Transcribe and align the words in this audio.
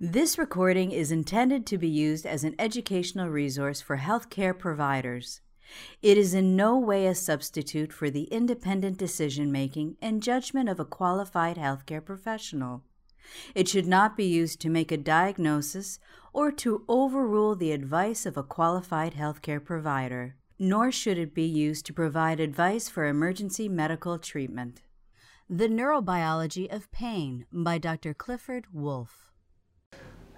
This 0.00 0.38
recording 0.38 0.92
is 0.92 1.10
intended 1.10 1.66
to 1.66 1.76
be 1.76 1.88
used 1.88 2.24
as 2.24 2.44
an 2.44 2.54
educational 2.56 3.30
resource 3.30 3.80
for 3.80 3.96
healthcare 3.96 4.56
providers. 4.56 5.40
It 6.02 6.16
is 6.16 6.34
in 6.34 6.54
no 6.54 6.78
way 6.78 7.08
a 7.08 7.16
substitute 7.16 7.92
for 7.92 8.08
the 8.08 8.22
independent 8.30 8.96
decision 8.96 9.50
making 9.50 9.96
and 10.00 10.22
judgment 10.22 10.68
of 10.68 10.78
a 10.78 10.84
qualified 10.84 11.56
healthcare 11.56 12.04
professional. 12.04 12.84
It 13.56 13.66
should 13.66 13.88
not 13.88 14.16
be 14.16 14.26
used 14.26 14.60
to 14.60 14.70
make 14.70 14.92
a 14.92 14.96
diagnosis 14.96 15.98
or 16.32 16.52
to 16.52 16.84
overrule 16.88 17.56
the 17.56 17.72
advice 17.72 18.24
of 18.24 18.36
a 18.36 18.44
qualified 18.44 19.14
healthcare 19.14 19.62
provider, 19.62 20.36
nor 20.60 20.92
should 20.92 21.18
it 21.18 21.34
be 21.34 21.42
used 21.42 21.84
to 21.86 21.92
provide 21.92 22.38
advice 22.38 22.88
for 22.88 23.04
emergency 23.04 23.68
medical 23.68 24.16
treatment. 24.16 24.80
The 25.50 25.66
Neurobiology 25.66 26.72
of 26.72 26.88
Pain 26.92 27.46
by 27.52 27.78
Dr. 27.78 28.14
Clifford 28.14 28.66
Woolf. 28.72 29.27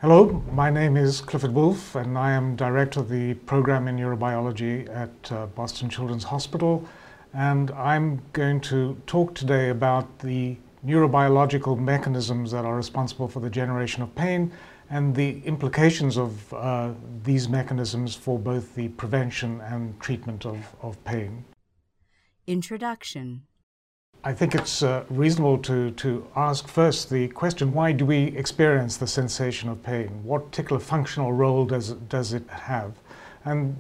Hello, 0.01 0.43
my 0.51 0.71
name 0.71 0.97
is 0.97 1.21
Clifford 1.21 1.53
Woolf, 1.53 1.95
and 1.95 2.17
I 2.17 2.31
am 2.31 2.57
Director 2.57 3.01
of 3.01 3.11
the 3.11 3.35
Program 3.35 3.87
in 3.87 3.99
Neurobiology 3.99 4.89
at 4.89 5.31
uh, 5.31 5.45
Boston 5.49 5.91
Children's 5.91 6.25
Hospital. 6.25 6.89
And 7.35 7.71
I'm 7.73 8.23
going 8.33 8.63
to 8.63 8.97
talk 9.07 9.35
today 9.35 9.69
about 9.69 10.21
the 10.21 10.57
neurobiological 10.87 11.79
mechanisms 11.79 12.51
that 12.53 12.65
are 12.65 12.75
responsible 12.75 13.29
for 13.29 13.41
the 13.41 13.51
generation 13.51 14.03
of 14.03 14.15
pain 14.15 14.51
and 14.89 15.15
the 15.15 15.43
implications 15.45 16.17
of 16.17 16.51
uh, 16.55 16.93
these 17.23 17.51
mechanisms 17.51 18.15
for 18.15 18.39
both 18.39 18.75
the 18.75 18.89
prevention 18.89 19.61
and 19.61 20.01
treatment 20.01 20.47
of, 20.47 20.75
of 20.80 21.05
pain. 21.05 21.45
Introduction 22.47 23.43
I 24.23 24.34
think 24.34 24.54
it's 24.54 24.82
uh, 24.82 25.04
reasonable 25.09 25.57
to, 25.59 25.93
to 25.93 26.26
ask 26.37 26.68
first 26.68 27.09
the 27.09 27.29
question 27.29 27.73
why 27.73 27.93
do 27.93 28.04
we 28.04 28.24
experience 28.37 28.99
the 28.99 29.07
sensation 29.07 29.71
of 29.71 29.82
pain? 29.82 30.09
What 30.23 30.51
particular 30.51 30.79
functional 30.79 31.32
role 31.32 31.65
does, 31.65 31.93
does 31.93 32.35
it 32.35 32.46
have? 32.51 32.93
And 33.46 33.74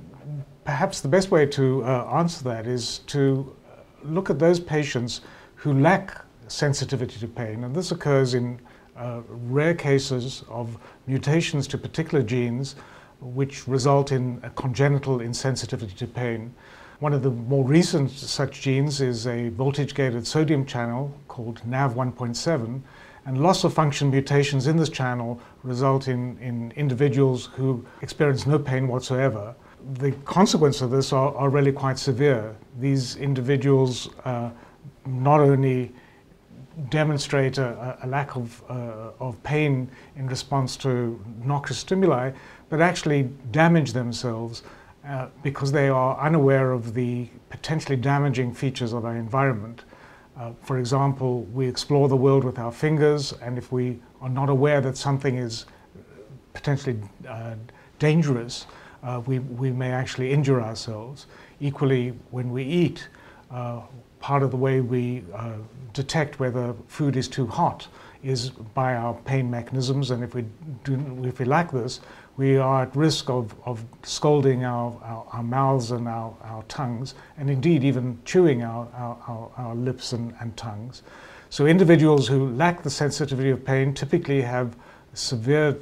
perhaps 0.64 1.02
the 1.02 1.08
best 1.08 1.30
way 1.30 1.44
to 1.44 1.84
uh, 1.84 2.10
answer 2.14 2.42
that 2.44 2.66
is 2.66 3.00
to 3.08 3.54
look 4.02 4.30
at 4.30 4.38
those 4.38 4.58
patients 4.58 5.20
who 5.56 5.74
lack 5.74 6.24
sensitivity 6.48 7.20
to 7.20 7.28
pain. 7.28 7.64
And 7.64 7.76
this 7.76 7.92
occurs 7.92 8.32
in 8.32 8.58
uh, 8.96 9.20
rare 9.28 9.74
cases 9.74 10.42
of 10.48 10.78
mutations 11.06 11.66
to 11.68 11.76
particular 11.76 12.24
genes 12.24 12.76
which 13.20 13.68
result 13.68 14.10
in 14.10 14.40
a 14.42 14.48
congenital 14.50 15.18
insensitivity 15.18 15.94
to 15.96 16.06
pain. 16.06 16.54
One 17.00 17.14
of 17.14 17.22
the 17.22 17.30
more 17.30 17.64
recent 17.64 18.10
such 18.10 18.60
genes 18.60 19.00
is 19.00 19.26
a 19.26 19.48
voltage 19.48 19.94
gated 19.94 20.26
sodium 20.26 20.66
channel 20.66 21.14
called 21.28 21.62
NAV1.7, 21.66 22.82
and 23.24 23.42
loss 23.42 23.64
of 23.64 23.72
function 23.72 24.10
mutations 24.10 24.66
in 24.66 24.76
this 24.76 24.90
channel 24.90 25.40
result 25.62 26.08
in, 26.08 26.36
in 26.40 26.72
individuals 26.76 27.46
who 27.54 27.86
experience 28.02 28.46
no 28.46 28.58
pain 28.58 28.86
whatsoever. 28.86 29.54
The 29.94 30.12
consequences 30.26 30.82
of 30.82 30.90
this 30.90 31.10
are, 31.14 31.34
are 31.36 31.48
really 31.48 31.72
quite 31.72 31.98
severe. 31.98 32.54
These 32.78 33.16
individuals 33.16 34.10
uh, 34.26 34.50
not 35.06 35.40
only 35.40 35.94
demonstrate 36.90 37.56
a, 37.56 37.96
a 38.02 38.06
lack 38.06 38.36
of, 38.36 38.62
uh, 38.68 39.12
of 39.20 39.42
pain 39.42 39.90
in 40.16 40.26
response 40.26 40.76
to 40.78 41.18
noxious 41.42 41.78
stimuli, 41.78 42.32
but 42.68 42.82
actually 42.82 43.22
damage 43.52 43.94
themselves 43.94 44.62
uh, 45.06 45.26
because 45.42 45.72
they 45.72 45.88
are 45.88 46.18
unaware 46.20 46.72
of 46.72 46.94
the 46.94 47.26
potentially 47.48 47.96
damaging 47.96 48.52
features 48.52 48.92
of 48.92 49.04
our 49.04 49.16
environment. 49.16 49.82
Uh, 50.38 50.52
for 50.62 50.78
example, 50.78 51.42
we 51.52 51.66
explore 51.66 52.08
the 52.08 52.16
world 52.16 52.44
with 52.44 52.58
our 52.58 52.72
fingers, 52.72 53.32
and 53.42 53.58
if 53.58 53.72
we 53.72 53.98
are 54.20 54.28
not 54.28 54.48
aware 54.48 54.80
that 54.80 54.96
something 54.96 55.36
is 55.36 55.66
potentially 56.52 56.98
uh, 57.28 57.54
dangerous, 57.98 58.66
uh, 59.02 59.20
we, 59.26 59.38
we 59.38 59.70
may 59.70 59.90
actually 59.90 60.30
injure 60.32 60.60
ourselves. 60.60 61.26
Equally, 61.60 62.10
when 62.30 62.50
we 62.50 62.62
eat, 62.62 63.08
uh, 63.50 63.80
part 64.20 64.42
of 64.42 64.50
the 64.50 64.56
way 64.56 64.80
we 64.80 65.24
detect 65.94 66.38
whether 66.38 66.74
food 66.88 67.16
is 67.16 67.26
too 67.26 67.46
hot 67.46 67.88
is 68.22 68.50
by 68.50 68.94
our 68.94 69.14
pain 69.24 69.50
mechanisms, 69.50 70.10
and 70.10 70.22
if 70.22 70.34
we, 70.34 70.44
do, 70.84 71.22
if 71.24 71.38
we 71.38 71.46
lack 71.46 71.70
this, 71.70 72.00
we 72.40 72.56
are 72.56 72.84
at 72.84 72.96
risk 72.96 73.28
of, 73.28 73.54
of 73.66 73.84
scalding 74.02 74.64
our, 74.64 74.98
our, 75.02 75.26
our 75.30 75.42
mouths 75.42 75.90
and 75.90 76.08
our, 76.08 76.34
our 76.42 76.62
tongues, 76.68 77.14
and 77.36 77.50
indeed 77.50 77.84
even 77.84 78.18
chewing 78.24 78.62
our, 78.62 78.88
our, 78.94 79.50
our 79.58 79.74
lips 79.74 80.14
and, 80.14 80.34
and 80.40 80.56
tongues. 80.56 81.02
So 81.50 81.66
individuals 81.66 82.28
who 82.28 82.48
lack 82.48 82.82
the 82.82 82.88
sensitivity 82.88 83.50
of 83.50 83.62
pain 83.62 83.92
typically 83.92 84.40
have 84.40 84.74
severe 85.12 85.76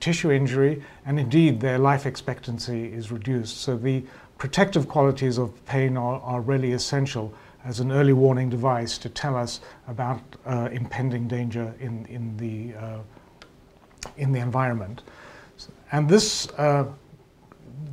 tissue 0.00 0.32
injury, 0.32 0.82
and 1.06 1.20
indeed 1.20 1.60
their 1.60 1.78
life 1.78 2.06
expectancy 2.06 2.92
is 2.92 3.12
reduced. 3.12 3.58
So 3.58 3.76
the 3.76 4.02
protective 4.36 4.88
qualities 4.88 5.38
of 5.38 5.64
pain 5.64 5.96
are, 5.96 6.20
are 6.22 6.40
really 6.40 6.72
essential 6.72 7.32
as 7.64 7.78
an 7.78 7.92
early 7.92 8.14
warning 8.14 8.50
device 8.50 8.98
to 8.98 9.08
tell 9.08 9.36
us 9.36 9.60
about 9.86 10.20
uh, 10.44 10.70
impending 10.72 11.28
danger 11.28 11.72
in, 11.78 12.04
in, 12.06 12.36
the, 12.36 12.76
uh, 12.76 12.98
in 14.16 14.32
the 14.32 14.40
environment. 14.40 15.02
And 15.92 16.08
this, 16.08 16.48
uh, 16.56 16.86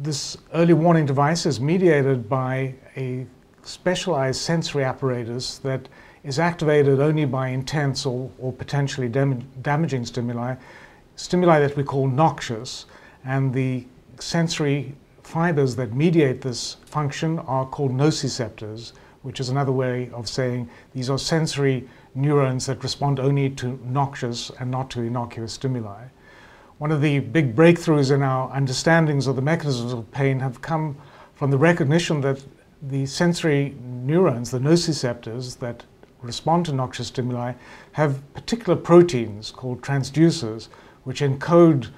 this 0.02 0.38
early 0.54 0.74
warning 0.74 1.06
device 1.06 1.46
is 1.46 1.60
mediated 1.60 2.30
by 2.30 2.76
a 2.96 3.26
specialized 3.64 4.42
sensory 4.42 4.84
apparatus 4.84 5.58
that 5.60 5.90
is 6.24 6.40
activated 6.40 7.00
only 7.00 7.26
by 7.26 7.50
intense 7.50 8.06
or, 8.06 8.30
or 8.40 8.54
potentially 8.54 9.08
dam 9.08 9.40
damaging 9.62 10.06
stimuli, 10.06 10.56
stimuli 11.16 11.60
that 11.60 11.76
we 11.76 11.84
call 11.84 12.08
noxious, 12.08 12.86
and 13.26 13.54
the 13.54 13.86
sensory 14.20 14.96
fibers 15.24 15.76
that 15.76 15.94
mediate 15.94 16.42
this 16.42 16.78
function 16.86 17.40
are 17.40 17.66
called 17.66 17.92
nociceptors 17.92 18.94
which 19.28 19.42
is 19.42 19.50
another 19.50 19.74
way 19.74 20.10
of 20.14 20.26
saying 20.26 20.70
these 20.94 21.10
are 21.10 21.18
sensory 21.18 21.86
neurons 22.16 22.66
that 22.66 22.82
respond 22.82 23.20
only 23.20 23.50
to 23.50 23.78
noxious 23.84 24.50
and 24.60 24.72
not 24.72 24.90
to 24.90 25.02
innocuous 25.02 25.52
stimuli. 25.52 26.06
One 26.78 26.92
of 26.92 27.02
the 27.02 27.20
big 27.20 27.56
breakthroughs 27.56 28.12
in 28.14 28.22
our 28.22 28.52
understandings 28.52 29.26
of 29.26 29.36
the 29.36 29.42
mechanisms 29.42 29.94
of 29.94 30.12
pain 30.12 30.40
have 30.42 30.62
come 30.62 30.96
from 31.34 31.50
the 31.50 31.58
recognition 31.58 32.22
that 32.22 32.44
the 32.84 33.08
sensory 33.08 33.76
neurons, 33.82 34.52
the 34.52 34.60
nociceptors 34.60 35.58
that 35.58 35.84
respond 36.22 36.68
to 36.68 36.74
noxious 36.74 37.08
stimuli, 37.08 37.54
have 37.94 38.22
particular 38.36 38.76
proteins 38.76 39.50
called 39.50 39.82
transducers 39.82 40.68
which 41.04 41.22
encode 41.22 41.90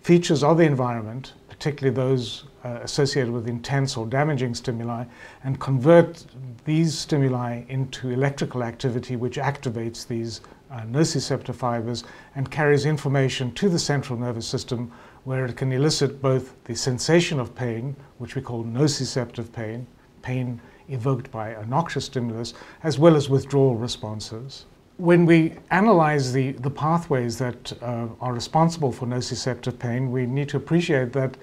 features 0.00 0.42
of 0.42 0.58
the 0.58 0.64
environment, 0.64 1.34
particularly 1.48 1.94
those 1.94 2.44
uh, 2.64 2.80
associated 2.82 3.32
with 3.32 3.48
intense 3.48 3.96
or 3.96 4.04
damaging 4.06 4.52
stimuli 4.52 5.04
and 5.44 5.60
convert 5.60 6.24
these 6.64 6.98
stimuli 6.98 7.62
into 7.68 8.10
electrical 8.10 8.64
activity 8.64 9.14
which 9.14 9.36
activates 9.36 10.08
these 10.08 10.40
nociceptor 10.80 11.54
fibers 11.54 12.04
and 12.34 12.50
carries 12.50 12.86
information 12.86 13.52
to 13.52 13.68
the 13.68 13.78
central 13.78 14.18
nervous 14.18 14.46
system 14.46 14.90
where 15.24 15.44
it 15.44 15.56
can 15.56 15.70
elicit 15.72 16.20
both 16.20 16.54
the 16.64 16.74
sensation 16.74 17.38
of 17.38 17.54
pain, 17.54 17.94
which 18.18 18.34
we 18.34 18.42
call 18.42 18.64
nociceptive 18.64 19.52
pain, 19.52 19.86
pain 20.22 20.60
evoked 20.88 21.30
by 21.30 21.50
a 21.50 21.66
noxious 21.66 22.06
stimulus, 22.06 22.54
as 22.82 22.98
well 22.98 23.16
as 23.16 23.28
withdrawal 23.28 23.76
responses. 23.76 24.64
When 24.96 25.24
we 25.24 25.54
analyze 25.70 26.32
the, 26.32 26.52
the 26.52 26.70
pathways 26.70 27.38
that 27.38 27.72
uh, 27.82 28.08
are 28.20 28.32
responsible 28.32 28.92
for 28.92 29.06
nociceptive 29.06 29.78
pain, 29.78 30.10
we 30.10 30.26
need 30.26 30.48
to 30.50 30.56
appreciate 30.56 31.12
that 31.12 31.36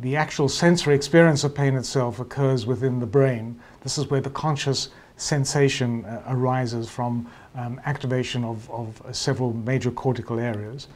the 0.00 0.16
actual 0.16 0.48
sensory 0.48 0.94
experience 0.94 1.44
of 1.44 1.54
pain 1.54 1.74
itself 1.74 2.20
occurs 2.20 2.66
within 2.66 2.98
the 2.98 3.06
brain. 3.06 3.58
This 3.82 3.96
is 3.96 4.10
where 4.10 4.20
the 4.20 4.30
conscious 4.30 4.90
sensation 5.16 6.04
uh, 6.04 6.22
arises 6.28 6.90
from 6.90 7.30
um, 7.56 7.80
activation 7.86 8.44
of, 8.44 8.70
of 8.70 9.02
several 9.12 9.52
major 9.52 9.90
cortical 9.90 10.38
areas. 10.38 10.88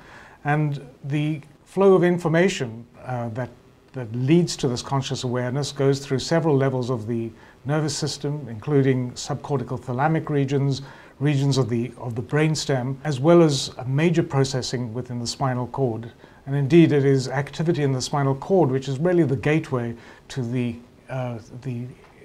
And 0.45 0.87
the 1.05 1.41
flow 1.65 1.95
of 1.95 2.05
information 2.05 2.87
uh, 3.05 3.29
that, 3.31 3.51
that 3.93 4.15
leads 4.15 4.57
to 4.57 4.69
this 4.69 4.83
conscious 4.83 5.25
awareness 5.25 5.73
goes 5.73 6.05
through 6.05 6.19
several 6.19 6.57
levels 6.57 6.91
of 6.91 7.07
the 7.07 7.31
nervous 7.65 7.97
system, 7.97 8.47
including 8.49 9.13
subcortical 9.13 9.79
thalamic 9.79 10.29
regions, 10.31 10.83
regions 11.19 11.59
of 11.59 11.69
the, 11.69 11.93
of 11.99 12.15
the 12.15 12.23
brainstem, 12.23 12.97
as 13.05 13.21
well 13.21 13.43
as 13.43 13.71
major 13.87 14.23
processing 14.23 14.95
within 14.95 15.19
the 15.19 15.27
spinal 15.27 15.67
cord. 15.69 16.11
And 16.47 16.57
indeed, 16.57 16.93
it 16.93 17.05
is 17.05 17.29
activity 17.29 17.83
in 17.83 17.93
the 17.93 18.01
spinal 18.01 18.35
cord 18.35 18.71
which 18.71 18.89
is 18.89 18.99
really 18.99 19.25
the 19.25 19.37
gateway 19.37 19.95
to 20.29 20.43
the, 20.43 20.77
uh, 21.09 21.39
the, 21.63 21.85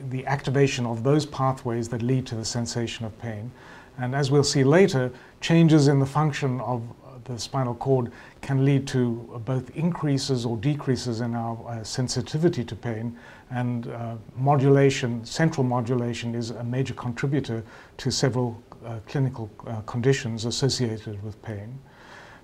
the 0.09 0.25
activation 0.25 0.85
of 0.85 1.03
those 1.03 1.25
pathways 1.25 1.89
that 1.89 2.01
lead 2.01 2.25
to 2.27 2.35
the 2.35 2.45
sensation 2.45 3.05
of 3.05 3.17
pain. 3.19 3.51
And 3.97 4.15
as 4.15 4.31
we'll 4.31 4.43
see 4.43 4.63
later, 4.63 5.11
changes 5.41 5.87
in 5.87 5.99
the 5.99 6.05
function 6.05 6.59
of 6.61 6.81
the 7.25 7.39
spinal 7.39 7.75
cord 7.75 8.11
can 8.41 8.63
lead 8.63 8.87
to 8.87 9.41
both 9.45 9.75
increases 9.75 10.45
or 10.45 10.57
decreases 10.57 11.21
in 11.21 11.35
our 11.35 11.57
uh, 11.67 11.83
sensitivity 11.83 12.63
to 12.63 12.75
pain. 12.75 13.17
And 13.49 13.87
uh, 13.87 14.15
modulation, 14.37 15.25
central 15.25 15.63
modulation, 15.63 16.35
is 16.35 16.51
a 16.51 16.63
major 16.63 16.93
contributor 16.93 17.63
to 17.97 18.11
several 18.11 18.61
uh, 18.85 18.99
clinical 19.07 19.49
uh, 19.65 19.81
conditions 19.81 20.45
associated 20.45 21.21
with 21.23 21.41
pain. 21.41 21.79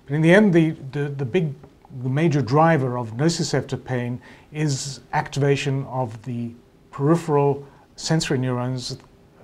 But 0.06 0.14
in 0.14 0.22
the 0.22 0.34
end, 0.34 0.52
the, 0.52 0.70
the, 0.90 1.08
the 1.10 1.24
big, 1.24 1.54
the 2.02 2.08
major 2.08 2.42
driver 2.42 2.98
of 2.98 3.12
nociceptive 3.12 3.84
pain 3.84 4.20
is 4.52 5.00
activation 5.12 5.84
of 5.84 6.20
the 6.24 6.50
peripheral 6.90 7.64
sensory 7.94 8.38
neurons, 8.38 8.98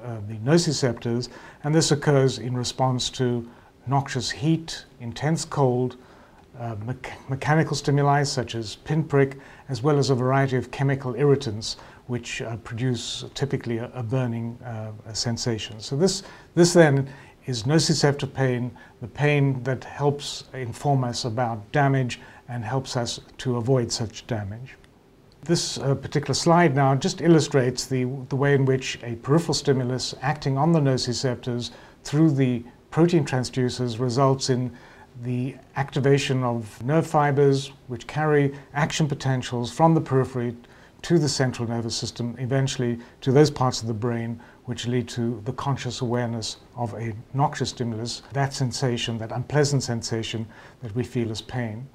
uh, 0.05 0.17
the 0.27 0.35
nociceptors, 0.39 1.29
and 1.65 1.75
this 1.75 1.91
occurs 1.91 2.39
in 2.39 2.57
response 2.57 3.11
to 3.11 3.49
noxious 3.87 4.31
heat, 4.31 4.85
intense 5.01 5.45
cold, 5.45 5.97
uh, 6.59 6.75
me 6.87 6.95
mechanical 7.29 7.77
stimuli 7.77 8.23
such 8.23 8.55
as 8.55 8.77
pinprick, 8.77 9.39
as 9.69 9.83
well 9.83 9.99
as 9.99 10.11
a 10.11 10.15
variety 10.15 10.57
of 10.57 10.71
chemical 10.71 11.15
irritants 11.15 11.77
which 12.09 12.43
uh, 12.43 12.57
produce 12.59 13.25
typically 13.35 13.79
a, 13.79 13.91
a 13.95 14.03
burning 14.03 14.59
uh, 14.65 14.93
a 15.07 15.15
sensation. 15.15 15.79
So 15.81 15.97
this, 15.97 16.23
this 16.55 16.73
then 16.73 17.09
is 17.47 17.63
nociceptive 17.63 18.33
pain, 18.33 18.77
the 19.01 19.09
pain 19.09 19.63
that 19.63 19.85
helps 19.85 20.45
inform 20.53 21.05
us 21.05 21.25
about 21.25 21.71
damage 21.73 22.21
and 22.49 22.65
helps 22.65 22.97
us 22.97 23.21
to 23.39 23.57
avoid 23.57 23.93
such 23.93 24.27
damage. 24.27 24.78
This 25.49 25.79
uh, 25.79 25.95
particular 25.95 26.35
slide 26.35 26.75
now 26.75 26.95
just 26.95 27.23
illustrates 27.23 27.87
the, 27.87 28.05
the 28.29 28.37
way 28.37 28.55
in 28.55 28.67
which 28.67 28.99
a 29.03 29.15
peripheral 29.15 29.55
stimulus 29.55 30.15
acting 30.21 30.59
on 30.59 30.73
the 30.73 30.79
nociceptors 30.79 31.71
through 32.05 32.33
the 32.33 32.65
protein 32.91 33.25
transducers 33.25 33.99
results 33.99 34.51
in 34.51 34.71
the 35.23 35.57
activation 35.77 36.45
of 36.45 36.85
nerve 36.85 37.07
fibers 37.07 37.73
which 37.87 38.07
carry 38.07 38.55
action 38.75 39.09
potentials 39.09 39.73
from 39.73 39.95
the 39.95 40.03
periphery 40.03 40.55
to 41.01 41.19
the 41.19 41.31
central 41.31 41.67
nervous 41.67 41.97
system, 41.97 42.37
eventually 42.39 42.99
to 43.23 43.33
those 43.33 43.51
parts 43.51 43.81
of 43.81 43.89
the 43.89 43.95
brain 43.95 44.39
which 44.67 44.87
lead 44.87 45.09
to 45.09 45.41
the 45.47 45.53
conscious 45.55 46.03
awareness 46.03 46.59
of 46.77 46.93
a 46.93 47.15
noxious 47.33 47.71
stimulus, 47.71 48.21
that 48.35 48.53
sensation, 48.53 49.17
that 49.17 49.33
unpleasant 49.33 49.83
sensation 49.83 50.47
that 50.83 50.95
we 50.95 51.03
feel 51.03 51.31
as 51.31 51.41
pain. 51.41 51.89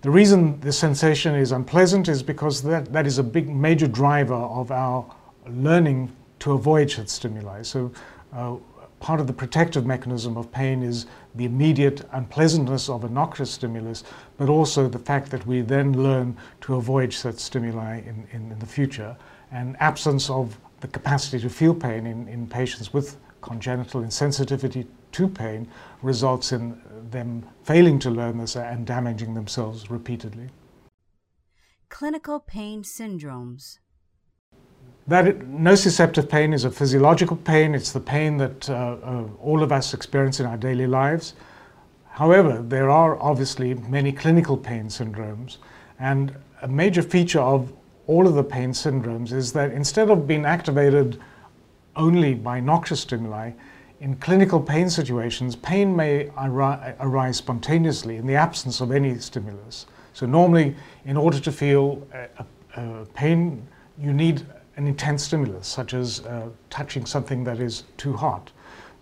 The 0.00 0.10
reason 0.10 0.60
the 0.60 0.72
sensation 0.72 1.34
is 1.34 1.50
unpleasant 1.50 2.06
is 2.06 2.22
because 2.22 2.62
that, 2.62 2.92
that 2.92 3.04
is 3.04 3.18
a 3.18 3.22
big 3.22 3.48
major 3.48 3.88
driver 3.88 4.34
of 4.34 4.70
our 4.70 5.04
learning 5.48 6.12
to 6.38 6.52
avoid 6.52 6.88
such 6.90 7.08
stimuli. 7.08 7.62
So 7.62 7.90
uh, 8.32 8.56
part 9.00 9.18
of 9.18 9.26
the 9.26 9.32
protective 9.32 9.86
mechanism 9.86 10.36
of 10.36 10.52
pain 10.52 10.84
is 10.84 11.06
the 11.34 11.44
immediate 11.44 12.06
unpleasantness 12.12 12.88
of 12.88 13.02
a 13.02 13.08
noxious 13.08 13.50
stimulus, 13.50 14.04
but 14.36 14.48
also 14.48 14.88
the 14.88 15.00
fact 15.00 15.30
that 15.32 15.44
we 15.48 15.62
then 15.62 16.00
learn 16.00 16.36
to 16.60 16.76
avoid 16.76 17.12
such 17.12 17.36
stimuli 17.36 17.98
in, 17.98 18.24
in, 18.30 18.52
in 18.52 18.58
the 18.60 18.66
future. 18.66 19.16
And 19.50 19.76
absence 19.80 20.30
of 20.30 20.58
the 20.78 20.88
capacity 20.88 21.40
to 21.40 21.50
feel 21.50 21.74
pain 21.74 22.06
in, 22.06 22.28
in 22.28 22.46
patients 22.46 22.92
with 22.92 23.16
congenital 23.40 24.02
insensitivity 24.02 24.86
to 25.12 25.26
pain 25.26 25.66
results 26.02 26.52
in 26.52 26.80
them 27.10 27.46
failing 27.62 27.98
to 28.00 28.10
learn 28.10 28.38
this 28.38 28.56
and 28.56 28.86
damaging 28.86 29.34
themselves 29.34 29.90
repeatedly. 29.90 30.50
Clinical 31.88 32.40
pain 32.40 32.82
syndromes. 32.82 33.78
That 35.06 35.38
nociceptive 35.40 36.28
pain 36.28 36.52
is 36.52 36.64
a 36.64 36.70
physiological 36.70 37.36
pain. 37.36 37.74
It's 37.74 37.92
the 37.92 38.00
pain 38.00 38.36
that 38.36 38.68
uh, 38.68 38.96
uh, 39.02 39.24
all 39.40 39.62
of 39.62 39.72
us 39.72 39.94
experience 39.94 40.38
in 40.38 40.46
our 40.46 40.58
daily 40.58 40.86
lives. 40.86 41.34
However, 42.10 42.62
there 42.62 42.90
are 42.90 43.18
obviously 43.22 43.74
many 43.74 44.12
clinical 44.12 44.56
pain 44.56 44.86
syndromes, 44.88 45.58
and 45.98 46.34
a 46.62 46.68
major 46.68 47.00
feature 47.00 47.40
of 47.40 47.72
all 48.06 48.26
of 48.26 48.34
the 48.34 48.42
pain 48.42 48.72
syndromes 48.72 49.32
is 49.32 49.52
that 49.52 49.70
instead 49.70 50.10
of 50.10 50.26
being 50.26 50.44
activated 50.44 51.20
only 51.94 52.34
by 52.34 52.58
noxious 52.58 53.00
stimuli, 53.00 53.52
in 54.00 54.16
clinical 54.16 54.60
pain 54.60 54.88
situations, 54.88 55.56
pain 55.56 55.94
may 55.94 56.30
arise 56.38 57.36
spontaneously 57.36 58.16
in 58.16 58.26
the 58.26 58.34
absence 58.34 58.80
of 58.80 58.92
any 58.92 59.18
stimulus. 59.18 59.86
So 60.12 60.26
normally, 60.26 60.76
in 61.04 61.16
order 61.16 61.40
to 61.40 61.52
feel 61.52 62.06
a, 62.12 62.28
a, 62.76 63.00
a 63.00 63.06
pain, 63.06 63.66
you 63.98 64.12
need 64.12 64.46
an 64.76 64.86
intense 64.86 65.24
stimulus, 65.24 65.66
such 65.66 65.94
as 65.94 66.20
uh, 66.20 66.48
touching 66.70 67.06
something 67.06 67.42
that 67.44 67.58
is 67.58 67.84
too 67.96 68.12
hot. 68.12 68.52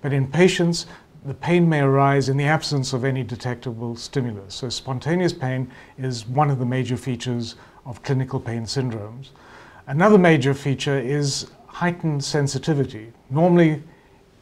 But 0.01 0.13
in 0.13 0.27
patients, 0.27 0.87
the 1.27 1.35
pain 1.35 1.69
may 1.69 1.81
arise 1.81 2.29
in 2.29 2.37
the 2.37 2.45
absence 2.45 2.93
of 2.93 3.05
any 3.05 3.23
detectable 3.23 3.97
stimulus. 3.97 4.55
So 4.55 4.69
spontaneous 4.71 5.33
pain 5.33 5.71
is 5.99 6.27
one 6.27 6.51
of 6.51 6.59
the 6.59 6.65
major 6.65 6.97
features 6.97 7.57
of 7.85 8.03
clinical 8.03 8.41
pain 8.41 8.63
syndromes. 8.63 9.31
Another 9.87 10.19
major 10.19 10.55
feature 10.55 10.99
is 10.99 11.51
heightened 11.67 12.25
sensitivity. 12.25 13.13
Normally, 13.29 13.83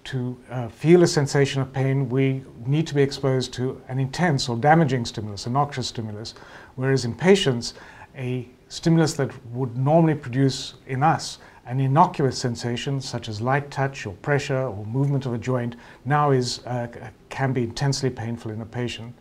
to 0.05 0.37
uh, 0.51 0.69
feel 0.69 1.03
a 1.03 1.07
sensation 1.07 1.63
of 1.63 1.73
pain, 1.73 2.09
we 2.09 2.45
need 2.67 2.87
to 2.87 2.95
be 2.95 3.03
exposed 3.03 3.53
to 3.55 3.81
an 3.89 3.99
intense 3.99 4.49
or 4.49 4.57
damaging 4.57 5.05
stimulus, 5.05 5.47
a 5.47 5.51
noxious 5.51 5.89
stimulus, 5.89 6.35
whereas 6.77 7.05
in 7.05 7.15
patients, 7.15 7.75
a 8.17 8.49
stimulus 8.69 9.15
that 9.15 9.31
would 9.53 9.77
normally 9.77 10.15
produce 10.15 10.75
in 10.87 11.03
us 11.03 11.39
an 11.67 11.81
innocuous 11.81 12.39
sensation 12.39 13.01
such 13.01 13.29
as 13.29 13.41
light 13.41 13.71
touch 13.71 14.07
or 14.07 14.13
pressure 14.15 14.65
or 14.65 14.85
movement 14.87 15.25
of 15.25 15.33
a 15.33 15.39
joint 15.39 15.77
now 16.05 16.31
is, 16.31 16.65
uh, 16.67 16.87
can 17.31 17.53
be 17.53 17.63
intensely 17.63 18.11
painful 18.11 18.51
in 18.51 18.61
a 18.61 18.67
patient. 18.67 19.15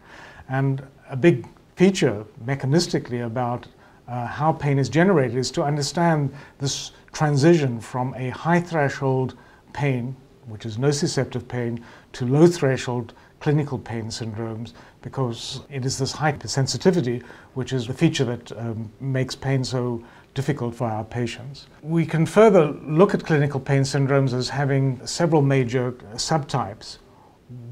And 0.50 0.86
a 1.10 1.16
big 1.16 1.48
feature 1.76 2.26
mechanistically 2.46 3.26
about 3.26 3.68
uh, 4.08 4.28
how 4.28 4.52
pain 4.52 4.78
is 4.78 4.90
generated 4.90 5.38
is 5.38 5.52
to 5.52 5.64
understand 5.64 6.34
this 6.60 6.92
transition 7.14 7.80
from 7.80 8.14
a 8.16 8.30
high 8.30 8.60
threshold 8.60 9.36
pain, 9.72 10.16
which 10.48 10.66
is 10.66 10.78
nociceptive 10.78 11.48
pain, 11.48 11.84
to 12.14 12.26
low 12.26 12.48
threshold 12.48 13.14
clinical 13.40 13.78
pain 13.78 14.06
syndromes 14.06 14.72
because 15.02 15.62
it 15.70 15.86
is 15.86 15.98
this 15.98 16.14
hypersensitivity 16.14 17.22
which 17.56 17.74
is 17.74 17.88
the 17.88 17.94
feature 17.94 18.24
that 18.24 18.52
um, 18.54 18.90
makes 19.02 19.36
pain 19.36 19.66
so 19.66 20.02
difficult 20.34 20.74
for 20.74 20.88
our 20.88 21.04
patients. 21.04 21.68
We 21.82 22.06
can 22.06 22.26
further 22.26 22.68
look 22.68 23.14
at 23.14 23.26
clinical 23.26 23.60
pain 23.60 23.82
syndromes 23.82 24.34
as 24.34 24.50
having 24.50 25.06
several 25.06 25.42
major 25.42 25.92
subtypes. 26.14 27.00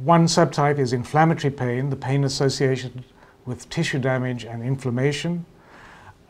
One 0.03 0.25
subtype 0.25 0.77
is 0.77 0.93
inflammatory 0.93 1.51
pain, 1.51 1.89
the 1.89 1.95
pain 1.95 2.23
associated 2.23 3.05
with 3.45 3.69
tissue 3.69 3.99
damage 3.99 4.43
and 4.45 4.61
inflammation. 4.61 5.45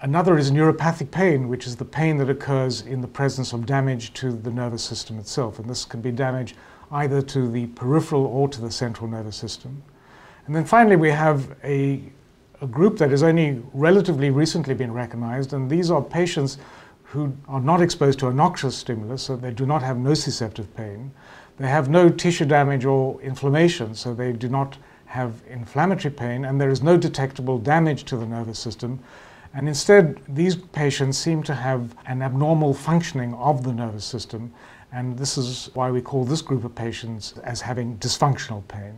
Another 0.04 0.36
is 0.36 0.50
neuropathic 0.50 1.12
pain, 1.12 1.48
which 1.48 1.68
is 1.68 1.76
the 1.76 1.86
pain 1.86 2.18
that 2.18 2.28
occurs 2.28 2.82
in 2.82 3.02
the 3.02 3.08
presence 3.08 3.54
of 3.54 3.68
damage 3.68 4.14
to 4.14 4.32
the 4.32 4.50
nervous 4.50 4.84
system 4.84 5.20
itself. 5.20 5.60
And 5.60 5.70
this 5.70 5.86
can 5.86 6.02
be 6.02 6.12
damage 6.12 6.56
either 6.92 7.22
to 7.22 7.48
the 7.48 7.68
peripheral 7.68 8.26
or 8.26 8.48
to 8.50 8.62
the 8.62 8.72
central 8.72 9.08
nervous 9.08 9.36
system. 9.36 9.84
And 10.48 10.56
then 10.56 10.66
finally, 10.66 10.96
we 10.96 11.10
have 11.12 11.56
a, 11.64 12.02
a 12.62 12.66
group 12.66 12.98
that 12.98 13.12
has 13.12 13.22
only 13.22 13.62
relatively 13.74 14.32
recently 14.32 14.74
been 14.74 14.92
recognized, 14.92 15.54
and 15.54 15.70
these 15.70 15.92
are 15.92 16.02
patients 16.02 16.58
who 17.04 17.38
are 17.48 17.62
not 17.62 17.80
exposed 17.80 18.18
to 18.20 18.28
a 18.28 18.34
noxious 18.34 18.76
stimulus, 18.76 19.22
so 19.22 19.36
they 19.36 19.52
do 19.52 19.68
not 19.68 19.84
have 19.84 19.98
nociceptive 19.98 20.66
pain. 20.76 21.12
They 21.58 21.68
have 21.68 21.90
no 21.90 22.10
tissue 22.10 22.46
damage 22.46 22.86
or 22.86 23.22
inflammation, 23.22 23.94
so 23.94 24.16
they 24.16 24.32
do 24.32 24.50
not 24.50 24.80
have 25.06 25.44
inflammatory 25.48 26.12
pain, 26.12 26.46
and 26.46 26.60
there 26.60 26.72
is 26.72 26.82
no 26.82 26.98
detectable 26.98 27.60
damage 27.60 28.06
to 28.06 28.18
the 28.18 28.26
nervous 28.26 28.58
system. 28.58 29.00
And 29.54 29.68
instead, 29.68 30.22
these 30.28 30.56
patients 30.56 31.18
seem 31.18 31.44
to 31.44 31.54
have 31.54 31.96
an 32.06 32.22
abnormal 32.22 32.74
functioning 32.74 33.34
of 33.34 33.64
the 33.64 33.74
nervous 33.74 34.06
system, 34.06 34.54
and 34.94 35.18
this 35.18 35.38
is 35.38 35.70
why 35.74 35.92
we 35.92 36.02
call 36.02 36.24
this 36.24 36.42
group 36.42 36.64
of 36.64 36.74
patients 36.74 37.34
as 37.44 37.62
having 37.62 37.98
dysfunctional 37.98 38.66
pain. 38.68 38.96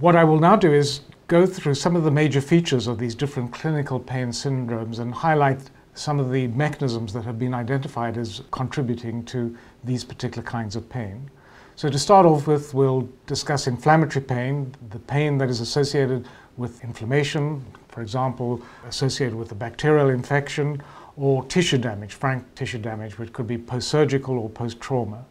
What 0.00 0.16
I 0.16 0.24
will 0.24 0.40
now 0.40 0.56
do 0.56 0.72
is 0.72 1.00
go 1.28 1.46
through 1.46 1.74
some 1.74 1.96
of 1.96 2.04
the 2.04 2.10
major 2.10 2.40
features 2.40 2.86
of 2.86 2.98
these 2.98 3.14
different 3.14 3.52
clinical 3.52 3.98
pain 3.98 4.28
syndromes 4.28 4.98
and 4.98 5.14
highlight 5.14 5.60
some 5.94 6.20
of 6.20 6.30
the 6.30 6.46
mechanisms 6.48 7.12
that 7.14 7.24
have 7.24 7.38
been 7.38 7.54
identified 7.54 8.18
as 8.18 8.42
contributing 8.50 9.24
to 9.24 9.56
these 9.82 10.04
particular 10.04 10.42
kinds 10.42 10.76
of 10.76 10.88
pain. 10.88 11.30
So 11.74 11.88
to 11.88 11.98
start 11.98 12.26
off 12.26 12.46
with, 12.46 12.74
we'll 12.74 13.08
discuss 13.26 13.66
inflammatory 13.66 14.24
pain, 14.24 14.74
the 14.90 14.98
pain 14.98 15.38
that 15.38 15.48
is 15.48 15.60
associated 15.60 16.26
with 16.56 16.82
inflammation, 16.84 17.64
for 17.96 18.02
example, 18.02 18.60
associated 18.86 19.34
with 19.34 19.50
a 19.52 19.54
bacterial 19.54 20.10
infection 20.10 20.82
or 21.16 21.42
tissue 21.46 21.78
damage, 21.78 22.12
frank 22.12 22.44
tissue 22.54 22.76
damage, 22.76 23.18
which 23.18 23.32
could 23.32 23.46
be 23.46 23.56
post-surgical 23.56 24.38
or 24.38 24.50
post-trauma. 24.50 25.24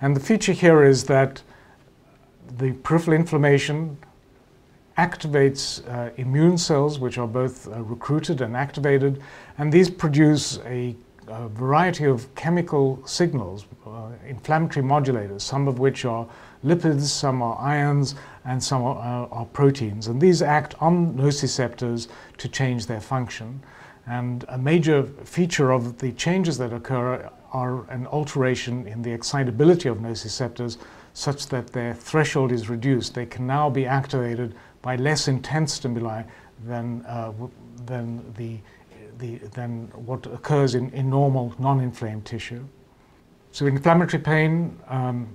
And 0.00 0.16
the 0.16 0.20
feature 0.20 0.50
here 0.50 0.82
is 0.82 1.04
that 1.04 1.40
the 2.56 2.72
peripheral 2.72 3.14
inflammation 3.14 3.96
activates 4.98 5.86
uh, 5.88 6.10
immune 6.16 6.58
cells, 6.58 6.98
which 6.98 7.18
are 7.18 7.28
both 7.28 7.68
uh, 7.68 7.80
recruited 7.82 8.40
and 8.40 8.56
activated, 8.56 9.22
and 9.58 9.72
these 9.72 9.88
produce 9.88 10.58
a, 10.66 10.96
a 11.28 11.46
variety 11.46 12.06
of 12.06 12.34
chemical 12.34 13.00
signals, 13.06 13.64
uh, 13.86 14.08
inflammatory 14.26 14.84
modulators, 14.84 15.42
some 15.42 15.68
of 15.68 15.78
which 15.78 16.04
are 16.04 16.26
lipids, 16.64 17.02
some 17.02 17.42
are 17.42 17.58
ions, 17.58 18.14
and 18.44 18.62
some 18.62 18.82
are, 18.82 18.98
uh, 18.98 19.28
are 19.28 19.46
proteins. 19.46 20.08
And 20.08 20.20
these 20.20 20.42
act 20.42 20.74
on 20.80 21.14
nociceptors 21.14 22.08
to 22.38 22.48
change 22.48 22.86
their 22.86 23.00
function. 23.00 23.62
And 24.06 24.44
a 24.48 24.58
major 24.58 25.04
feature 25.24 25.70
of 25.70 25.98
the 25.98 26.12
changes 26.12 26.56
that 26.58 26.72
occur 26.72 27.30
are 27.52 27.88
an 27.90 28.06
alteration 28.06 28.86
in 28.86 29.02
the 29.02 29.12
excitability 29.12 29.88
of 29.88 29.98
nociceptors 29.98 30.78
such 31.12 31.48
that 31.48 31.68
their 31.68 31.94
threshold 31.94 32.52
is 32.52 32.68
reduced. 32.68 33.14
They 33.14 33.26
can 33.26 33.46
now 33.46 33.68
be 33.68 33.86
activated 33.86 34.54
by 34.82 34.96
less 34.96 35.28
intense 35.28 35.74
stimuli 35.74 36.22
than, 36.64 37.04
uh, 37.06 37.32
than, 37.86 38.32
the, 38.34 38.58
the, 39.18 39.36
than 39.48 39.88
what 40.06 40.26
occurs 40.26 40.74
in, 40.74 40.90
in 40.90 41.10
normal 41.10 41.54
non-inflamed 41.58 42.24
tissue. 42.24 42.64
So 43.50 43.66
inflammatory 43.66 44.22
pain 44.22 44.78
um, 44.88 45.34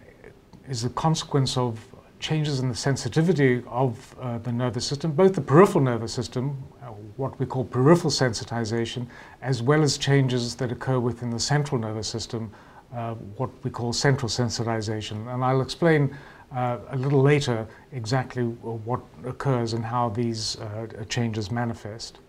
is 0.68 0.82
the 0.82 0.90
consequence 0.90 1.58
of 1.58 1.80
changes 2.20 2.62
in 2.62 2.70
the 2.70 2.76
sensitivity 2.76 3.62
of 3.68 4.16
uh, 4.22 4.38
the 4.38 4.52
nervous 4.52 4.86
system, 4.86 5.12
both 5.12 5.34
the 5.34 5.42
peripheral 5.42 5.84
nervous 5.84 6.14
system, 6.14 6.64
uh, 6.82 6.86
what 7.18 7.38
we 7.38 7.46
call 7.46 7.66
peripheral 7.66 8.10
sensitization, 8.10 9.06
as 9.42 9.62
well 9.62 9.84
as 9.84 9.98
changes 9.98 10.56
that 10.56 10.72
occur 10.72 11.00
within 11.00 11.30
the 11.30 11.40
central 11.40 11.80
nervous 11.80 12.08
system, 12.08 12.50
uh, 12.96 13.14
what 13.36 13.50
we 13.64 13.70
call 13.70 13.92
central 13.92 14.30
sensitization. 14.30 15.34
And 15.34 15.44
I'll 15.44 15.62
explain 15.62 16.16
uh, 16.56 16.78
a 16.92 16.98
little 16.98 17.22
later 17.22 17.68
exactly 17.92 18.44
what 18.44 19.02
occurs 19.26 19.74
and 19.74 19.84
how 19.84 20.10
these 20.10 20.58
uh, 20.60 20.88
changes 21.10 21.52
manifest. 21.52 22.20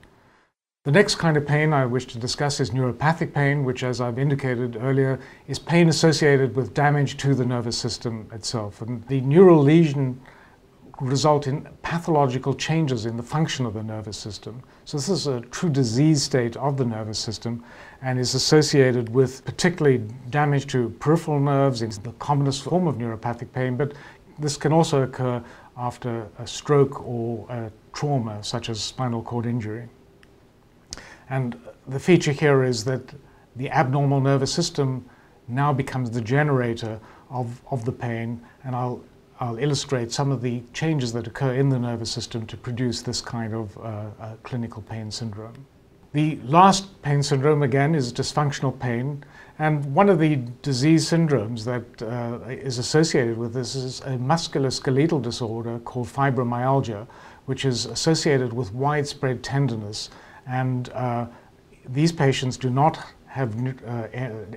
The 0.85 0.93
next 0.93 1.15
kind 1.15 1.39
of 1.39 1.47
pain 1.47 1.73
I 1.73 1.87
wish 1.87 2.05
to 2.09 2.19
discuss 2.19 2.61
is 2.61 2.73
neuropathic 2.73 3.33
pain, 3.33 3.65
which, 3.65 3.83
as 3.83 4.03
I've 4.03 4.19
indicated 4.19 4.77
earlier, 4.79 5.19
is 5.49 5.59
pain 5.59 5.89
associated 5.89 6.55
with 6.55 6.75
damage 6.75 7.17
to 7.17 7.35
the 7.35 7.47
nervous 7.47 7.79
system 7.79 8.29
itself. 8.35 8.83
And 8.83 9.03
the 9.09 9.23
neural 9.23 9.63
lesion 9.63 10.21
result 11.01 11.47
in 11.47 11.67
pathological 11.81 12.53
changes 12.53 13.07
in 13.07 13.17
the 13.17 13.23
function 13.23 13.65
of 13.65 13.73
the 13.73 13.83
nervous 13.83 14.19
system. 14.19 14.63
So 14.85 14.99
this 14.99 15.09
is 15.09 15.27
a 15.27 15.41
true 15.41 15.71
disease 15.71 16.23
state 16.23 16.55
of 16.59 16.77
the 16.77 16.85
nervous 16.85 17.19
system 17.19 17.65
and 18.03 18.19
is 18.19 18.35
associated 18.35 19.09
with 19.09 19.43
particularly 19.47 20.07
damage 20.29 20.67
to 20.73 20.91
peripheral 21.01 21.41
nerves. 21.41 21.81
It's 21.81 21.97
the 21.97 22.13
commonest 22.19 22.63
form 22.63 22.87
of 22.89 22.97
neuropathic 22.97 23.51
pain, 23.55 23.79
but 23.79 23.95
this 24.39 24.59
can 24.59 24.71
also 24.71 25.05
occur 25.05 25.43
after 25.79 26.29
a 26.39 26.47
stroke 26.47 27.03
or 27.07 27.47
a 27.49 27.73
trauma 27.95 28.45
such 28.45 28.69
as 28.69 28.83
spinal 28.83 29.23
cord 29.23 29.47
injury. 29.47 29.89
And 31.35 31.59
the 31.89 31.99
feature 31.99 32.31
here 32.31 32.63
is 32.63 32.85
that 32.85 33.13
the 33.57 33.69
abnormal 33.69 34.21
nervous 34.21 34.53
system 34.53 35.05
now 35.49 35.73
becomes 35.73 36.13
the 36.13 36.21
generator 36.21 37.01
of, 37.29 37.61
of 37.73 37.85
the 37.85 37.91
pain, 37.91 38.41
and 38.63 38.77
I'll, 38.77 39.03
I'll 39.41 39.59
illustrate 39.59 40.13
some 40.13 40.31
of 40.31 40.43
the 40.43 40.63
changes 40.73 41.13
that 41.13 41.27
occur 41.27 41.55
in 41.55 41.71
the 41.71 41.79
nervous 41.79 42.09
system 42.09 42.47
to 42.47 42.57
produce 42.57 43.03
this 43.03 43.21
kind 43.21 43.53
of 43.53 43.77
uh, 43.79 43.81
uh, 43.81 44.35
clinical 44.45 44.81
pain 44.83 45.11
syndrome. 45.11 45.67
The 46.13 46.39
last 46.45 47.03
pain 47.03 47.21
syndrome, 47.21 47.65
again, 47.65 47.97
is 47.97 48.13
dysfunctional 48.13 48.79
pain. 48.79 49.25
And 49.59 49.93
one 49.93 50.09
of 50.09 50.21
the 50.21 50.37
disease 50.63 51.11
syndromes 51.11 51.65
that 51.65 51.87
uh, 52.01 52.49
is 52.49 52.79
associated 52.79 53.37
with 53.37 53.53
this 53.53 53.75
is 53.75 54.03
a 54.03 54.17
musculoskeletal 54.19 55.21
disorder 55.21 55.81
called 55.81 56.07
fibromyalgia, 56.07 57.09
which 57.47 57.65
is 57.65 57.87
associated 57.87 58.53
with 58.53 58.73
widespread 58.73 59.43
tenderness 59.43 60.11
and 60.47 60.89
uh, 60.91 61.27
these 61.89 62.13
patients 62.13 62.57
do 62.57 62.71
not 62.71 62.99
have 63.27 63.55
uh, 63.67 64.07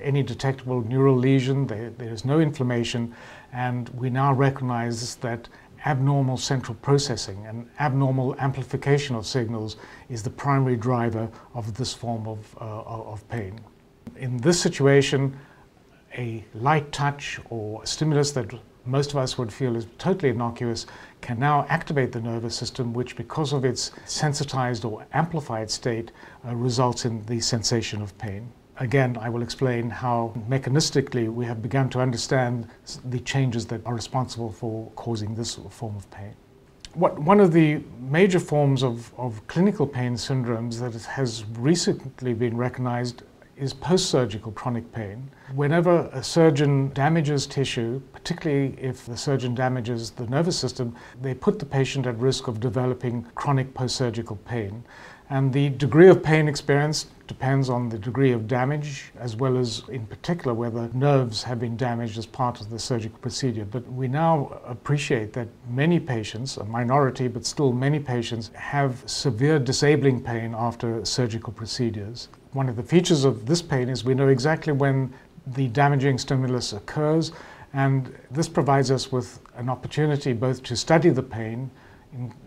any 0.00 0.22
detectable 0.22 0.82
neural 0.82 1.16
lesion, 1.16 1.66
there 1.66 1.92
is 2.00 2.24
no 2.24 2.38
inflammation, 2.38 3.12
and 3.52 3.88
we 3.90 4.08
now 4.08 4.32
recognize 4.32 5.16
that 5.16 5.48
abnormal 5.84 6.36
central 6.36 6.76
processing 6.76 7.44
and 7.46 7.68
abnormal 7.80 8.36
amplification 8.38 9.16
of 9.16 9.26
signals 9.26 9.76
is 10.08 10.22
the 10.22 10.30
primary 10.30 10.76
driver 10.76 11.28
of 11.54 11.74
this 11.74 11.92
form 11.92 12.26
of, 12.26 12.56
uh, 12.60 12.82
of 12.82 13.28
pain. 13.28 13.58
In 14.16 14.36
this 14.38 14.60
situation, 14.60 15.36
a 16.16 16.44
light 16.54 16.90
touch 16.92 17.40
or 17.50 17.84
stimulus 17.84 18.32
that 18.32 18.52
most 18.88 19.10
of 19.10 19.18
us 19.18 19.36
would 19.36 19.52
feel 19.52 19.76
is 19.76 19.86
totally 19.98 20.30
innocuous, 20.30 20.86
can 21.20 21.38
now 21.38 21.66
activate 21.68 22.10
the 22.12 22.20
nervous 22.20 22.56
system, 22.56 22.92
which, 22.92 23.16
because 23.16 23.52
of 23.52 23.64
its 23.64 23.92
sensitized 24.06 24.84
or 24.84 25.06
amplified 25.12 25.70
state, 25.70 26.10
uh, 26.46 26.54
results 26.56 27.04
in 27.04 27.24
the 27.26 27.38
sensation 27.40 28.00
of 28.00 28.16
pain. 28.18 28.50
Again, 28.78 29.18
I 29.20 29.28
will 29.28 29.42
explain 29.42 29.90
how 29.90 30.32
mechanistically 30.48 31.28
we 31.32 31.44
have 31.44 31.60
begun 31.60 31.90
to 31.90 32.00
understand 32.00 32.68
the 33.04 33.18
changes 33.20 33.66
that 33.66 33.84
are 33.84 33.94
responsible 33.94 34.52
for 34.52 34.90
causing 34.94 35.34
this 35.34 35.58
form 35.70 35.96
of 35.96 36.08
pain. 36.10 36.34
What, 36.94 37.18
one 37.18 37.40
of 37.40 37.52
the 37.52 37.82
major 38.00 38.40
forms 38.40 38.82
of, 38.82 39.12
of 39.18 39.46
clinical 39.46 39.86
pain 39.86 40.14
syndromes 40.14 40.80
that 40.80 40.94
has 41.04 41.44
recently 41.58 42.34
been 42.34 42.56
recognized 42.56 43.24
is 43.58 43.74
post-surgical 43.74 44.52
chronic 44.52 44.90
pain. 44.92 45.30
Whenever 45.54 46.08
a 46.12 46.22
surgeon 46.22 46.90
damages 46.94 47.46
tissue, 47.46 48.00
particularly 48.12 48.76
if 48.78 49.04
the 49.06 49.16
surgeon 49.16 49.54
damages 49.54 50.10
the 50.10 50.26
nervous 50.26 50.58
system, 50.58 50.94
they 51.20 51.34
put 51.34 51.58
the 51.58 51.66
patient 51.66 52.06
at 52.06 52.18
risk 52.18 52.48
of 52.48 52.60
developing 52.60 53.24
chronic 53.34 53.74
post-surgical 53.74 54.36
pain. 54.36 54.84
And 55.30 55.52
the 55.52 55.68
degree 55.70 56.08
of 56.08 56.22
pain 56.22 56.48
experienced 56.48 57.08
depends 57.26 57.68
on 57.68 57.90
the 57.90 57.98
degree 57.98 58.32
of 58.32 58.48
damage, 58.48 59.12
as 59.18 59.36
well 59.36 59.58
as, 59.58 59.82
in 59.90 60.06
particular, 60.06 60.54
whether 60.54 60.88
nerves 60.94 61.42
have 61.42 61.60
been 61.60 61.76
damaged 61.76 62.16
as 62.16 62.24
part 62.24 62.62
of 62.62 62.70
the 62.70 62.78
surgical 62.78 63.18
procedure. 63.18 63.66
But 63.66 63.86
we 63.92 64.08
now 64.08 64.58
appreciate 64.64 65.34
that 65.34 65.48
many 65.68 66.00
patients, 66.00 66.56
a 66.56 66.64
minority, 66.64 67.28
but 67.28 67.44
still 67.44 67.72
many 67.72 67.98
patients, 67.98 68.50
have 68.54 69.02
severe 69.04 69.58
disabling 69.58 70.22
pain 70.22 70.54
after 70.56 71.04
surgical 71.04 71.52
procedures. 71.52 72.28
One 72.52 72.68
of 72.68 72.76
the 72.76 72.82
features 72.82 73.24
of 73.24 73.46
this 73.46 73.60
pain 73.60 73.88
is 73.88 74.04
we 74.04 74.14
know 74.14 74.28
exactly 74.28 74.72
when 74.72 75.12
the 75.46 75.68
damaging 75.68 76.18
stimulus 76.18 76.72
occurs, 76.72 77.32
and 77.72 78.14
this 78.30 78.48
provides 78.48 78.90
us 78.90 79.12
with 79.12 79.40
an 79.56 79.68
opportunity 79.68 80.32
both 80.32 80.62
to 80.64 80.76
study 80.76 81.10
the 81.10 81.22
pain, 81.22 81.70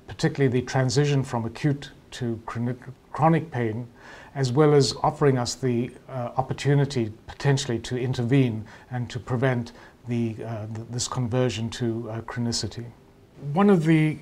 particularly 0.08 0.51
the 0.51 0.65
transition 0.65 1.24
from 1.24 1.46
acute 1.46 1.91
to 2.12 2.41
chronic 3.12 3.51
pain, 3.51 3.88
as 4.34 4.51
well 4.51 4.74
as 4.74 4.96
offering 5.03 5.38
us 5.38 5.55
the 5.55 5.91
uh, 6.10 6.31
opportunity 6.38 7.12
potentially 7.27 7.77
to 7.79 7.98
intervene 7.98 8.65
and 8.89 9.10
to 9.10 9.20
prevent 9.20 9.72
the, 10.08 10.36
uh, 10.43 10.65
this 10.89 11.08
conversion 11.08 11.70
to 11.70 12.10
uh, 12.10 12.22
chronicity. 12.22 12.86
One 13.53 13.70
of 13.70 13.86
the 13.86 14.17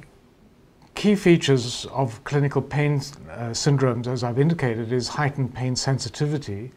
key 0.99 1.15
features 1.15 1.85
of 1.93 2.21
clinical 2.25 2.61
pain 2.61 2.95
uh, 2.95 3.51
syndromes, 3.53 4.05
as 4.05 4.21
I've 4.21 4.37
indicated, 4.37 4.91
is 4.91 5.07
heightened 5.07 5.55
pain 5.55 5.73
sensitivity. 5.77 6.73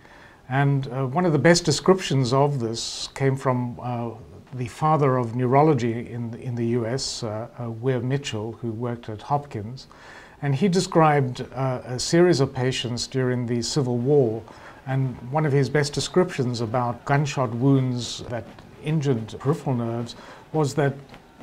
And 0.48 0.86
uh, 0.86 1.08
one 1.08 1.26
of 1.26 1.32
the 1.32 1.40
best 1.40 1.64
descriptions 1.64 2.32
of 2.32 2.60
this 2.60 3.08
came 3.14 3.34
from 3.36 3.80
uh, 3.82 4.10
the 4.54 4.68
father 4.68 5.16
of 5.16 5.34
neurology 5.34 6.08
in, 6.08 6.34
in 6.34 6.54
the 6.54 6.66
US, 6.78 7.24
uh, 7.24 7.48
uh, 7.58 7.68
Weir 7.68 7.98
Mitchell, 7.98 8.52
who 8.52 8.70
worked 8.70 9.08
at 9.08 9.22
Hopkins. 9.22 9.88
And 10.40 10.54
he 10.54 10.68
described 10.68 11.44
uh, 11.52 11.80
a 11.84 11.98
series 11.98 12.38
of 12.38 12.54
patients 12.54 13.08
during 13.08 13.44
the 13.44 13.60
Civil 13.60 13.98
War. 13.98 14.40
And 14.86 15.16
one 15.32 15.44
of 15.44 15.52
his 15.52 15.68
best 15.68 15.94
descriptions 15.94 16.60
about 16.60 17.04
gunshot 17.06 17.52
wounds 17.52 18.22
that 18.28 18.44
injured 18.84 19.34
peripheral 19.40 19.74
nerves 19.74 20.14
was 20.52 20.74
that 20.74 20.94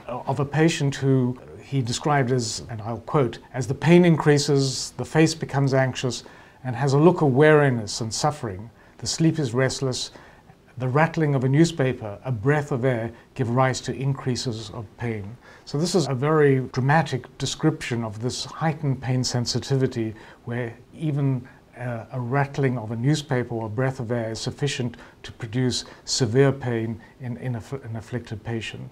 of 0.08 0.40
a 0.40 0.46
patient 0.46 0.96
who 0.96 1.38
he 1.70 1.84
described 1.84 2.32
as, 2.32 2.64
and 2.72 2.82
I'll 2.82 3.02
quote, 3.02 3.38
as 3.54 3.68
the 3.68 3.76
pain 3.76 4.04
increases, 4.04 4.92
the 4.98 5.06
face 5.06 5.36
becomes 5.36 5.76
anxious 5.76 6.24
and 6.64 6.76
has 6.76 6.94
a 6.94 6.98
look 6.98 7.22
of 7.22 7.36
weariness 7.36 8.02
and 8.02 8.12
suffering. 8.12 8.72
The 8.98 9.06
sleep 9.06 9.38
is 9.38 9.54
restless. 9.54 10.10
The 10.80 10.88
rattling 10.88 11.36
of 11.36 11.44
a 11.44 11.50
newspaper, 11.50 12.18
a 12.26 12.32
breath 12.32 12.72
of 12.72 12.86
air, 12.86 13.12
give 13.36 13.52
rise 13.52 13.82
to 13.82 13.94
increases 13.94 14.72
of 14.72 14.86
pain. 14.98 15.38
So 15.66 15.78
this 15.78 15.94
is 15.94 16.08
a 16.08 16.16
very 16.16 16.62
dramatic 16.72 17.38
description 17.38 18.04
of 18.04 18.20
this 18.20 18.46
heightened 18.46 19.00
pain 19.00 19.24
sensitivity 19.24 20.16
where 20.46 20.76
even 20.98 21.48
uh, 21.78 22.06
a 22.12 22.20
rattling 22.20 22.80
of 22.80 22.90
a 22.90 22.96
newspaper 22.96 23.54
or 23.54 23.68
a 23.68 23.70
breath 23.70 24.00
of 24.00 24.12
air 24.12 24.32
is 24.32 24.40
sufficient 24.40 24.98
to 25.22 25.32
produce 25.34 25.86
severe 26.06 26.52
pain 26.52 27.00
in, 27.22 27.38
in 27.38 27.56
an 27.56 27.96
afflicted 27.96 28.44
patient. 28.44 28.90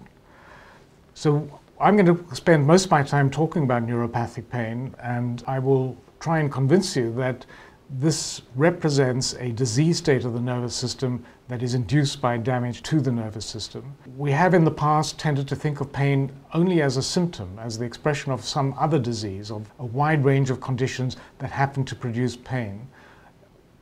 So 1.14 1.50
I'm 1.80 1.96
going 1.96 2.06
to 2.06 2.34
spend 2.34 2.66
most 2.66 2.86
of 2.86 2.90
my 2.90 3.04
time 3.04 3.30
talking 3.30 3.62
about 3.62 3.86
neuropathic 3.86 4.48
pain, 4.50 4.96
and 5.00 5.44
I 5.46 5.60
will 5.60 5.96
try 6.18 6.40
and 6.40 6.50
convince 6.50 6.96
you 6.96 7.12
that 7.14 7.46
this 7.88 8.42
represents 8.56 9.34
a 9.34 9.52
disease 9.52 9.98
state 9.98 10.24
of 10.24 10.32
the 10.32 10.40
nervous 10.40 10.74
system 10.74 11.24
that 11.46 11.62
is 11.62 11.74
induced 11.74 12.20
by 12.20 12.36
damage 12.36 12.82
to 12.82 13.00
the 13.00 13.12
nervous 13.12 13.46
system. 13.46 13.96
We 14.16 14.32
have 14.32 14.54
in 14.54 14.64
the 14.64 14.72
past 14.72 15.20
tended 15.20 15.46
to 15.48 15.56
think 15.56 15.80
of 15.80 15.92
pain 15.92 16.32
only 16.52 16.82
as 16.82 16.96
a 16.96 17.02
symptom, 17.02 17.56
as 17.60 17.78
the 17.78 17.84
expression 17.84 18.32
of 18.32 18.44
some 18.44 18.74
other 18.76 18.98
disease, 18.98 19.52
of 19.52 19.70
a 19.78 19.84
wide 19.84 20.24
range 20.24 20.50
of 20.50 20.60
conditions 20.60 21.16
that 21.38 21.50
happen 21.50 21.84
to 21.84 21.94
produce 21.94 22.34
pain. 22.34 22.88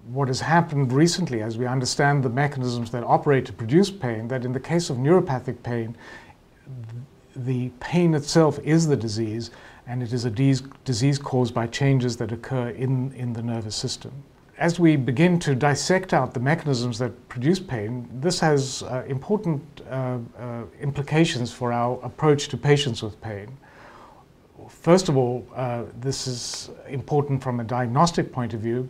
What 0.09 0.29
has 0.29 0.41
happened 0.41 0.93
recently, 0.93 1.41
as 1.41 1.57
we 1.57 1.67
understand 1.67 2.23
the 2.23 2.29
mechanisms 2.29 2.91
that 2.91 3.03
operate 3.05 3.47
to 3.47 3.55
produce 3.55 3.91
pain, 3.91 4.29
that 4.29 4.45
in 4.45 4.53
the 4.53 4.61
case 4.61 4.91
of 4.91 4.99
neuropathic 4.99 5.63
pain, 5.63 5.97
the 7.45 7.71
pain 7.81 8.15
itself 8.15 8.59
is 8.65 8.87
the 8.87 8.97
disease, 8.97 9.51
and 9.87 10.03
it 10.03 10.13
is 10.13 10.25
a 10.25 10.31
disease 10.31 11.19
caused 11.19 11.55
by 11.55 11.67
changes 11.67 12.17
that 12.17 12.33
occur 12.33 12.71
in, 12.71 13.13
in 13.13 13.33
the 13.33 13.43
nervous 13.43 13.77
system. 13.77 14.13
As 14.59 14.81
we 14.81 14.97
begin 14.97 15.39
to 15.41 15.55
dissect 15.55 16.15
out 16.15 16.33
the 16.33 16.41
mechanisms 16.41 16.99
that 16.99 17.29
produce 17.29 17.61
pain, 17.61 18.09
this 18.21 18.41
has 18.41 18.83
uh, 18.85 19.05
important 19.07 19.63
uh, 19.91 20.19
uh, 20.39 20.63
implications 20.81 21.53
for 21.53 21.73
our 21.73 22.01
approach 22.03 22.49
to 22.49 22.57
patients 22.57 23.03
with 23.03 23.21
pain. 23.21 23.49
first 24.69 25.09
of 25.09 25.17
all, 25.17 25.47
uh, 25.55 25.85
this 26.01 26.27
is 26.27 26.71
important 26.89 27.43
from 27.43 27.61
a 27.61 27.65
diagnostic 27.65 28.33
point 28.33 28.55
of 28.55 28.61
view, 28.61 28.89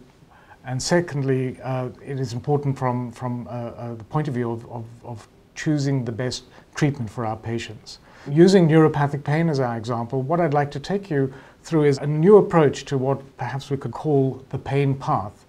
and 0.65 0.81
secondly, 0.83 1.59
uh, 1.63 1.89
it 2.05 2.21
is 2.21 2.33
important 2.33 2.79
from, 2.79 3.13
from 3.13 3.47
uh, 3.49 3.95
the 3.95 4.05
point 4.05 4.29
of 4.29 4.35
view 4.35 4.51
of, 4.51 4.65
of, 4.71 4.85
of 5.05 5.29
choosing 5.55 6.05
the 6.05 6.13
best 6.13 6.45
treatment 6.75 7.11
for 7.11 7.27
our 7.27 7.37
patients. 7.37 7.99
Using 8.31 8.69
neuropathic 8.69 9.23
pain 9.23 9.49
as 9.49 9.61
our 9.61 9.77
example, 9.77 10.21
what 10.23 10.41
I'd 10.41 10.55
like 10.55 10.71
to 10.73 10.81
take 10.81 11.11
you 11.11 11.33
through 11.63 11.85
is 11.85 11.99
a 11.99 12.07
new 12.07 12.39
approach 12.39 12.85
to 12.87 12.99
what 12.99 13.21
perhaps 13.37 13.71
we 13.71 13.77
could 13.77 13.93
call 13.93 14.45
the 14.51 14.59
pain 14.59 14.95
path 14.95 15.47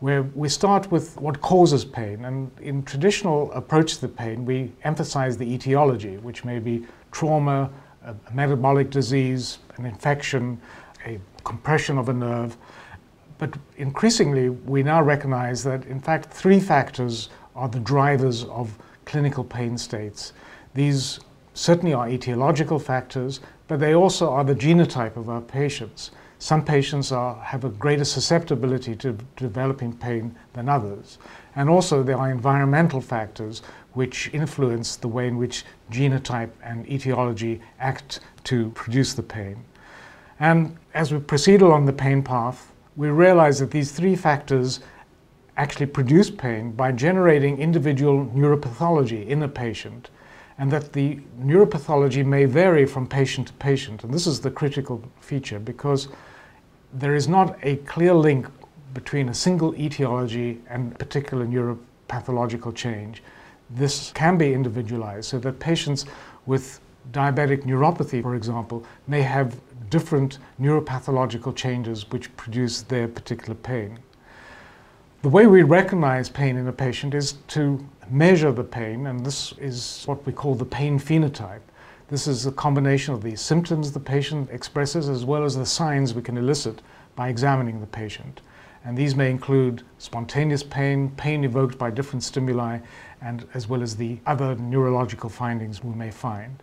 where 0.00 0.22
we 0.22 0.48
start 0.48 0.90
with 0.90 1.20
what 1.20 1.40
causes 1.40 1.84
pain. 1.84 2.24
And 2.24 2.50
in 2.60 2.82
traditional 2.82 3.52
approach 3.52 3.96
to 3.96 4.00
the 4.02 4.08
pain, 4.08 4.44
we 4.44 4.72
emphasize 4.84 5.36
the 5.36 5.44
etiology, 5.44 6.16
which 6.18 6.44
may 6.44 6.58
be 6.58 6.86
trauma, 7.12 7.70
a 8.04 8.14
metabolic 8.32 8.90
disease, 8.90 9.58
an 9.76 9.84
infection, 9.84 10.60
a 11.06 11.20
compression 11.44 11.98
of 11.98 12.08
a 12.08 12.14
nerve. 12.14 12.56
But 13.38 13.54
increasingly, 13.76 14.48
we 14.48 14.82
now 14.82 15.02
recognize 15.02 15.62
that, 15.64 15.84
in 15.86 16.00
fact, 16.00 16.32
three 16.32 16.60
factors 16.60 17.28
are 17.54 17.68
the 17.68 17.80
drivers 17.80 18.44
of 18.44 18.78
clinical 19.04 19.44
pain 19.44 19.76
states. 19.76 20.32
These 20.72 21.20
certainly 21.54 21.92
are 21.92 22.08
etiological 22.08 22.80
factors, 22.80 23.40
but 23.68 23.80
they 23.80 23.94
also 23.94 24.30
are 24.30 24.44
the 24.44 24.54
genotype 24.54 25.16
of 25.16 25.28
our 25.28 25.40
patients. 25.40 26.10
Some 26.38 26.64
patients 26.64 27.12
are, 27.12 27.34
have 27.36 27.64
a 27.64 27.68
greater 27.68 28.04
susceptibility 28.04 28.96
to 28.96 29.16
developing 29.36 29.92
pain 29.92 30.34
than 30.54 30.68
others. 30.68 31.18
And 31.54 31.68
also, 31.68 32.02
there 32.02 32.16
are 32.16 32.30
environmental 32.30 33.00
factors 33.00 33.62
which 33.92 34.30
influence 34.32 34.96
the 34.96 35.08
way 35.08 35.28
in 35.28 35.36
which 35.36 35.64
genotype 35.90 36.50
and 36.62 36.88
etiology 36.88 37.60
act 37.78 38.20
to 38.44 38.70
produce 38.70 39.12
the 39.14 39.22
pain. 39.22 39.64
And 40.38 40.76
as 40.94 41.12
we 41.12 41.18
proceed 41.18 41.60
along 41.60 41.84
the 41.84 41.92
pain 41.92 42.22
path, 42.22 42.72
we 42.96 43.08
realize 43.08 43.58
that 43.58 43.70
these 43.70 43.92
three 43.92 44.16
factors 44.16 44.80
actually 45.56 45.86
produce 45.86 46.30
pain 46.30 46.72
by 46.72 46.92
generating 46.92 47.58
individual 47.58 48.24
neuropathology 48.34 49.26
in 49.26 49.42
a 49.42 49.48
patient, 49.48 50.08
and 50.60 50.70
that 50.70 50.92
the 50.92 51.18
neuropathology 51.40 52.24
may 52.24 52.44
vary 52.44 52.84
from 52.84 53.06
patient 53.06 53.46
to 53.46 53.52
patient. 53.54 54.04
And 54.04 54.12
this 54.12 54.26
is 54.26 54.40
the 54.40 54.50
critical 54.50 55.02
feature 55.18 55.58
because 55.58 56.08
there 56.92 57.14
is 57.14 57.26
not 57.26 57.58
a 57.62 57.76
clear 57.76 58.12
link 58.12 58.46
between 58.92 59.30
a 59.30 59.34
single 59.34 59.74
etiology 59.74 60.60
and 60.68 60.96
particular 60.98 61.46
neuropathological 61.46 62.74
change. 62.74 63.22
This 63.70 64.12
can 64.12 64.36
be 64.36 64.52
individualized 64.52 65.30
so 65.30 65.38
that 65.38 65.58
patients 65.60 66.04
with 66.44 66.80
diabetic 67.10 67.64
neuropathy, 67.64 68.20
for 68.20 68.34
example, 68.34 68.84
may 69.06 69.22
have 69.22 69.58
different 69.88 70.40
neuropathological 70.60 71.56
changes 71.56 72.10
which 72.10 72.36
produce 72.36 72.82
their 72.82 73.08
particular 73.08 73.54
pain. 73.54 73.98
The 75.22 75.30
way 75.30 75.46
we 75.46 75.62
recognize 75.62 76.28
pain 76.28 76.56
in 76.58 76.68
a 76.68 76.72
patient 76.72 77.14
is 77.14 77.32
to 77.48 77.82
measure 78.10 78.52
the 78.52 78.64
pain, 78.64 79.06
and 79.06 79.24
this 79.24 79.52
is 79.58 80.02
what 80.06 80.24
we 80.26 80.32
call 80.32 80.54
the 80.54 80.64
pain 80.64 80.98
phenotype. 80.98 81.60
This 82.08 82.26
is 82.26 82.46
a 82.46 82.52
combination 82.52 83.14
of 83.14 83.22
the 83.22 83.36
symptoms 83.36 83.92
the 83.92 84.00
patient 84.00 84.50
expresses 84.50 85.08
as 85.08 85.24
well 85.24 85.44
as 85.44 85.56
the 85.56 85.66
signs 85.66 86.12
we 86.12 86.22
can 86.22 86.36
elicit 86.36 86.82
by 87.14 87.28
examining 87.28 87.80
the 87.80 87.86
patient. 87.86 88.40
And 88.84 88.96
these 88.96 89.14
may 89.14 89.30
include 89.30 89.82
spontaneous 89.98 90.62
pain, 90.62 91.10
pain 91.10 91.44
evoked 91.44 91.78
by 91.78 91.90
different 91.90 92.22
stimuli, 92.22 92.78
and 93.20 93.46
as 93.54 93.68
well 93.68 93.82
as 93.82 93.96
the 93.96 94.18
other 94.26 94.56
neurological 94.56 95.28
findings 95.28 95.84
we 95.84 95.94
may 95.94 96.10
find. 96.10 96.62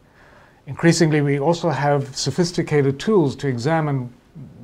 Increasingly, 0.66 1.22
we 1.22 1.40
also 1.40 1.70
have 1.70 2.16
sophisticated 2.16 3.00
tools 3.00 3.36
to 3.38 3.48
examine 3.48 4.12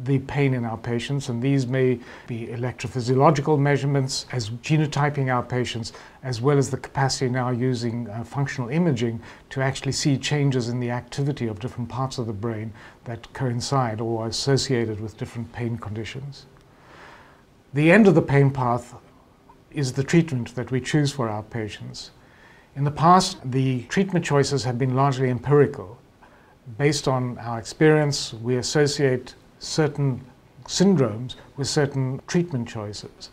the 0.04 0.20
pain 0.20 0.54
in 0.54 0.66
our 0.66 0.78
patients, 0.78 1.30
and 1.30 1.42
these 1.42 1.66
may 1.66 2.00
be 2.28 2.48
electrophysiological 2.48 3.58
measurements 3.58 4.26
as 4.32 4.50
genotyping 4.50 5.34
our 5.34 5.44
patients, 5.44 5.94
as 6.24 6.42
well 6.42 6.58
as 6.58 6.70
the 6.70 6.78
capacity 6.78 7.30
now 7.30 7.50
using 7.50 8.10
uh, 8.10 8.24
functional 8.24 8.70
imaging 8.70 9.22
to 9.50 9.62
actually 9.62 9.92
see 9.92 10.18
changes 10.18 10.68
in 10.70 10.80
the 10.80 10.90
activity 10.90 11.48
of 11.48 11.60
different 11.60 11.90
parts 11.90 12.18
of 12.18 12.28
the 12.28 12.34
brain 12.34 12.74
that 13.06 13.32
coincide 13.34 14.02
or 14.02 14.24
are 14.24 14.28
associated 14.28 15.00
with 15.00 15.18
different 15.18 15.52
pain 15.54 15.78
conditions. 15.78 16.46
The 17.74 17.92
end 17.92 18.08
of 18.08 18.16
the 18.16 18.22
pain 18.22 18.52
path 18.52 18.94
is 19.72 19.94
the 19.94 20.04
treatment 20.04 20.56
that 20.56 20.70
we 20.70 20.80
choose 20.80 21.12
for 21.12 21.30
our 21.30 21.44
patients. 21.44 22.12
In 22.76 22.84
the 22.84 22.92
past, 22.92 23.38
the 23.44 23.84
treatment 23.84 24.26
choices 24.26 24.64
have 24.64 24.78
been 24.78 24.96
largely 24.96 25.30
empirical. 25.30 25.98
Based 26.78 27.08
on 27.08 27.38
our 27.40 27.60
experience, 27.60 28.34
we 28.34 28.58
associate 28.58 29.36
certain 29.64 30.22
syndromes 30.66 31.36
with 31.58 31.68
certain 31.68 32.22
treatment 32.28 32.68
choices. 32.68 33.30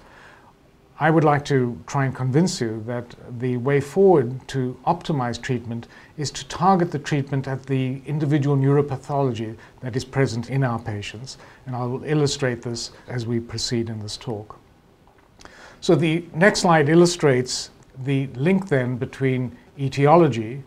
I 1.03 1.11
would 1.11 1.25
like 1.25 1.47
to 1.47 1.83
try 1.87 2.05
and 2.05 2.15
convince 2.15 2.61
you 2.61 2.83
that 2.87 3.15
the 3.39 3.57
way 3.57 3.81
forward 3.81 4.47
to 4.49 4.79
optimize 4.87 5.41
treatment 5.41 5.89
is 6.19 6.31
to 6.33 6.47
target 6.47 6.91
the 6.91 6.99
treatment 6.99 7.49
at 7.49 7.65
the 7.65 8.03
individual 8.05 8.55
neuropathology 8.55 9.57
that 9.81 9.97
is 9.97 10.05
present 10.05 10.51
in 10.51 10.63
our 10.63 10.79
patients. 10.79 11.39
And 11.65 11.75
I'll 11.75 12.03
illustrate 12.05 12.61
this 12.61 12.91
as 13.09 13.27
we 13.27 13.41
proceed 13.41 13.89
in 13.89 14.01
this 14.01 14.19
talk. 14.19 14.59
So 15.81 15.95
the 15.95 16.27
next 16.35 16.61
slide 16.61 16.91
illustrates 16.91 17.71
the 18.05 18.27
link 18.35 18.69
then 18.69 18.97
between 18.97 19.57
etiology 19.79 20.63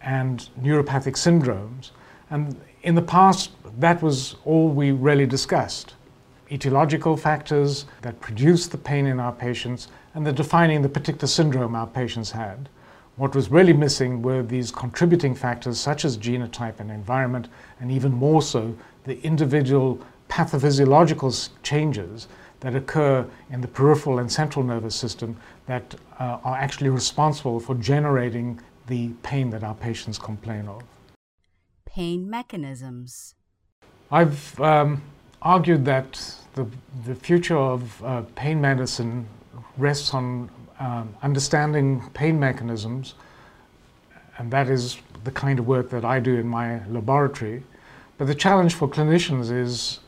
and 0.00 0.48
neuropathic 0.58 1.16
syndromes. 1.16 1.90
And 2.30 2.58
in 2.82 2.94
the 2.94 3.02
past, 3.02 3.50
that 3.78 4.02
was 4.02 4.36
all 4.44 4.68
we 4.68 4.90
really 4.90 5.26
discussed. 5.26 5.94
Etiological 6.50 7.18
factors 7.18 7.84
that 8.02 8.20
produce 8.20 8.66
the 8.66 8.78
pain 8.78 9.06
in 9.06 9.20
our 9.20 9.32
patients 9.32 9.88
and 10.14 10.26
the 10.26 10.32
defining 10.32 10.82
the 10.82 10.88
particular 10.88 11.28
syndrome 11.28 11.74
our 11.74 11.86
patients 11.86 12.30
had. 12.32 12.68
What 13.16 13.34
was 13.34 13.50
really 13.50 13.72
missing 13.72 14.22
were 14.22 14.42
these 14.42 14.70
contributing 14.70 15.34
factors 15.34 15.78
such 15.78 16.04
as 16.04 16.16
genotype 16.16 16.80
and 16.80 16.90
environment, 16.90 17.48
and 17.78 17.90
even 17.90 18.12
more 18.12 18.40
so, 18.40 18.74
the 19.04 19.22
individual 19.22 20.00
pathophysiological 20.28 21.50
changes 21.62 22.28
that 22.60 22.74
occur 22.74 23.26
in 23.50 23.60
the 23.60 23.68
peripheral 23.68 24.18
and 24.18 24.30
central 24.30 24.64
nervous 24.64 24.94
system 24.94 25.36
that 25.66 25.94
uh, 26.18 26.38
are 26.44 26.56
actually 26.56 26.90
responsible 26.90 27.60
for 27.60 27.74
generating 27.74 28.58
the 28.86 29.08
pain 29.22 29.50
that 29.50 29.62
our 29.62 29.74
patients 29.74 30.18
complain 30.18 30.66
of. 30.66 30.82
Pain 31.92 32.30
mechanisms. 32.30 33.34
I've 34.12 34.60
um, 34.60 35.02
argued 35.42 35.84
that 35.86 36.22
the, 36.54 36.66
the 37.04 37.16
future 37.16 37.56
of 37.56 38.04
uh, 38.04 38.22
pain 38.36 38.60
medicine 38.60 39.26
rests 39.76 40.14
on 40.14 40.50
um, 40.78 41.14
understanding 41.22 42.02
pain 42.14 42.38
mechanisms, 42.38 43.14
and 44.38 44.50
that 44.52 44.68
is 44.68 44.98
the 45.24 45.32
kind 45.32 45.58
of 45.58 45.66
work 45.66 45.90
that 45.90 46.04
I 46.04 46.20
do 46.20 46.36
in 46.36 46.46
my 46.46 46.86
laboratory. 46.86 47.62
But 48.18 48.26
the 48.26 48.34
challenge 48.34 48.74
for 48.74 48.88
clinicians 48.88 49.50
is 49.50 49.98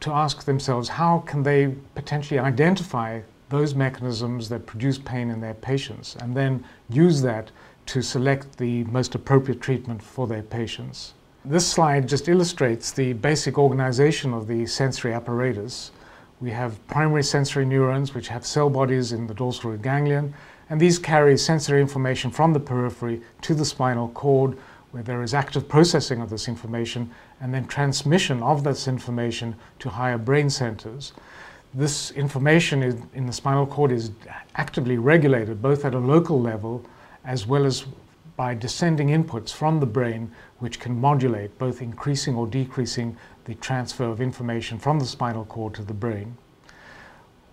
to 0.00 0.12
ask 0.12 0.44
themselves 0.44 0.88
how 0.88 1.18
can 1.26 1.42
they 1.42 1.74
potentially 1.94 2.38
identify 2.38 3.20
those 3.48 3.74
mechanisms 3.74 4.48
that 4.48 4.64
produce 4.64 4.98
pain 4.98 5.28
in 5.28 5.40
their 5.40 5.54
patients 5.54 6.16
and 6.20 6.36
then 6.36 6.64
use 6.88 7.20
that 7.22 7.50
to 7.90 8.00
select 8.00 8.56
the 8.56 8.84
most 8.84 9.16
appropriate 9.16 9.60
treatment 9.60 10.00
for 10.00 10.28
their 10.28 10.44
patients. 10.44 11.14
This 11.44 11.66
slide 11.66 12.06
just 12.06 12.28
illustrates 12.28 12.92
the 12.92 13.14
basic 13.14 13.58
organization 13.58 14.32
of 14.32 14.46
the 14.46 14.64
sensory 14.66 15.12
apparatus. 15.12 15.90
We 16.40 16.52
have 16.52 16.86
primary 16.86 17.24
sensory 17.24 17.64
neurons, 17.64 18.14
which 18.14 18.28
have 18.28 18.46
cell 18.46 18.70
bodies 18.70 19.10
in 19.10 19.26
the 19.26 19.34
dorsal 19.34 19.72
root 19.72 19.82
ganglion, 19.82 20.32
and 20.68 20.80
these 20.80 21.00
carry 21.00 21.36
sensory 21.36 21.80
information 21.80 22.30
from 22.30 22.52
the 22.52 22.60
periphery 22.60 23.22
to 23.42 23.54
the 23.56 23.64
spinal 23.64 24.10
cord, 24.10 24.56
where 24.92 25.02
there 25.02 25.24
is 25.24 25.34
active 25.34 25.68
processing 25.68 26.20
of 26.20 26.30
this 26.30 26.46
information 26.46 27.10
and 27.40 27.52
then 27.52 27.66
transmission 27.66 28.40
of 28.40 28.62
this 28.62 28.86
information 28.86 29.56
to 29.80 29.88
higher 29.88 30.18
brain 30.18 30.48
centers. 30.48 31.12
This 31.74 32.12
information 32.12 33.08
in 33.14 33.26
the 33.26 33.32
spinal 33.32 33.66
cord 33.66 33.90
is 33.90 34.12
actively 34.54 34.96
regulated 34.96 35.60
both 35.60 35.84
at 35.84 35.94
a 35.94 35.98
local 35.98 36.40
level 36.40 36.84
as 37.24 37.46
well 37.46 37.66
as 37.66 37.84
by 38.36 38.54
descending 38.54 39.08
inputs 39.08 39.52
from 39.52 39.80
the 39.80 39.86
brain 39.86 40.30
which 40.58 40.80
can 40.80 40.98
modulate 40.98 41.58
both 41.58 41.82
increasing 41.82 42.34
or 42.34 42.46
decreasing 42.46 43.16
the 43.44 43.54
transfer 43.56 44.04
of 44.04 44.20
information 44.20 44.78
from 44.78 44.98
the 44.98 45.04
spinal 45.04 45.44
cord 45.44 45.74
to 45.74 45.82
the 45.82 45.92
brain. 45.92 46.36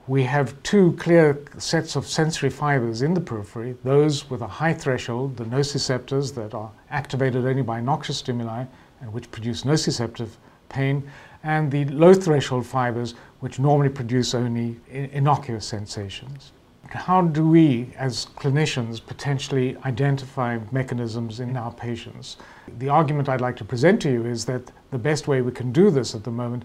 We 0.07 0.23
have 0.23 0.61
two 0.63 0.93
clear 0.93 1.43
sets 1.57 1.97
of 1.97 2.07
sensory 2.07 2.49
fibers 2.49 3.01
in 3.01 3.13
the 3.13 3.19
periphery, 3.19 3.75
those 3.83 4.29
with 4.29 4.41
a 4.41 4.47
high 4.47 4.73
threshold, 4.73 5.35
the 5.35 5.43
nociceptors 5.43 6.33
that 6.35 6.53
are 6.53 6.71
activated 6.89 7.45
only 7.45 7.63
by 7.63 7.81
noxious 7.81 8.19
stimuli 8.19 8.63
and 9.01 9.11
which 9.11 9.29
produce 9.31 9.63
nociceptive 9.63 10.29
pain, 10.69 11.03
and 11.43 11.69
the 11.69 11.83
low 11.85 12.13
threshold 12.13 12.65
fibers 12.65 13.15
which 13.41 13.59
normally 13.59 13.89
produce 13.89 14.33
only 14.33 14.79
innocuous 14.89 15.65
sensations. 15.65 16.53
How 16.89 17.21
do 17.21 17.47
we, 17.47 17.89
as 17.97 18.27
clinicians, 18.35 19.05
potentially 19.05 19.77
identify 19.85 20.59
mechanisms 20.71 21.39
in 21.39 21.55
our 21.57 21.71
patients? 21.71 22.37
The 22.79 22.89
argument 22.89 23.29
I'd 23.29 23.41
like 23.41 23.55
to 23.57 23.65
present 23.65 24.01
to 24.03 24.11
you 24.11 24.25
is 24.25 24.45
that 24.45 24.71
the 24.91 24.97
best 24.97 25.27
way 25.27 25.41
we 25.41 25.51
can 25.51 25.71
do 25.71 25.89
this 25.89 26.15
at 26.15 26.23
the 26.23 26.31
moment 26.31 26.63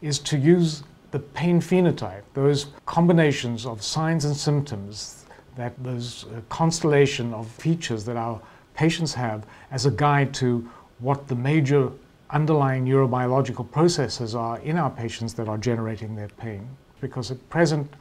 is 0.00 0.18
to 0.20 0.38
use 0.38 0.82
the 1.10 1.18
pain 1.18 1.60
phenotype, 1.60 2.22
those 2.34 2.66
combinations 2.86 3.66
of 3.66 3.82
signs 3.82 4.24
and 4.24 4.36
symptoms, 4.36 5.24
that 5.56 5.72
those 5.82 6.24
uh, 6.24 6.40
constellation 6.48 7.32
of 7.32 7.46
features 7.46 8.04
that 8.04 8.16
our 8.16 8.40
patients 8.74 9.14
have 9.14 9.46
as 9.70 9.86
a 9.86 9.90
guide 9.90 10.34
to 10.34 10.68
what 10.98 11.28
the 11.28 11.34
major 11.34 11.90
underlying 12.30 12.84
neurobiological 12.84 13.70
processes 13.70 14.34
are 14.34 14.58
in 14.60 14.76
our 14.76 14.90
patients 14.90 15.34
that 15.34 15.48
are 15.48 15.58
generating 15.58 16.16
their 16.16 16.28
pain. 16.28 16.66
Because 17.00 17.30
at 17.30 17.48
present, 17.48 17.92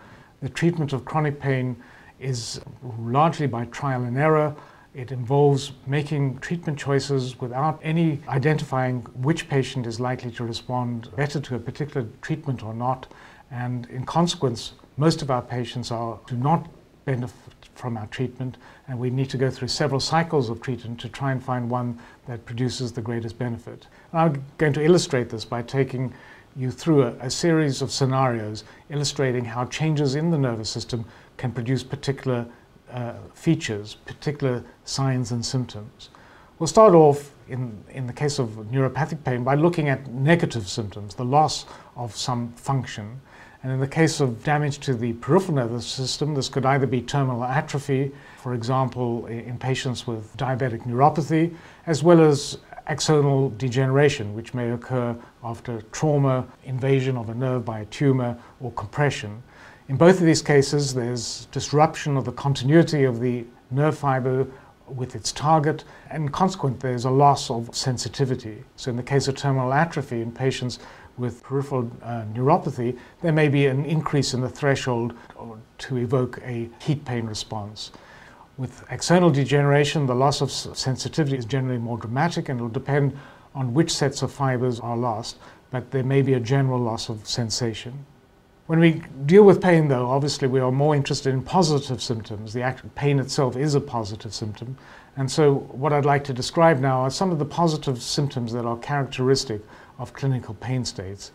the 0.44 0.50
treatment 0.50 0.92
of 0.92 1.06
chronic 1.06 1.40
pain 1.40 1.82
is 2.20 2.60
largely 3.00 3.48
by 3.48 3.64
trial 3.66 4.04
and 4.04 4.18
error. 4.18 4.54
It 4.94 5.14
involves 5.14 5.72
making 5.88 6.40
treatment 6.40 6.78
choices 6.78 7.40
without 7.40 7.80
any 7.82 8.20
identifying 8.28 9.02
which 9.22 9.48
patient 9.48 9.88
is 9.88 10.02
likely 10.02 10.32
to 10.32 10.44
respond 10.44 11.10
better 11.16 11.40
to 11.40 11.56
a 11.56 11.60
particular 11.60 12.06
treatment 12.22 12.62
or 12.62 12.74
not. 12.74 13.08
And 13.52 13.86
in 13.90 14.06
consequence, 14.06 14.74
most 14.98 15.22
of 15.22 15.32
our 15.32 15.42
patients 15.42 15.92
are, 15.92 16.20
do 16.28 16.36
not 16.36 16.68
benefit 17.06 17.54
from 17.76 17.96
our 17.96 18.08
treatment, 18.08 18.58
and 18.88 19.00
we 19.00 19.10
need 19.10 19.30
to 19.30 19.38
go 19.38 19.50
through 19.50 19.70
several 19.70 20.00
cycles 20.00 20.50
of 20.50 20.62
treatment 20.62 21.00
to 21.00 21.10
try 21.10 21.32
and 21.32 21.42
find 21.42 21.70
one 21.70 21.98
that 22.28 22.46
produces 22.46 22.92
the 22.92 23.02
greatest 23.02 23.40
benefit. 23.40 23.88
And 24.12 24.22
I'm 24.22 24.46
going 24.58 24.74
to 24.74 24.84
illustrate 24.84 25.30
this 25.30 25.46
by 25.46 25.62
taking 25.62 26.14
you 26.56 26.72
through 26.72 27.04
a, 27.04 27.14
a, 27.20 27.30
series 27.30 27.82
of 27.82 27.92
scenarios 27.92 28.64
illustrating 28.90 29.46
how 29.46 29.66
changes 29.66 30.16
in 30.16 30.30
the 30.30 30.38
nervous 30.38 30.70
system 30.70 31.06
can 31.38 31.52
produce 31.52 31.84
particular 31.84 32.46
uh, 32.92 33.14
features, 33.34 33.96
particular 34.06 34.64
signs 34.86 35.32
and 35.32 35.46
symptoms. 35.46 36.10
We'll 36.60 36.68
start 36.68 36.94
off 36.94 37.32
in, 37.50 37.84
in 37.90 38.08
the 38.08 38.14
case 38.14 38.40
of 38.40 38.50
neuropathic 38.72 39.24
pain 39.24 39.44
by 39.44 39.56
looking 39.56 39.90
at 39.90 40.08
negative 40.12 40.70
symptoms, 40.70 41.16
the 41.16 41.26
loss 41.26 41.66
of 41.96 42.16
some 42.16 42.54
function. 42.54 43.20
And 43.64 43.72
in 43.72 43.80
the 43.80 43.88
case 43.88 44.20
of 44.20 44.44
damage 44.44 44.80
to 44.80 44.94
the 44.94 45.14
peripheral 45.14 45.56
nervous 45.56 45.88
system, 45.88 46.36
this 46.36 46.50
could 46.50 46.66
either 46.66 46.86
be 46.86 47.02
terminal 47.02 47.44
atrophy, 47.44 48.12
for 48.38 48.54
example, 48.54 49.26
in 49.26 49.58
patients 49.58 50.06
with 50.06 50.36
diabetic 50.38 50.86
neuropathy, 50.86 51.56
as 51.88 52.04
well 52.04 52.22
as 52.22 52.58
axonal 52.88 53.58
degeneration, 53.58 54.34
which 54.34 54.54
may 54.54 54.72
occur 54.72 55.16
after 55.44 55.82
trauma, 55.92 56.46
invasion 56.64 57.18
of 57.18 57.30
a 57.30 57.34
nerve 57.34 57.66
by 57.66 57.80
a 57.80 57.86
tumor, 57.86 58.38
or 58.60 58.72
compression. 58.74 59.42
In 59.90 59.98
both 59.98 60.20
of 60.20 60.26
these 60.26 60.42
cases, 60.42 60.94
there's 60.94 61.46
disruption 61.52 62.18
of 62.18 62.26
the 62.26 62.32
continuity 62.32 63.04
of 63.04 63.20
the 63.20 63.46
nerve 63.72 63.98
fiber 63.98 64.48
with 64.88 65.16
its 65.16 65.32
target, 65.32 65.84
and 66.10 66.32
consequently, 66.32 66.90
there's 66.90 67.06
a 67.06 67.10
loss 67.10 67.50
of 67.50 67.76
sensitivity. 67.76 68.64
So, 68.76 68.92
in 68.92 68.98
the 68.98 69.04
case 69.04 69.28
of 69.28 69.36
terminal 69.36 69.74
atrophy 69.74 70.22
in 70.22 70.32
patients 70.32 70.80
with 71.18 71.44
peripheral 71.44 71.92
uh, 72.02 72.24
neuropathy, 72.34 72.98
there 73.22 73.32
may 73.32 73.48
be 73.48 73.68
an 73.68 73.86
increase 73.86 74.34
in 74.34 74.42
the 74.42 74.50
threshold 74.50 75.14
to 75.78 75.98
evoke 75.98 76.40
a 76.44 76.70
heat 76.80 77.06
pain 77.06 77.26
response. 77.26 77.92
With 78.56 78.86
axonal 78.88 79.34
degeneration, 79.34 80.06
the 80.06 80.14
loss 80.14 80.40
of 80.42 80.52
sensitivity 80.52 81.38
is 81.38 81.46
generally 81.46 81.80
more 81.80 81.98
dramatic 81.98 82.50
and 82.50 82.60
it 82.60 82.64
will 82.64 82.70
depend 82.70 83.18
on 83.56 83.74
which 83.74 83.92
sets 83.92 84.22
of 84.22 84.32
fibers 84.32 84.80
are 84.80 84.96
lost, 84.96 85.38
but 85.72 85.90
there 85.90 86.04
may 86.04 86.22
be 86.22 86.34
a 86.34 86.40
general 86.40 86.80
loss 86.80 87.10
of 87.10 87.28
sensation. 87.28 88.06
When 88.68 88.80
we 88.80 89.02
deal 89.26 89.44
with 89.44 89.60
pain, 89.62 89.88
though, 89.88 90.10
obviously 90.10 90.48
we 90.48 90.60
are 90.60 90.72
more 90.72 90.96
interested 90.96 91.34
in 91.34 91.42
positive 91.42 92.02
symptoms. 92.02 92.54
The 92.54 92.76
pain 92.96 93.20
itself 93.20 93.58
is 93.58 93.76
a 93.76 93.82
positive 93.82 94.34
symptom. 94.34 94.78
And 95.18 95.30
so, 95.30 95.56
what 95.72 95.92
I'd 95.92 96.06
like 96.06 96.24
to 96.26 96.34
describe 96.34 96.80
now 96.80 97.02
are 97.02 97.10
some 97.10 97.32
of 97.32 97.40
the 97.40 97.46
positive 97.46 98.02
symptoms 98.02 98.54
that 98.54 98.66
are 98.66 98.78
characteristic 98.78 99.62
of 99.98 100.14
clinical 100.14 100.54
pain 100.56 100.86
states. 100.86 101.32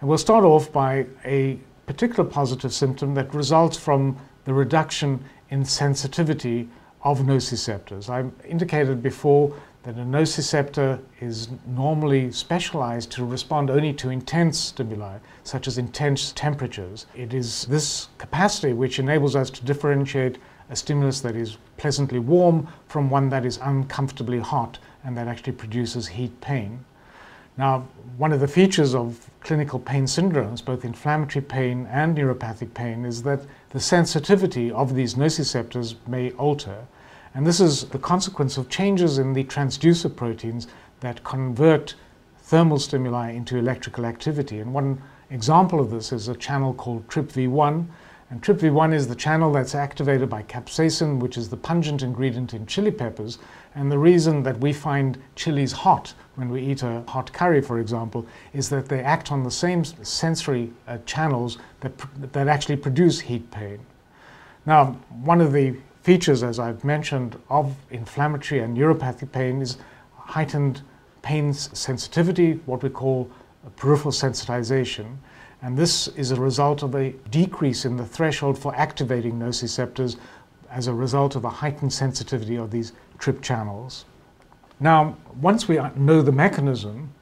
And 0.00 0.08
we'll 0.08 0.18
start 0.18 0.44
off 0.44 0.72
by 0.72 1.06
a 1.24 1.60
particular 1.86 2.28
positive 2.28 2.72
symptom 2.72 3.14
that 3.14 3.32
results 3.32 3.76
from 3.76 4.16
the 4.44 4.52
reduction 4.52 5.24
in 5.52 5.62
sensitivity 5.66 6.66
of 7.02 7.18
nociceptors. 7.20 8.08
I 8.08 8.24
indicated 8.48 9.02
before 9.02 9.54
that 9.82 9.96
a 9.96 10.04
nociceptor 10.04 10.98
is 11.20 11.48
normally 11.66 12.32
specialized 12.32 13.10
to 13.12 13.24
respond 13.26 13.68
only 13.68 13.92
to 13.92 14.08
intense 14.08 14.58
stimuli, 14.58 15.18
such 15.44 15.68
as 15.68 15.76
intense 15.76 16.32
temperatures. 16.32 17.04
It 17.14 17.34
is 17.34 17.66
this 17.66 18.08
capacity 18.16 18.72
which 18.72 18.98
enables 18.98 19.36
us 19.36 19.50
to 19.50 19.62
differentiate 19.62 20.38
a 20.70 20.76
stimulus 20.76 21.20
that 21.20 21.36
is 21.36 21.58
pleasantly 21.76 22.18
warm 22.18 22.66
from 22.88 23.10
one 23.10 23.28
that 23.28 23.44
is 23.44 23.58
uncomfortably 23.60 24.38
hot 24.38 24.78
and 25.04 25.14
that 25.18 25.28
actually 25.28 25.52
produces 25.52 26.06
heat 26.06 26.40
pain. 26.40 26.82
Now, 27.58 27.86
one 28.16 28.32
of 28.32 28.40
the 28.40 28.48
features 28.48 28.94
of 28.94 29.28
clinical 29.44 29.78
pain 29.78 30.04
syndromes, 30.04 30.64
both 30.64 30.84
inflammatory 30.84 31.44
pain 31.44 31.86
and 31.90 32.16
neuropathic 32.16 32.74
pain, 32.74 33.04
is 33.04 33.22
that 33.22 33.44
the 33.70 33.80
sensitivity 33.80 34.70
of 34.70 34.94
these 34.94 35.14
nociceptors 35.14 35.94
may 36.06 36.30
alter. 36.32 36.86
And 37.34 37.46
this 37.46 37.60
is 37.60 37.84
the 37.84 37.98
consequence 37.98 38.56
of 38.56 38.68
changes 38.68 39.18
in 39.18 39.32
the 39.32 39.44
transducer 39.44 40.14
proteins 40.14 40.68
that 41.00 41.24
convert 41.24 41.94
thermal 42.38 42.78
stimuli 42.78 43.30
into 43.30 43.56
electrical 43.56 44.04
activity. 44.04 44.60
And 44.60 44.74
one 44.74 45.00
example 45.30 45.80
of 45.80 45.90
this 45.90 46.12
is 46.12 46.28
a 46.28 46.34
channel 46.34 46.74
called 46.74 47.08
TRPV1, 47.08 47.86
and 48.32 48.40
TRPV1 48.40 48.94
is 48.94 49.06
the 49.06 49.14
channel 49.14 49.52
that's 49.52 49.74
activated 49.74 50.30
by 50.30 50.42
capsaicin, 50.44 51.18
which 51.18 51.36
is 51.36 51.50
the 51.50 51.56
pungent 51.58 52.00
ingredient 52.00 52.54
in 52.54 52.64
chili 52.64 52.90
peppers. 52.90 53.38
And 53.74 53.92
the 53.92 53.98
reason 53.98 54.42
that 54.44 54.58
we 54.58 54.72
find 54.72 55.18
chilies 55.36 55.70
hot 55.70 56.14
when 56.36 56.48
we 56.48 56.62
eat 56.62 56.82
a 56.82 57.02
hot 57.08 57.30
curry, 57.34 57.60
for 57.60 57.78
example, 57.78 58.26
is 58.54 58.70
that 58.70 58.88
they 58.88 59.00
act 59.00 59.30
on 59.32 59.42
the 59.42 59.50
same 59.50 59.84
sensory 59.84 60.72
uh, 60.88 60.96
channels 61.04 61.58
that, 61.80 61.92
that 62.32 62.48
actually 62.48 62.76
produce 62.76 63.20
heat 63.20 63.50
pain. 63.50 63.80
Now, 64.64 64.96
one 65.24 65.42
of 65.42 65.52
the 65.52 65.76
features, 66.02 66.42
as 66.42 66.58
I've 66.58 66.84
mentioned, 66.84 67.38
of 67.50 67.76
inflammatory 67.90 68.62
and 68.62 68.74
neuropathic 68.74 69.30
pain 69.30 69.60
is 69.60 69.76
heightened 70.16 70.80
pain 71.20 71.52
sensitivity, 71.52 72.62
what 72.64 72.82
we 72.82 72.88
call 72.88 73.30
peripheral 73.76 74.10
sensitization. 74.10 75.18
And 75.62 75.78
this 75.78 76.08
is 76.08 76.32
a 76.32 76.40
result 76.40 76.82
of 76.82 76.96
a 76.96 77.10
decrease 77.30 77.84
in 77.84 77.96
the 77.96 78.04
threshold 78.04 78.58
for 78.58 78.74
activating 78.74 79.38
nociceptors 79.38 80.16
as 80.70 80.88
a 80.88 80.92
result 80.92 81.36
of 81.36 81.44
a 81.44 81.50
heightened 81.50 81.92
sensitivity 81.92 82.56
of 82.56 82.72
these 82.72 82.92
TRP 83.18 83.40
channels. 83.40 84.04
Now, 84.80 85.16
once 85.40 85.68
we 85.68 85.78
know 85.94 86.20
the 86.20 86.32
mechanism, 86.32 87.12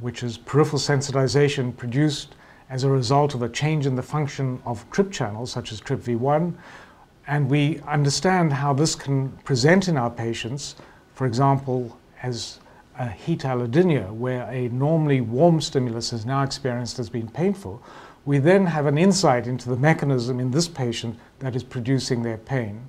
which 0.00 0.22
is 0.22 0.38
peripheral 0.38 0.78
sensitization 0.78 1.76
produced 1.76 2.36
as 2.70 2.84
a 2.84 2.90
result 2.90 3.34
of 3.34 3.42
a 3.42 3.48
change 3.48 3.86
in 3.86 3.96
the 3.96 4.02
function 4.02 4.62
of 4.64 4.88
TRP 4.90 5.10
channels, 5.10 5.50
such 5.50 5.72
as 5.72 5.80
TRPV1, 5.80 6.54
and 7.26 7.50
we 7.50 7.80
understand 7.80 8.52
how 8.52 8.72
this 8.72 8.94
can 8.94 9.30
present 9.44 9.88
in 9.88 9.96
our 9.96 10.10
patients, 10.10 10.76
for 11.14 11.26
example, 11.26 11.98
as 12.22 12.60
a 12.98 13.08
heat 13.08 13.40
allodynia, 13.40 14.12
where 14.12 14.42
a 14.50 14.68
normally 14.68 15.20
warm 15.20 15.60
stimulus 15.60 16.12
is 16.12 16.26
now 16.26 16.42
experienced 16.42 16.98
as 16.98 17.08
being 17.08 17.28
painful, 17.28 17.82
we 18.24 18.38
then 18.38 18.66
have 18.66 18.86
an 18.86 18.98
insight 18.98 19.46
into 19.46 19.68
the 19.68 19.76
mechanism 19.76 20.40
in 20.40 20.50
this 20.50 20.68
patient 20.68 21.18
that 21.38 21.56
is 21.56 21.62
producing 21.62 22.22
their 22.22 22.36
pain. 22.36 22.80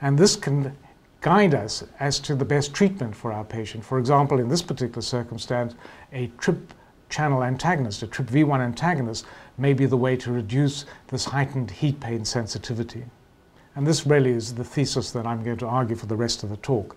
And 0.00 0.18
this 0.18 0.34
can 0.34 0.76
guide 1.20 1.54
us 1.54 1.84
as 2.00 2.18
to 2.20 2.34
the 2.34 2.44
best 2.44 2.74
treatment 2.74 3.14
for 3.14 3.32
our 3.32 3.44
patient. 3.44 3.84
For 3.84 3.98
example, 3.98 4.40
in 4.40 4.48
this 4.48 4.62
particular 4.62 5.02
circumstance, 5.02 5.74
a 6.12 6.28
TRP 6.38 6.60
channel 7.08 7.44
antagonist, 7.44 8.02
a 8.02 8.06
TRPV1 8.06 8.60
antagonist, 8.60 9.26
may 9.58 9.74
be 9.74 9.84
the 9.84 9.96
way 9.96 10.16
to 10.16 10.32
reduce 10.32 10.86
this 11.08 11.26
heightened 11.26 11.70
heat 11.70 12.00
pain 12.00 12.24
sensitivity. 12.24 13.04
And 13.76 13.86
this 13.86 14.06
really 14.06 14.30
is 14.30 14.54
the 14.54 14.64
thesis 14.64 15.12
that 15.12 15.26
I'm 15.26 15.44
going 15.44 15.58
to 15.58 15.66
argue 15.66 15.94
for 15.94 16.06
the 16.06 16.16
rest 16.16 16.42
of 16.42 16.48
the 16.48 16.56
talk. 16.56 16.96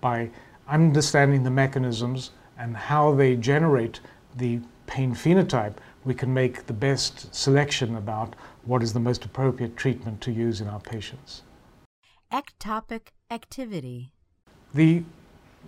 By 0.00 0.30
understanding 0.68 1.42
the 1.42 1.50
mechanisms 1.50 2.30
and 2.58 2.76
how 2.76 3.14
they 3.14 3.36
generate 3.36 4.00
the 4.36 4.60
pain 4.86 5.14
phenotype, 5.14 5.74
we 6.04 6.14
can 6.14 6.32
make 6.32 6.66
the 6.66 6.72
best 6.72 7.34
selection 7.34 7.96
about 7.96 8.34
what 8.64 8.82
is 8.82 8.92
the 8.92 9.00
most 9.00 9.24
appropriate 9.24 9.76
treatment 9.76 10.20
to 10.20 10.32
use 10.32 10.60
in 10.60 10.68
our 10.68 10.80
patients. 10.80 11.42
Ectopic 12.32 13.08
activity. 13.30 14.10
The 14.74 15.02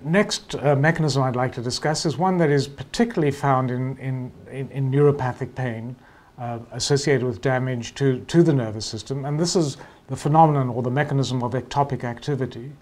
next 0.04 0.54
uh, 0.54 0.76
mechanism 0.76 1.22
I'd 1.22 1.36
like 1.36 1.52
to 1.54 1.62
discuss 1.62 2.06
is 2.06 2.16
one 2.16 2.36
that 2.38 2.50
is 2.50 2.68
particularly 2.68 3.32
found 3.32 3.70
in, 3.70 3.96
in, 3.98 4.32
in, 4.50 4.70
in 4.70 4.90
neuropathic 4.90 5.54
pain 5.54 5.96
uh, 6.38 6.60
associated 6.72 7.26
with 7.26 7.40
damage 7.40 7.94
to, 7.96 8.20
to 8.20 8.42
the 8.42 8.52
nervous 8.52 8.86
system, 8.86 9.24
and 9.24 9.40
this 9.40 9.56
is 9.56 9.76
the 10.06 10.16
phenomenon 10.16 10.68
or 10.68 10.82
the 10.82 10.90
mechanism 10.90 11.42
of 11.42 11.52
ectopic 11.52 12.04
activity. 12.04 12.72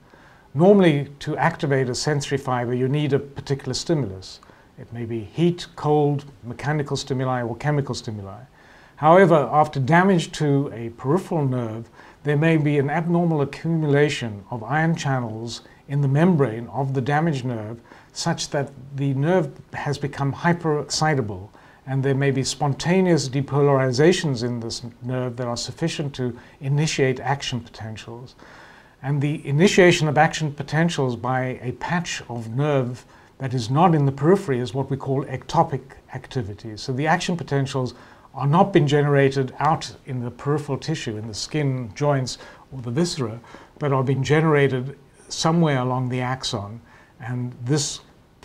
Normally, 0.57 1.11
to 1.19 1.37
activate 1.37 1.91
a 1.91 1.95
sensory 1.95 2.39
fiber, 2.39 2.73
you 2.73 2.89
need 2.89 3.13
a 3.13 3.19
particular 3.19 3.75
stimulus. 3.75 4.41
It 4.79 4.91
may 4.91 5.05
be 5.05 5.21
heat, 5.21 5.67
cold, 5.77 6.25
mechanical 6.43 6.97
stimuli, 6.97 7.43
or 7.43 7.55
chemical 7.57 7.95
stimuli. 7.95 8.41
However, 8.97 9.51
after 9.53 9.79
damage 9.79 10.33
to 10.33 10.73
a 10.73 10.89
peripheral 10.97 11.45
nerve, 11.45 11.91
there 12.25 12.39
may 12.39 12.57
be 12.57 12.79
an 12.79 12.89
abnormal 12.89 13.43
accumulation 13.43 14.45
of 14.51 14.65
ion 14.65 14.97
channels 14.97 15.61
in 15.89 16.01
the 16.01 16.09
membrane 16.09 16.69
of 16.69 16.95
the 16.95 17.03
damaged 17.03 17.45
nerve 17.45 17.79
such 18.15 18.49
that 18.49 18.73
the 18.97 19.13
nerve 19.13 19.51
has 19.75 19.99
become 19.99 20.33
hyperexcitable 20.33 21.51
and 21.87 22.03
there 22.03 22.15
may 22.15 22.31
be 22.31 22.43
spontaneous 22.43 23.29
depolarizations 23.29 24.43
in 24.43 24.61
this 24.61 24.83
nerve 25.03 25.37
that 25.37 25.47
are 25.47 25.57
sufficient 25.59 26.15
to 26.15 26.39
initiate 26.63 27.21
action 27.21 27.61
potentials. 27.61 28.35
And 29.07 29.23
the 29.23 29.47
initiation 29.47 30.09
of 30.09 30.19
action 30.19 30.53
potentials 30.53 31.15
by 31.15 31.61
a 31.63 31.71
patch 31.79 32.25
of 32.29 32.57
nerve 32.57 33.05
that 33.39 33.55
is 33.55 33.71
not 33.71 33.95
in 33.95 34.05
the 34.05 34.11
periphery 34.11 34.59
is 34.59 34.75
what 34.75 34.91
we 34.91 34.97
call 34.97 35.25
ectopic 35.27 35.93
activity. 36.13 36.77
So 36.77 36.93
the 36.93 37.07
action 37.07 37.37
potentials 37.37 37.95
are 38.35 38.49
not 38.49 38.73
being 38.73 38.89
generated 38.89 39.55
out 39.61 39.95
in 40.07 40.25
the 40.25 40.33
peripheral 40.33 40.77
tissue, 40.77 41.17
in 41.17 41.29
the 41.29 41.35
skin, 41.35 41.93
joints, 41.95 42.39
or 42.73 42.83
the 42.83 42.91
viscera, 42.91 43.39
but 43.79 43.93
are 43.93 44.03
being 44.03 44.25
generated 44.25 44.99
somewhere 45.29 45.79
along 45.79 46.09
the 46.09 46.21
axon. 46.21 46.81
And 47.21 47.55
this 47.63 48.01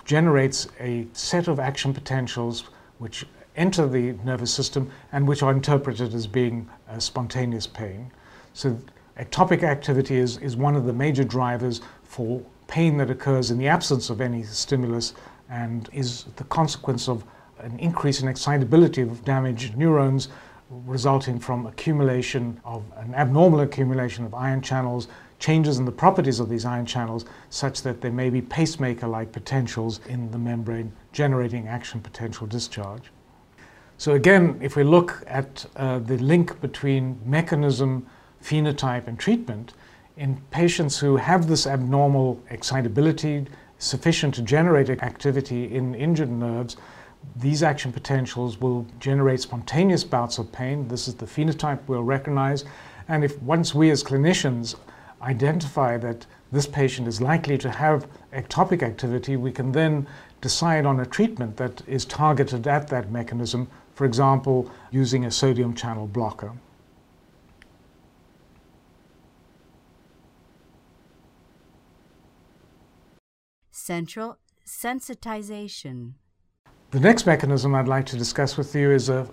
generates 0.05 0.67
a 0.79 1.07
set 1.13 1.47
of 1.47 1.59
action 1.59 1.91
potentials 1.91 2.65
which 2.99 3.25
enter 3.55 3.87
the 3.87 4.11
nervous 4.23 4.53
system 4.53 4.91
and 5.11 5.27
which 5.27 5.41
are 5.41 5.53
interpreted 5.53 6.13
as 6.13 6.27
being 6.27 6.69
uh, 6.87 6.99
spontaneous 6.99 7.65
pain. 7.65 8.11
So 8.53 8.77
ectopic 9.19 9.63
activity 9.63 10.17
is, 10.17 10.37
is 10.37 10.55
one 10.55 10.75
of 10.75 10.85
the 10.85 10.93
major 10.93 11.23
drivers 11.23 11.81
for 12.03 12.41
pain 12.67 12.97
that 12.97 13.09
occurs 13.09 13.51
in 13.51 13.57
the 13.57 13.67
absence 13.67 14.09
of 14.09 14.21
any 14.21 14.43
stimulus 14.43 15.13
and 15.49 15.89
is 15.91 16.25
the 16.37 16.43
consequence 16.45 17.09
of 17.09 17.23
an 17.59 17.77
increase 17.79 18.21
in 18.21 18.27
excitability 18.27 19.01
of 19.01 19.23
damaged 19.25 19.77
neurons 19.77 20.29
resulting 20.85 21.37
from 21.37 21.65
accumulation 21.65 22.59
of 22.63 22.83
an 22.97 23.13
abnormal 23.13 23.59
accumulation 23.59 24.25
of 24.25 24.33
ion 24.33 24.61
channels, 24.61 25.07
changes 25.37 25.79
in 25.79 25.85
the 25.85 25.91
properties 25.91 26.39
of 26.39 26.49
these 26.49 26.65
ion 26.65 26.85
channels 26.85 27.25
such 27.49 27.81
that 27.81 27.99
there 27.99 28.11
may 28.11 28.29
be 28.29 28.41
pacemaker-like 28.41 29.31
potentials 29.31 29.99
in 30.07 30.31
the 30.31 30.37
membrane 30.37 30.91
generating 31.11 31.67
action 31.67 31.99
potential 31.99 32.47
discharge. 32.47 33.11
So 33.97 34.13
again, 34.13 34.57
if 34.61 34.75
we 34.75 34.83
look 34.83 35.23
at 35.27 35.65
uh, 35.75 35.99
the 35.99 36.17
link 36.17 36.59
between 36.61 37.19
mechanism, 37.25 38.07
phenotype, 38.43 39.07
and 39.07 39.19
treatment, 39.19 39.73
in 40.17 40.41
patients 40.51 40.99
who 40.99 41.15
have 41.17 41.47
this 41.47 41.65
abnormal 41.65 42.41
excitability 42.49 43.45
sufficient 43.77 44.35
to 44.35 44.41
generate 44.41 44.89
activity 44.89 45.73
in 45.73 45.95
injured 45.95 46.29
nerves, 46.29 46.77
these 47.35 47.63
action 47.63 47.91
potentials 47.91 48.59
will 48.59 48.85
generate 48.99 49.39
spontaneous 49.41 50.03
bouts 50.03 50.37
of 50.37 50.51
pain. 50.51 50.87
This 50.87 51.07
is 51.07 51.15
the 51.15 51.25
phenotype 51.25 51.79
we'll 51.87 52.03
recognize. 52.03 52.65
And 53.07 53.23
if 53.23 53.41
once 53.41 53.73
we 53.73 53.89
as 53.91 54.03
clinicians 54.03 54.75
identify 55.21 55.97
that 55.97 56.25
this 56.51 56.67
patient 56.67 57.07
is 57.07 57.21
likely 57.21 57.57
to 57.59 57.69
have 57.69 58.07
ectopic 58.33 58.83
activity, 58.83 59.37
we 59.37 59.51
can 59.51 59.71
then 59.71 60.07
decide 60.41 60.85
on 60.85 60.99
a 60.99 61.05
treatment 61.05 61.57
that 61.57 61.81
is 61.87 62.05
targeted 62.05 62.67
at 62.67 62.87
that 62.87 63.11
mechanism, 63.11 63.67
for 63.93 64.05
example, 64.05 64.69
using 64.91 65.25
a 65.25 65.31
sodium 65.31 65.73
channel 65.73 66.07
blocker. 66.07 66.51
Central 73.81 74.37
sensitization. 74.63 76.13
The 76.91 76.99
next 76.99 77.25
mechanism 77.25 77.73
I'd 77.73 77.87
like 77.87 78.05
to 78.07 78.15
discuss 78.15 78.55
with 78.55 78.75
you 78.75 78.91
is 78.91 79.09
a 79.09 79.27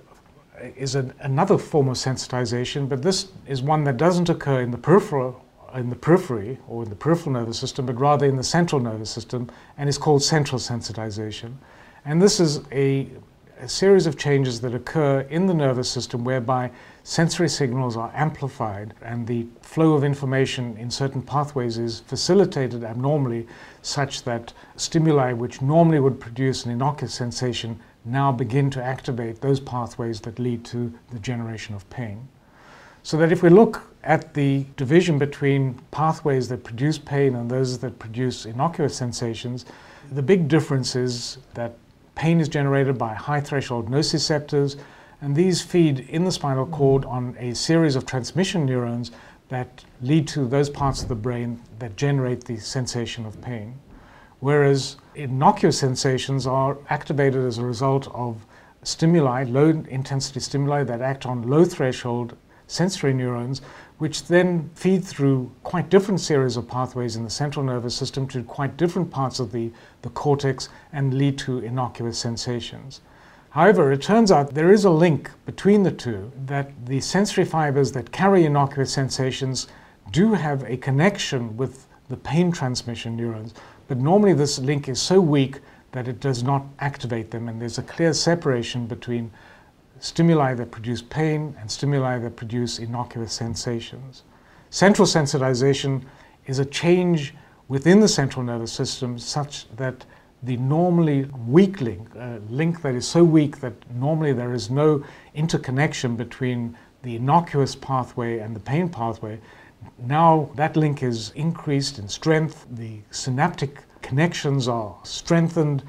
is 0.75 0.97
a, 0.97 1.15
another 1.21 1.59
form 1.59 1.89
of 1.89 1.97
sensitization, 1.97 2.89
but 2.89 3.03
this 3.03 3.31
is 3.47 3.61
one 3.63 3.85
that 3.85 3.99
doesn't 3.99 4.31
occur 4.31 4.63
in 4.63 4.71
the 4.71 4.79
peripheral 4.79 5.45
in 5.75 5.91
the 5.91 5.97
periphery 5.97 6.59
or 6.67 6.83
in 6.83 6.89
the 6.89 6.97
peripheral 6.97 7.35
nervous 7.35 7.59
system, 7.59 7.85
but 7.85 8.01
rather 8.01 8.25
in 8.25 8.37
the 8.37 8.43
central 8.43 8.81
nervous 8.81 9.11
system, 9.11 9.51
and 9.77 9.87
is 9.87 9.99
called 9.99 10.23
central 10.23 10.59
sensitization. 10.59 11.53
And 12.07 12.23
this 12.23 12.41
is 12.41 12.63
a, 12.73 13.11
a 13.61 13.69
series 13.69 14.07
of 14.07 14.17
changes 14.17 14.63
that 14.63 14.75
occur 14.75 15.21
in 15.29 15.45
the 15.45 15.53
nervous 15.53 15.91
system 15.91 16.25
whereby 16.25 16.71
sensory 17.09 17.49
signals 17.49 17.97
are 17.97 18.13
amplified 18.15 18.93
and 19.01 19.27
the 19.27 19.47
flow 19.63 19.95
of 19.95 20.05
information 20.05 20.77
in 20.77 20.91
certain 20.91 21.23
pathways 21.23 21.79
is 21.79 22.01
facilitated 22.01 22.85
abnormally 22.85 23.47
such 23.81 24.25
that 24.25 24.53
stimuli 24.77 25.33
which 25.33 25.63
normally 25.63 25.99
would 25.99 26.21
produce 26.21 26.67
an 26.67 26.71
innocuous 26.71 27.15
sensation 27.15 27.81
now 28.05 28.31
begin 28.31 28.69
to 28.69 28.85
activate 28.85 29.41
those 29.41 29.59
pathways 29.59 30.21
that 30.21 30.39
lead 30.39 30.63
to 30.67 30.93
the 31.11 31.19
generation 31.19 31.75
of 31.75 31.89
pain. 31.89 32.29
So 33.03 33.17
that 33.17 33.33
if 33.33 33.43
we 33.43 33.49
look 33.49 33.91
at 34.05 34.35
the 34.35 34.67
division 34.77 35.19
between 35.19 35.81
pathways 35.91 36.49
that 36.49 36.63
produce 36.63 36.99
pain 36.99 37.37
and 37.37 37.51
those 37.51 37.79
that 37.79 37.99
produce 37.99 38.45
innocuous 38.45 38.95
sensations, 38.95 39.65
the 40.13 40.23
big 40.23 40.47
difference 40.47 40.95
is 40.95 41.39
that 41.55 41.75
pain 42.17 42.39
is 42.39 42.51
generated 42.51 42.99
by 42.99 43.15
high 43.15 43.41
threshold 43.41 43.91
nociceptors, 43.91 44.77
and 45.21 45.35
these 45.35 45.63
feed 45.63 46.01
in 46.01 46.25
the 46.25 46.33
spinal 46.33 46.67
cord 46.67 47.05
on 47.05 47.37
a 47.39 47.55
series 47.55 47.97
of 47.97 48.07
transmission 48.07 48.65
neurons 48.65 49.11
that 49.49 49.85
lead 50.01 50.29
to 50.29 50.47
those 50.47 50.71
parts 50.71 51.03
of 51.03 51.09
the 51.09 51.15
brain 51.15 51.61
that 51.79 51.97
generate 51.97 52.45
the 52.45 52.59
sensation 52.59 53.27
of 53.27 53.41
pain. 53.41 53.79
Whereas 54.41 54.97
innocuous 55.15 55.79
sensations 55.79 56.47
are 56.47 56.79
activated 56.89 57.45
as 57.45 57.59
a 57.59 57.65
result 57.65 58.07
of 58.15 58.47
stimuli, 58.85 59.45
low 59.45 59.71
intensity 59.89 60.41
stimuli 60.41 60.85
that 60.85 61.01
act 61.01 61.27
on 61.27 61.49
low 61.49 61.65
threshold 61.65 62.37
sensory 62.69 63.15
neurons, 63.15 63.61
which 63.97 64.29
then 64.29 64.71
feed 64.75 65.05
through 65.05 65.51
quite 65.65 65.89
different 65.89 66.21
series 66.21 66.57
of 66.57 66.69
pathways 66.69 67.17
in 67.17 67.25
the 67.25 67.31
central 67.31 67.65
nervous 67.65 67.97
system 67.97 68.29
to 68.29 68.43
quite 68.45 68.77
different 68.77 69.11
parts 69.11 69.41
of 69.41 69.51
the, 69.51 69.73
the 70.03 70.11
cortex 70.11 70.69
and 70.93 71.15
lead 71.15 71.37
to 71.39 71.59
innocuous 71.59 72.19
sensations. 72.19 73.01
However, 73.51 73.93
it 73.93 74.03
turns 74.03 74.31
out 74.31 74.55
there 74.55 74.73
is 74.73 74.85
a 74.85 74.91
link 74.91 75.31
between 75.47 75.83
the 75.83 75.91
two, 75.91 76.31
that 76.47 76.87
the 76.87 77.01
sensory 77.01 77.45
fibers 77.45 77.93
that 77.93 78.13
carry 78.13 78.45
innocuous 78.45 78.93
sensations 78.93 79.69
do 80.11 80.35
have 80.35 80.63
a 80.65 80.77
connection 80.77 81.57
with 81.57 81.87
the 82.09 82.17
pain 82.17 82.53
transmission 82.53 83.17
neurons, 83.17 83.55
but 83.87 83.99
normally 83.99 84.35
this 84.35 84.59
link 84.59 84.89
is 84.89 85.01
so 85.01 85.21
weak 85.21 85.61
that 85.93 86.09
it 86.09 86.21
does 86.21 86.43
not 86.43 86.67
activate 86.81 87.31
them, 87.31 87.49
and 87.49 87.61
there's 87.61 87.79
a 87.79 87.83
clear 87.83 88.13
separation 88.13 88.87
between 88.87 89.31
stimuli 90.01 90.55
that 90.55 90.71
produce 90.71 91.03
pain 91.03 91.57
and 91.59 91.71
stimuli 91.71 92.19
that 92.19 92.37
produce 92.37 92.79
innocuous 92.79 93.33
sensations. 93.33 94.23
Central 94.71 95.07
sensitization 95.07 96.05
is 96.47 96.59
a 96.59 96.65
change 96.65 97.35
within 97.69 98.01
the 98.01 98.09
central 98.09 98.45
nervous 98.45 98.73
system 98.73 99.19
such 99.19 99.67
that 99.77 100.05
the 100.43 100.57
normally 100.57 101.25
weak 101.47 101.81
link, 101.81 102.15
a 102.15 102.41
link 102.49 102.83
that 102.83 102.95
is 102.95 103.07
so 103.07 103.25
weak 103.25 103.61
that 103.61 103.75
normally 103.95 104.33
there 104.33 104.55
is 104.55 104.71
no 104.71 105.05
interconnection 105.35 106.17
between 106.17 106.77
the 107.03 107.17
innocuous 107.17 107.75
pathway 107.75 108.39
and 108.39 108.55
the 108.55 108.61
pain 108.61 108.89
pathway, 108.89 109.39
now 109.99 110.51
that 110.55 110.77
link 110.77 111.03
is 111.03 111.31
increased 111.31 111.99
in 111.99 112.09
strength, 112.09 112.67
the 112.71 113.01
synaptic 113.11 113.85
connections 114.03 114.69
are 114.69 114.97
strengthened, 115.03 115.83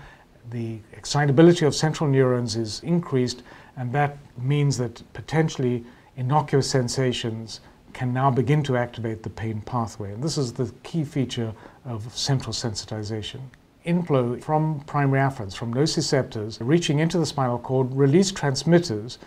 the 0.49 0.79
excitability 0.93 1.65
of 1.65 1.75
central 1.75 2.09
neurons 2.09 2.55
is 2.55 2.81
increased, 2.81 3.43
and 3.77 3.91
that 3.93 4.17
means 4.37 4.77
that 4.77 5.01
potentially 5.13 5.83
innocuous 6.17 6.69
sensations 6.69 7.61
can 7.93 8.13
now 8.13 8.29
begin 8.29 8.61
to 8.63 8.77
activate 8.77 9.23
the 9.23 9.29
pain 9.29 9.61
pathway. 9.61 10.11
And 10.11 10.23
this 10.23 10.37
is 10.37 10.53
the 10.53 10.71
key 10.83 11.03
feature 11.03 11.53
of 11.85 12.11
central 12.15 12.53
sensitization. 12.53 13.41
Inflow 13.85 14.37
from 14.39 14.81
primary 14.81 15.19
afferents, 15.19 15.55
from 15.55 15.73
nociceptors, 15.73 16.57
reaching 16.59 16.99
into 16.99 17.17
the 17.17 17.25
spinal 17.25 17.59
cord, 17.59 17.93
release 17.93 18.31
transmitters, 18.31 19.17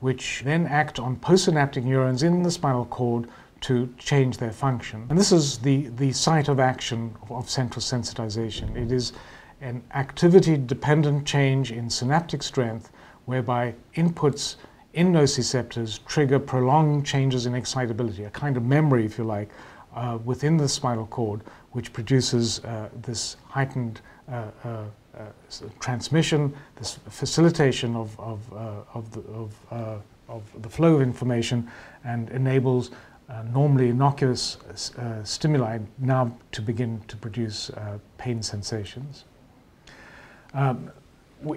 which 0.00 0.42
then 0.44 0.66
act 0.66 0.98
on 0.98 1.16
postsynaptic 1.16 1.84
neurons 1.84 2.22
in 2.22 2.42
the 2.42 2.50
spinal 2.50 2.86
cord 2.86 3.28
to 3.60 3.92
change 3.98 4.38
their 4.38 4.52
function. 4.52 5.06
And 5.10 5.18
this 5.18 5.32
is 5.32 5.58
the, 5.58 5.88
the 5.88 6.12
site 6.12 6.48
of 6.48 6.58
action 6.58 7.14
of, 7.28 7.50
central 7.50 7.82
sensitization. 7.82 8.76
It 8.76 8.92
is 8.92 9.12
an 9.60 9.82
activity-dependent 9.94 11.26
change 11.26 11.72
in 11.72 11.90
synaptic 11.90 12.42
strength 12.42 12.90
whereby 13.26 13.74
inputs 13.96 14.56
in 14.94 15.12
nociceptors 15.12 16.02
trigger 16.06 16.38
prolonged 16.38 17.04
changes 17.04 17.44
in 17.44 17.54
excitability, 17.54 18.24
a 18.24 18.30
kind 18.30 18.56
of 18.56 18.64
memory, 18.64 19.04
if 19.04 19.18
you 19.18 19.24
like, 19.24 19.50
uh, 19.94 20.18
within 20.24 20.56
the 20.56 20.68
spinal 20.68 21.06
cord, 21.06 21.42
which 21.78 21.92
produces 21.92 22.58
uh, 22.64 22.88
this 23.02 23.36
heightened 23.46 24.00
uh, 24.28 24.46
uh, 24.64 24.68
uh 25.16 25.26
transmission, 25.78 26.52
this 26.74 26.98
facilitation 27.08 27.94
of, 27.94 28.18
of, 28.18 28.40
uh, 28.52 28.82
of, 28.94 29.12
the, 29.12 29.20
of, 29.30 30.02
of, 30.28 30.42
the, 30.60 30.68
flow 30.68 30.96
of 30.96 31.02
information, 31.02 31.70
and 32.02 32.30
enables 32.30 32.90
normally 33.52 33.90
innocuous 33.90 34.56
stimuli 35.22 35.78
now 35.98 36.36
to 36.50 36.60
begin 36.60 37.00
to 37.06 37.16
produce 37.16 37.70
pain 38.16 38.42
sensations. 38.42 39.24
Um, 40.54 40.90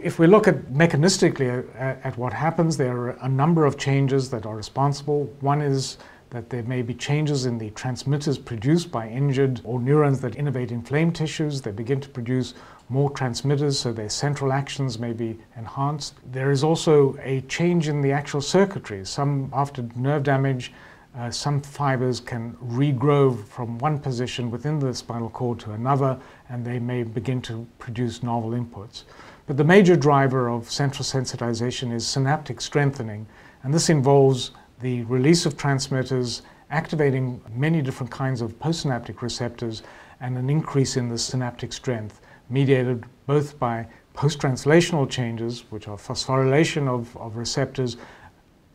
if 0.04 0.20
we 0.20 0.28
look 0.28 0.48
at 0.48 0.66
mechanistically 0.66 1.50
at, 1.76 2.06
at, 2.06 2.16
what 2.16 2.32
happens, 2.32 2.78
there 2.78 2.96
are 2.96 3.10
a 3.22 3.30
number 3.30 3.66
of 3.66 3.76
changes 3.80 4.30
that 4.30 4.46
are 4.46 4.56
responsible. 4.56 5.24
One 5.40 5.64
is 5.64 5.98
that 6.32 6.50
there 6.50 6.64
may 6.64 6.82
be 6.82 6.94
changes 6.94 7.46
in 7.46 7.58
the 7.58 7.70
transmitters 7.72 8.38
produced 8.38 8.90
by 8.90 9.08
injured 9.08 9.60
or 9.66 9.80
neurons 9.80 10.22
that 10.22 10.34
innervate 10.34 10.72
inflamed 10.72 11.14
tissues. 11.14 11.62
They 11.62 11.72
begin 11.72 12.00
to 12.02 12.10
produce 12.10 12.54
more 12.88 13.10
transmitters, 13.10 13.78
so 13.78 13.92
their 13.92 14.10
central 14.10 14.54
actions 14.54 14.98
may 14.98 15.12
be 15.12 15.38
enhanced. 15.58 16.16
There 16.32 16.50
is 16.50 16.64
also 16.64 17.18
a 17.22 17.42
change 17.42 17.90
in 17.90 18.02
the 18.02 18.14
actual 18.14 18.42
circuitry. 18.42 19.06
Some, 19.06 19.50
after 19.54 19.86
nerve 19.96 20.24
damage, 20.24 20.72
uh, 21.18 21.30
some 21.30 21.60
fibers 21.60 22.22
can 22.22 22.54
regrow 22.64 23.46
from 23.48 23.78
one 23.80 24.00
position 24.00 24.50
within 24.50 24.80
the 24.80 24.94
spinal 24.94 25.30
cord 25.30 25.60
to 25.60 25.72
another, 25.72 26.18
and 26.48 26.64
they 26.64 26.80
may 26.80 27.04
begin 27.04 27.42
to 27.42 27.68
produce 27.78 28.24
novel 28.24 28.52
inputs. 28.52 29.04
But 29.48 29.58
the 29.58 29.66
major 29.66 29.98
driver 29.98 30.50
of 30.50 30.72
central 30.72 31.04
sensitization 31.04 31.92
is 31.92 32.08
synaptic 32.08 32.62
strengthening, 32.62 33.28
and 33.64 33.74
this 33.74 33.90
involves 33.90 34.52
the 34.82 35.04
release 35.04 35.46
of 35.46 35.58
transmitters, 35.58 36.42
activating 36.70 37.42
many 37.54 37.82
different 37.82 38.12
kinds 38.12 38.42
of 38.42 38.58
postsynaptic 38.60 39.22
receptors, 39.22 39.84
and 40.20 40.38
an 40.38 40.50
increase 40.50 40.98
in 40.98 41.10
the 41.10 41.18
synaptic 41.18 41.74
strength 41.74 42.22
mediated 42.50 43.06
both 43.26 43.58
by 43.60 43.88
post-translational 44.14 45.10
changes, 45.10 45.66
which 45.72 45.88
are 45.88 45.98
phosphorylation 45.98 46.88
of, 46.88 47.16
of 47.18 47.38
receptors, 47.38 47.98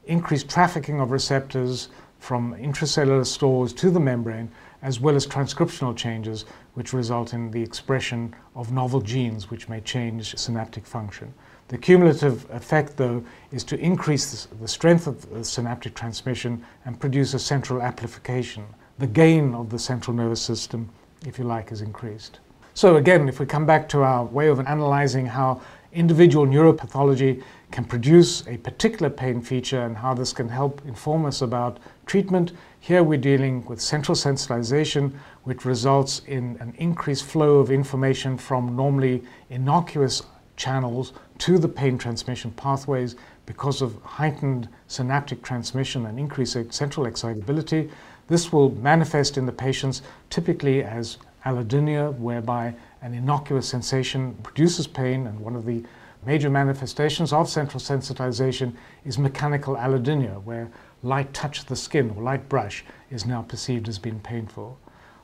increased 0.06 0.48
trafficking 0.48 1.00
of 1.00 1.10
receptors 1.10 1.88
from 2.18 2.54
intracellular 2.54 3.26
stores 3.26 3.72
to 3.72 3.90
the 3.90 4.00
membrane, 4.00 4.50
as 4.82 5.00
well 5.00 5.16
as 5.16 5.26
transcriptional 5.26 5.96
changes, 5.96 6.44
which 6.74 6.92
result 6.92 7.34
in 7.34 7.50
the 7.50 7.62
expression 7.62 8.34
of 8.54 8.72
novel 8.72 9.00
genes 9.00 9.50
which 9.50 9.68
may 9.68 9.80
change 9.80 10.36
synaptic 10.36 10.86
function. 10.86 11.32
The 11.68 11.78
cumulative 11.78 12.48
effect, 12.50 12.96
though, 12.96 13.24
is 13.50 13.64
to 13.64 13.78
increase 13.80 14.46
the 14.46 14.68
strength 14.68 15.08
of 15.08 15.28
the 15.30 15.42
synaptic 15.42 15.94
transmission 15.94 16.64
and 16.84 17.00
produce 17.00 17.34
a 17.34 17.40
central 17.40 17.82
amplification. 17.82 18.64
The 18.98 19.08
gain 19.08 19.52
of 19.52 19.70
the 19.70 19.78
central 19.78 20.16
nervous 20.16 20.40
system, 20.40 20.90
if 21.26 21.38
you 21.38 21.44
like, 21.44 21.72
is 21.72 21.80
increased. 21.80 22.38
So 22.74 22.96
again, 22.96 23.28
if 23.28 23.40
we 23.40 23.46
come 23.46 23.66
back 23.66 23.88
to 23.88 24.02
our 24.02 24.24
way 24.24 24.46
of 24.46 24.60
analyzing 24.60 25.26
how 25.26 25.60
individual 25.92 26.46
neuropathology 26.46 27.42
can 27.72 27.84
produce 27.84 28.46
a 28.46 28.58
particular 28.58 29.10
pain 29.10 29.40
feature 29.40 29.80
and 29.80 29.96
how 29.96 30.14
this 30.14 30.32
can 30.32 30.48
help 30.48 30.82
inform 30.86 31.24
us 31.24 31.42
about 31.42 31.78
treatment, 32.04 32.52
here 32.78 33.02
we're 33.02 33.18
dealing 33.18 33.64
with 33.64 33.80
central 33.80 34.14
sensitization, 34.14 35.12
which 35.42 35.64
results 35.64 36.20
in 36.26 36.56
an 36.60 36.74
increased 36.78 37.24
flow 37.24 37.58
of 37.58 37.72
information 37.72 38.38
from 38.38 38.76
normally 38.76 39.24
innocuous 39.50 40.22
channels 40.56 41.12
to 41.38 41.58
the 41.58 41.68
pain 41.68 41.98
transmission 41.98 42.50
pathways 42.52 43.14
because 43.44 43.82
of 43.82 44.00
heightened 44.02 44.68
synaptic 44.88 45.42
transmission 45.42 46.06
and 46.06 46.18
increased 46.18 46.72
central 46.72 47.06
excitability. 47.06 47.90
This 48.28 48.52
will 48.52 48.70
manifest 48.70 49.38
in 49.38 49.46
the 49.46 49.52
patients 49.52 50.02
typically 50.30 50.82
as 50.82 51.18
allodynia, 51.44 52.18
whereby 52.18 52.74
an 53.02 53.14
innocuous 53.14 53.68
sensation 53.68 54.34
produces 54.42 54.88
pain, 54.88 55.28
and 55.28 55.38
one 55.38 55.54
of 55.54 55.64
the 55.64 55.84
major 56.24 56.50
manifestations 56.50 57.32
of 57.32 57.48
central 57.48 57.80
sensitization 57.80 58.72
is 59.04 59.16
mechanical 59.16 59.76
allodynia, 59.76 60.42
where 60.42 60.68
light 61.04 61.32
touch 61.32 61.60
of 61.60 61.66
the 61.66 61.76
skin 61.76 62.10
or 62.16 62.22
light 62.22 62.48
brush 62.48 62.84
is 63.10 63.24
now 63.24 63.42
perceived 63.42 63.88
as 63.88 63.98
being 63.98 64.18
painful. 64.18 64.76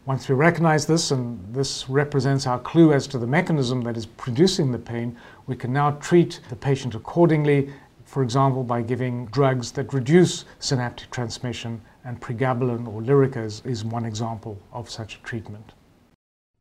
Once 0.04 0.28
we 0.28 0.34
recognize 0.34 0.84
this, 0.84 1.12
and 1.12 1.54
this 1.54 1.88
represents 1.88 2.44
our 2.44 2.58
clue 2.58 2.92
as 2.92 3.06
to 3.06 3.18
the 3.18 3.26
mechanism 3.26 3.82
that 3.82 3.96
is 3.96 4.04
producing 4.04 4.72
the 4.72 4.78
pain, 4.78 5.16
we 5.46 5.54
can 5.54 5.72
now 5.72 5.92
treat 5.92 6.40
the 6.48 6.56
patient 6.56 6.96
accordingly, 6.96 7.72
for 8.04 8.24
example, 8.24 8.64
by 8.64 8.82
giving 8.82 9.26
drugs 9.26 9.70
that 9.70 9.92
reduce 9.92 10.44
synaptic 10.58 11.08
transmission, 11.12 11.80
and 12.04 12.20
pregabalin 12.20 12.88
or 12.88 13.00
Lyrica 13.00 13.44
is, 13.44 13.62
is 13.64 13.84
one 13.84 14.04
example 14.04 14.58
of 14.72 14.90
such 14.90 15.14
a 15.14 15.18
treatment. 15.22 15.72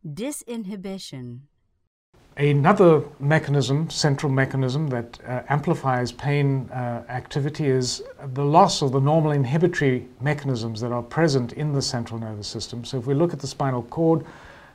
Disinhibition. 0.08 1.40
Another 2.42 3.04
mechanism, 3.20 3.88
central 3.92 4.32
mechanism 4.32 4.88
that 4.88 5.20
uh, 5.28 5.44
amplifies 5.50 6.12
pain 6.12 6.68
uh, 6.72 7.04
activity 7.08 7.68
is 7.68 8.02
the 8.34 8.44
loss 8.44 8.82
of 8.82 8.92
the 8.92 9.00
normal 9.00 9.30
inhibitory 9.30 10.08
mechanisms 10.22 10.82
that 10.82 10.92
are 10.92 11.04
present 11.04 11.54
in 11.54 11.72
the 11.72 11.84
central 11.84 12.20
nervous 12.20 12.48
system. 12.48 12.84
So 12.84 12.98
if 12.98 13.06
we 13.06 13.14
look 13.14 13.32
at 13.32 13.40
the 13.40 13.46
spinal 13.46 13.84
cord, 13.84 14.26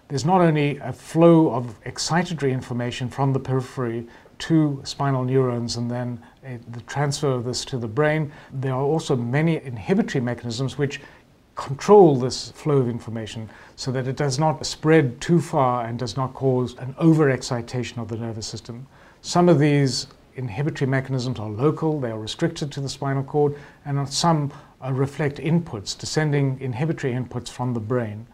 there's 0.07 0.25
not 0.25 0.43
only 0.43 0.79
a 0.79 0.93
flow 0.93 1.51
of 1.51 1.83
excitatory 1.83 2.53
information 2.53 3.09
from 3.09 3.33
the 3.33 3.41
periphery 3.41 4.07
to 4.39 4.81
spinal 4.85 5.25
neurons 5.25 5.75
and 5.75 5.91
then 5.91 6.23
uh, 6.47 6.51
the 6.71 6.83
transfer 6.83 7.33
of 7.33 7.43
this 7.43 7.65
to 7.65 7.79
the 7.79 7.89
brain, 7.89 8.31
there 8.53 8.75
are 8.75 8.85
also 8.85 9.17
many 9.17 9.61
inhibitory 9.65 10.23
mechanisms 10.23 10.79
which 10.79 11.01
control 11.57 12.17
this 12.17 12.51
flow 12.53 12.77
of 12.77 12.89
information 12.89 13.49
so 13.75 13.91
that 13.91 14.07
it 14.07 14.17
does 14.17 14.39
not 14.39 14.65
spread 14.65 15.21
too 15.21 15.41
far 15.41 15.87
and 15.87 15.99
does 15.99 16.17
not 16.17 16.33
cause 16.35 16.77
an 16.79 16.95
overexcitation 16.95 17.99
of 17.99 18.09
the 18.09 18.17
nervous 18.17 18.47
system. 18.47 18.87
Some 19.23 19.49
of 19.49 19.59
these 19.59 20.07
inhibitory 20.37 20.89
mechanisms 20.89 21.39
are 21.39 21.49
local, 21.49 21.99
they 21.99 22.11
are 22.11 22.19
restricted 22.19 22.71
to 22.73 22.81
the 22.81 22.89
spinal 22.89 23.25
cord, 23.25 23.57
and 23.87 24.09
some 24.09 24.53
uh, 24.85 24.93
reflect 24.93 25.39
inputs, 25.39 25.99
descending 25.99 26.59
inhibitory 26.61 27.15
inputs 27.15 27.49
from 27.49 27.73
the 27.73 27.81
brain. 27.81 28.27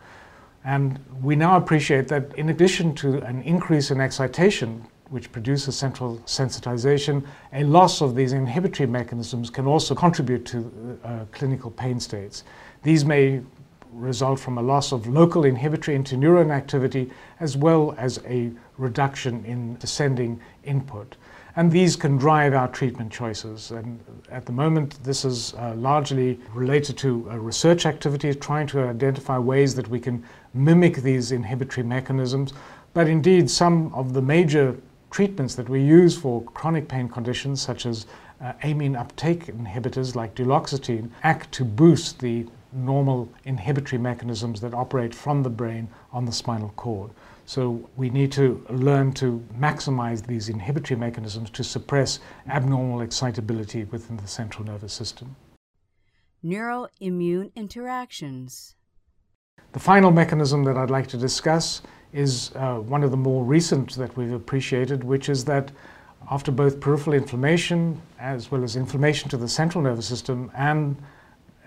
And 0.65 0.99
we 1.23 1.37
now 1.37 1.57
appreciate 1.57 2.09
that 2.09 2.35
in 2.37 2.51
addition 2.51 2.95
to 2.97 3.19
an 3.23 3.43
increase 3.43 3.91
in 3.91 4.01
excitation, 4.01 4.85
which 5.11 5.31
produces 5.31 5.77
central 5.77 6.17
sensitization, 6.27 7.25
a 7.53 7.65
loss 7.65 8.01
of 8.01 8.15
these 8.15 8.33
inhibitory 8.33 8.87
mechanisms 8.89 9.51
can 9.51 9.67
also 9.67 9.95
contribute 9.95 10.45
to 10.47 10.99
uh, 11.05 11.25
clinical 11.33 11.71
pain 11.71 12.01
states. 12.01 12.45
These 12.83 13.05
may 13.05 13.40
result 13.92 14.40
from 14.40 14.59
a 14.59 14.62
loss 14.62 14.92
of 14.92 15.07
local 15.07 15.45
inhibitory 15.45 15.97
interneuron 15.97 16.51
activity 16.51 17.11
as 17.40 17.57
well 17.57 17.95
as 17.99 18.21
a 18.27 18.51
reduction 18.79 19.45
in 19.45 19.77
descending 19.77 20.40
input. 20.64 21.16
And 21.55 21.71
these 21.71 21.97
can 21.97 22.16
drive 22.16 22.55
our 22.55 22.68
treatment 22.68 23.12
choices. 23.12 23.71
And 23.71 24.01
at 24.31 24.47
the 24.47 24.53
moment, 24.53 25.03
this 25.05 25.25
is 25.25 25.53
uh, 25.55 25.75
largely 25.77 26.40
related 26.55 26.97
to 26.99 27.29
uh, 27.31 27.37
research 27.37 27.85
activities, 27.85 28.37
trying 28.37 28.66
to 28.68 28.88
identify 28.88 29.37
ways 29.37 29.75
that 29.75 29.88
we 29.88 30.01
can 30.01 30.25
mimic 30.55 30.97
these 30.97 31.31
inhibitory 31.31 31.87
mechanisms. 31.87 32.55
But 32.95 33.07
indeed, 33.07 33.51
some 33.51 33.92
of 33.92 34.14
the 34.14 34.23
major 34.23 34.77
treatments 35.11 35.55
that 35.57 35.68
we 35.68 35.83
use 35.83 36.16
for 36.16 36.42
chronic 36.42 36.88
pain 36.88 37.07
conditions, 37.09 37.61
such 37.61 37.85
as 37.85 38.07
uh, 38.40 38.55
amine 38.62 38.97
uptake 38.97 39.47
inhibitors 39.47 40.14
like 40.14 40.35
duloxetine, 40.35 41.11
act 41.23 41.53
to 41.53 41.64
boost 41.66 42.18
the 42.18 42.47
normal 42.73 43.29
inhibitory 43.45 44.01
mechanisms 44.01 44.61
that 44.61 44.75
operate 44.75 45.15
from 45.15 45.43
the 45.43 45.51
brain 45.51 45.89
on 46.13 46.25
the 46.25 46.33
spinal 46.33 46.71
cord. 46.77 47.11
So 47.45 47.89
we 47.97 48.09
need 48.11 48.33
to 48.33 48.65
learn 48.71 49.13
to 49.15 49.45
maximize 49.59 50.25
these 50.27 50.49
inhibitory 50.49 50.99
mechanisms 50.99 51.51
to 51.51 51.65
suppress 51.65 52.21
abnormal 52.49 53.01
excitability 53.01 53.85
within 53.85 54.17
the 54.17 54.27
central 54.27 54.65
nervous 54.65 54.93
system. 54.93 55.37
Neuroimmune 56.45 57.55
interactions. 57.55 58.75
The 59.73 59.81
final 59.81 60.11
mechanism 60.11 60.65
that 60.65 60.77
I'd 60.77 60.91
like 60.91 61.07
to 61.09 61.17
discuss 61.17 61.83
is 62.13 62.53
uh, 62.57 62.77
one 62.77 63.03
of 63.03 63.11
the 63.11 63.17
more 63.17 63.45
recent 63.45 63.95
that 63.97 64.17
we've 64.17 64.33
appreciated, 64.33 65.03
which 65.03 65.29
is 65.29 65.45
that 65.47 65.73
after 66.31 66.53
both 66.53 66.81
peripheral 66.81 67.15
inflammation 67.15 68.01
as 68.19 68.51
well 68.51 68.63
as 68.63 68.77
inflammation 68.77 69.29
to 69.31 69.37
the 69.37 69.49
central 69.49 69.83
nervous 69.83 70.07
system 70.07 70.51
and 70.55 70.97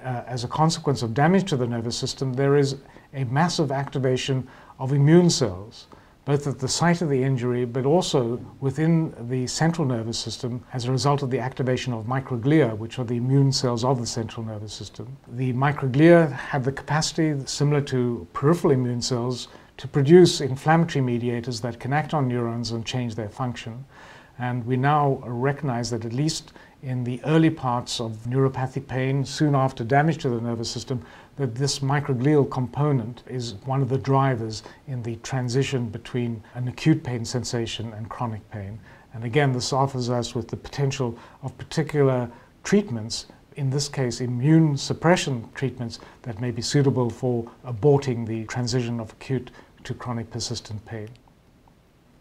uh, 0.05 0.23
as 0.27 0.43
a 0.43 0.47
consequence 0.47 1.01
of 1.01 1.13
damage 1.13 1.49
to 1.49 1.57
the 1.57 1.67
nervous 1.67 1.97
system, 1.97 2.33
there 2.33 2.55
is 2.55 2.77
a 3.13 3.23
massive 3.25 3.71
activation 3.71 4.47
of 4.79 4.93
immune 4.93 5.29
cells, 5.29 5.87
both 6.25 6.47
at 6.47 6.59
the 6.59 6.67
site 6.67 7.01
of 7.01 7.09
the 7.09 7.23
injury 7.23 7.65
but 7.65 7.85
also 7.85 8.37
within 8.59 9.13
the 9.29 9.47
central 9.47 9.87
nervous 9.87 10.17
system 10.17 10.63
as 10.73 10.85
a 10.85 10.91
result 10.91 11.23
of 11.23 11.31
the 11.31 11.39
activation 11.39 11.91
of 11.91 12.05
microglia, 12.05 12.77
which 12.77 12.99
are 12.99 13.03
the 13.03 13.17
immune 13.17 13.51
cells 13.51 13.83
of 13.83 13.99
the 13.99 14.05
central 14.05 14.45
nervous 14.45 14.73
system. 14.73 15.17
The 15.27 15.53
microglia 15.53 16.31
have 16.31 16.63
the 16.63 16.71
capacity, 16.71 17.35
similar 17.45 17.81
to 17.81 18.27
peripheral 18.33 18.73
immune 18.73 19.01
cells, 19.01 19.47
to 19.77 19.87
produce 19.87 20.39
inflammatory 20.39 21.03
mediators 21.03 21.61
that 21.61 21.79
can 21.79 21.93
act 21.93 22.13
on 22.13 22.27
neurons 22.27 22.71
and 22.71 22.85
change 22.85 23.15
their 23.15 23.29
function. 23.29 23.85
And 24.37 24.65
we 24.65 24.77
now 24.77 25.21
recognize 25.25 25.89
that 25.91 26.05
at 26.05 26.13
least 26.13 26.53
in 26.85 27.03
the 27.03 27.19
early 27.25 27.49
parts 27.49 27.99
of 27.99 28.11
neuropathic 28.27 28.87
pain, 28.87 29.25
soon 29.25 29.55
after 29.55 29.83
damage 29.83 30.19
to 30.19 30.29
the 30.29 30.39
nervous 30.39 30.69
system, 30.69 31.03
that 31.35 31.55
this 31.55 31.79
microglial 31.79 32.49
component 32.49 33.23
is 33.27 33.55
one 33.65 33.81
of 33.81 33.89
the 33.89 33.97
drivers 33.97 34.61
in 34.87 35.01
the 35.01 35.15
transition 35.17 35.89
between 35.89 36.43
an 36.53 36.67
acute 36.67 37.03
pain 37.03 37.25
sensation 37.25 37.91
and 37.93 38.07
chronic 38.07 38.47
pain. 38.51 38.79
And 39.15 39.23
again, 39.23 39.51
this 39.51 39.73
offers 39.73 40.11
us 40.11 40.35
with 40.35 40.47
the 40.47 40.57
potential 40.57 41.17
of 41.41 41.57
particular 41.57 42.29
treatments, 42.63 43.25
in 43.55 43.71
this 43.71 43.89
case, 43.89 44.21
immune 44.21 44.77
suppression 44.77 45.49
treatments 45.55 45.97
that 46.21 46.39
may 46.39 46.51
be 46.51 46.61
suitable 46.61 47.09
for 47.09 47.49
aborting 47.65 48.27
the 48.27 48.45
transition 48.45 48.99
of 48.99 49.13
acute 49.13 49.49
to 49.85 49.95
chronic 49.95 50.29
persistent 50.29 50.85
pain. 50.85 51.09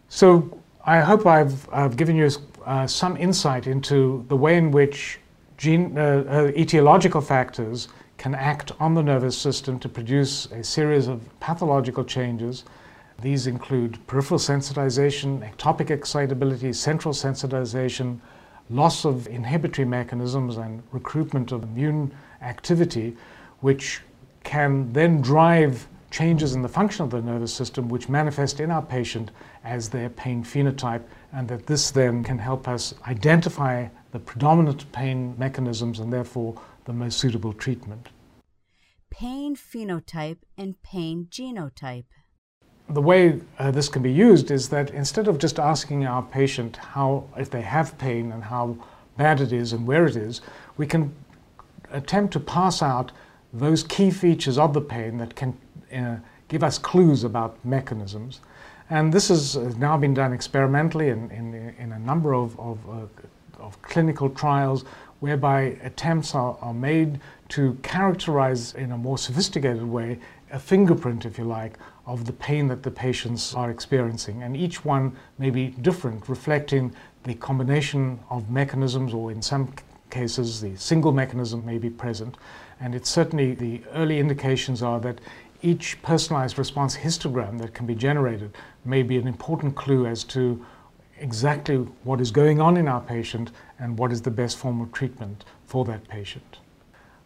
So 0.09 0.59
I 0.87 0.99
hope 0.99 1.25
I've, 1.25 1.67
I've 1.73 1.97
given 1.97 2.15
you 2.15 2.29
uh, 2.63 2.85
some 2.85 3.17
insight 3.17 3.65
into 3.65 4.23
the 4.27 4.37
way 4.37 4.55
in 4.55 4.69
which 4.69 5.19
gene, 5.57 5.97
uh, 5.97 6.01
uh, 6.01 6.51
etiological 6.51 7.25
factors 7.25 7.87
can 8.19 8.35
act 8.35 8.71
on 8.79 8.93
the 8.93 9.01
nervous 9.01 9.35
system 9.35 9.79
to 9.79 9.89
produce 9.89 10.45
a 10.51 10.63
series 10.63 11.07
of 11.07 11.27
pathological 11.39 12.03
changes. 12.03 12.65
These 13.19 13.47
include 13.47 13.97
peripheral 14.05 14.39
sensitization, 14.39 15.41
ectopic 15.49 15.89
excitability, 15.89 16.71
central 16.71 17.15
sensitization, 17.15 18.19
loss 18.69 19.05
of 19.05 19.25
inhibitory 19.27 19.87
mechanisms, 19.87 20.57
and 20.57 20.83
recruitment 20.91 21.51
of 21.51 21.63
immune 21.63 22.11
activity, 22.43 23.17
which 23.61 24.01
can 24.43 24.93
then 24.93 25.19
drive 25.19 25.87
changes 26.11 26.53
in 26.53 26.61
the 26.61 26.69
function 26.69 27.03
of 27.03 27.09
the 27.09 27.21
nervous 27.21 27.53
system, 27.53 27.89
which 27.89 28.07
manifest 28.07 28.59
in 28.59 28.69
our 28.69 28.81
patient 28.83 29.31
as 29.65 29.89
their 29.89 30.09
pain 30.09 30.43
phenotype, 30.43 31.03
and 31.33 31.47
that 31.47 31.65
this 31.65 31.91
then 31.91 32.23
can 32.23 32.37
help 32.37 32.67
us 32.67 32.93
identify 33.07 33.87
the 34.11 34.19
predominant 34.19 34.89
pain 34.91 35.35
mechanisms 35.37 35.99
and 35.99 36.13
therefore 36.13 36.59
the 36.85 36.93
most 36.93 37.17
suitable 37.17 37.51
treatment. 37.51 38.09
Pain 39.09 39.55
phenotype 39.55 40.39
and 40.57 40.81
pain 40.83 41.27
genotype. 41.29 42.05
The 42.87 43.01
way 43.01 43.41
uh, 43.57 43.71
this 43.71 43.89
can 43.89 44.03
be 44.03 44.11
used 44.11 44.51
is 44.51 44.69
that 44.69 44.91
instead 44.91 45.27
of 45.27 45.39
just 45.39 45.59
asking 45.59 46.05
our 46.05 46.21
patient 46.21 46.77
how, 46.77 47.27
if 47.35 47.49
they 47.49 47.61
have 47.61 47.97
pain 47.97 48.31
and 48.31 48.43
how 48.43 48.77
bad 49.17 49.41
it 49.41 49.51
is 49.51 49.73
and 49.73 49.87
where 49.87 50.05
it 50.05 50.15
is, 50.15 50.41
we 50.77 50.85
can 50.85 51.13
attempt 51.91 52.33
to 52.33 52.39
pass 52.39 52.81
out 52.81 53.11
those 53.51 53.83
key 53.83 54.11
features 54.11 54.57
of 54.57 54.73
the 54.73 54.81
pain 54.81 55.17
that 55.17 55.35
can 55.35 55.57
uh, 55.95 56.17
give 56.47 56.63
us 56.63 56.77
clues 56.77 57.23
about 57.23 57.63
mechanisms. 57.65 58.41
And 58.89 59.11
this 59.11 59.29
has 59.29 59.55
now 59.77 59.97
been 59.97 60.13
done 60.13 60.31
experimentally 60.31 61.09
in, 61.09 61.31
in, 61.31 61.53
in 61.79 61.91
a 61.91 61.99
number 61.99 62.33
of, 62.33 62.59
of, 62.59 62.77
uh, 62.87 63.63
of, 63.63 63.81
clinical 63.81 64.29
trials 64.29 64.85
whereby 65.21 65.77
attempts 65.81 66.35
are, 66.35 66.55
are 66.61 66.73
made 66.73 67.19
to 67.49 67.73
characterize 67.81 68.75
in 68.75 68.91
a 68.91 68.97
more 68.97 69.17
sophisticated 69.17 69.83
way 69.83 70.19
a 70.51 70.59
fingerprint, 70.59 71.25
if 71.25 71.37
you 71.39 71.45
like, 71.45 71.79
of 72.05 72.25
the 72.25 72.33
pain 72.33 72.67
that 72.67 72.83
the 72.83 72.91
patients 72.91 73.55
are 73.55 73.71
experiencing. 73.71 74.43
And 74.43 74.55
each 74.55 74.85
one 74.85 75.15
may 75.39 75.49
be 75.49 75.69
different, 75.69 76.29
reflecting 76.29 76.93
the 77.23 77.33
combination 77.33 78.19
of 78.29 78.51
mechanisms, 78.51 79.15
or 79.15 79.31
in 79.31 79.41
some 79.41 79.73
cases, 80.11 80.61
the 80.61 80.75
single 80.75 81.11
mechanism 81.11 81.65
may 81.65 81.79
be 81.79 81.89
present. 81.89 82.37
And 82.79 82.93
it's 82.93 83.09
certainly 83.09 83.55
the 83.55 83.81
early 83.93 84.19
indications 84.19 84.83
are 84.83 84.99
that 84.99 85.19
each 85.61 85.99
personalized 86.03 86.59
response 86.59 86.95
histogram 86.95 87.59
that 87.59 87.73
can 87.73 87.87
be 87.87 87.95
generated 87.95 88.55
may 88.85 89.03
be 89.03 89.17
an 89.17 89.27
important 89.27 89.75
clue 89.75 90.05
as 90.05 90.23
to 90.25 90.65
exactly 91.19 91.77
what 92.03 92.19
is 92.19 92.31
going 92.31 92.59
on 92.59 92.77
in 92.77 92.87
our 92.87 93.01
patient 93.01 93.51
and 93.79 93.97
what 93.97 94.11
is 94.11 94.21
the 94.21 94.31
best 94.31 94.57
form 94.57 94.81
of 94.81 94.91
treatment 94.91 95.45
for 95.65 95.85
that 95.85 96.07
patient. 96.07 96.59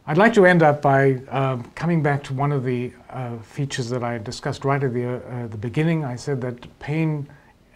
I'd 0.07 0.17
like 0.17 0.33
to 0.33 0.45
end 0.45 0.63
up 0.63 0.81
by 0.81 1.21
uh, 1.29 1.61
coming 1.75 2.01
back 2.01 2.23
to 2.25 2.33
one 2.33 2.51
of 2.51 2.63
the 2.63 2.93
uh, 3.09 3.37
features 3.39 3.89
that 3.89 4.03
I 4.03 4.17
discussed 4.17 4.65
right 4.65 4.83
at 4.83 4.93
the, 4.93 5.17
uh, 5.17 5.47
the 5.47 5.57
beginning. 5.57 6.03
I 6.03 6.15
said 6.15 6.41
that 6.41 6.79
pain 6.79 7.27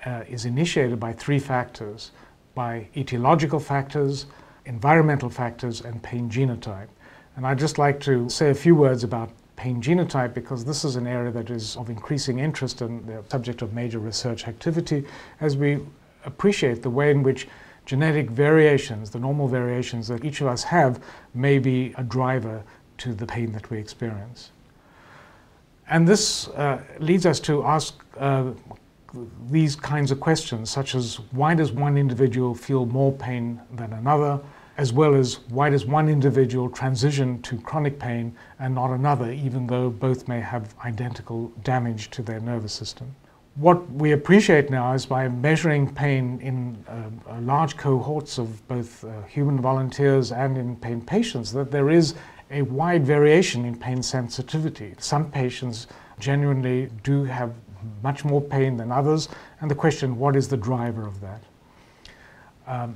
uh, 0.06 0.24
is 0.28 0.46
initiated 0.46 1.00
by 1.00 1.14
three 1.14 1.40
factors 1.40 2.12
by 2.56 2.88
etiological 2.96 3.62
factors, 3.62 4.28
environmental 4.66 5.30
factors, 5.30 5.82
and 5.82 6.02
pain 6.04 6.30
genotype. 6.30 6.88
And 7.36 7.48
I'd 7.48 7.60
just 7.60 7.78
like 7.78 8.00
to 8.02 8.30
say 8.30 8.50
a 8.50 8.56
few 8.56 8.76
words 8.76 9.04
about 9.04 9.32
pain 9.64 9.82
genotype 9.82 10.34
because 10.34 10.66
this 10.66 10.84
is 10.84 10.98
an 10.98 11.08
area 11.08 11.32
that 11.32 11.50
is 11.50 11.78
of 11.78 11.90
increasing 11.90 12.40
interest 12.40 12.82
and 12.82 13.08
the 13.08 13.24
subject 13.30 13.62
of 13.62 13.72
major 13.74 13.98
research 13.98 14.46
activity 14.46 15.06
as 15.40 15.56
we 15.56 15.80
appreciate 16.26 16.82
the 16.82 16.90
way 16.90 17.12
in 17.12 17.24
which 17.24 17.48
genetic 17.86 18.30
variations, 18.30 19.10
the 19.10 19.20
normal 19.20 19.48
variations 19.48 20.06
that 20.10 20.26
each 20.26 20.42
of 20.42 20.48
us 20.48 20.64
have, 20.64 21.02
may 21.34 21.60
be 21.60 21.94
a 21.98 22.04
driver 22.04 22.62
to 22.98 23.14
the 23.14 23.26
pain 23.26 23.54
that 23.54 23.70
we 23.70 23.78
experience. 23.78 24.52
And 25.90 26.06
this 26.06 26.50
uh, 26.50 26.82
leads 27.00 27.26
us 27.26 27.40
to 27.42 27.64
ask 27.64 28.04
uh, 28.18 28.52
these 29.50 29.78
kinds 29.78 30.12
of 30.12 30.20
questions, 30.20 30.70
such 30.70 30.94
as 30.94 31.22
why 31.32 31.56
does 31.56 31.72
one 31.72 31.98
individual 31.98 32.54
feel 32.54 32.86
more 32.86 33.14
pain 33.14 33.62
than 33.72 33.94
another? 33.94 34.42
As 34.78 34.92
well 34.92 35.14
as 35.14 35.40
why 35.50 35.70
does 35.70 35.86
one 35.86 36.10
individual 36.10 36.70
transition 36.70 37.42
to 37.44 37.60
chronic 37.60 38.00
pain 38.00 38.36
and 38.60 38.74
not 38.74 38.90
another, 38.90 39.32
even 39.32 39.68
though 39.68 39.90
both 39.90 40.28
may 40.28 40.40
have 40.40 40.74
identical 40.84 41.50
damage 41.64 42.10
to 42.10 42.22
their 42.24 42.40
nervous 42.40 42.74
system. 42.74 43.16
What 43.56 43.92
we 43.92 44.14
appreciate 44.14 44.72
now 44.72 44.94
is 44.94 45.06
by 45.06 45.28
measuring 45.28 45.94
pain 45.94 46.40
in 46.42 46.84
uh, 46.88 47.40
large 47.42 47.78
cohorts 47.78 48.40
of 48.40 48.68
both 48.68 49.04
uh, 49.04 49.22
human 49.24 49.62
volunteers 49.62 50.32
and 50.32 50.58
in 50.58 50.76
pain 50.76 51.02
patients 51.02 51.52
that 51.54 51.70
there 51.70 51.92
is 51.92 52.16
a 52.50 52.64
wide 52.64 53.06
variation 53.06 53.66
in 53.66 53.78
pain 53.78 54.02
sensitivity. 54.02 54.96
Some 54.98 55.30
patients 55.30 55.86
genuinely 56.20 56.90
do 57.04 57.24
have 57.26 57.54
much 58.02 58.26
more 58.26 58.42
pain 58.42 58.78
than 58.78 58.92
others, 58.92 59.30
and 59.62 59.70
the 59.70 59.76
question, 59.76 60.18
what 60.18 60.36
is 60.36 60.48
the 60.48 60.58
driver 60.58 61.06
of 61.06 61.22
that? 61.22 61.44
Um, 62.66 62.96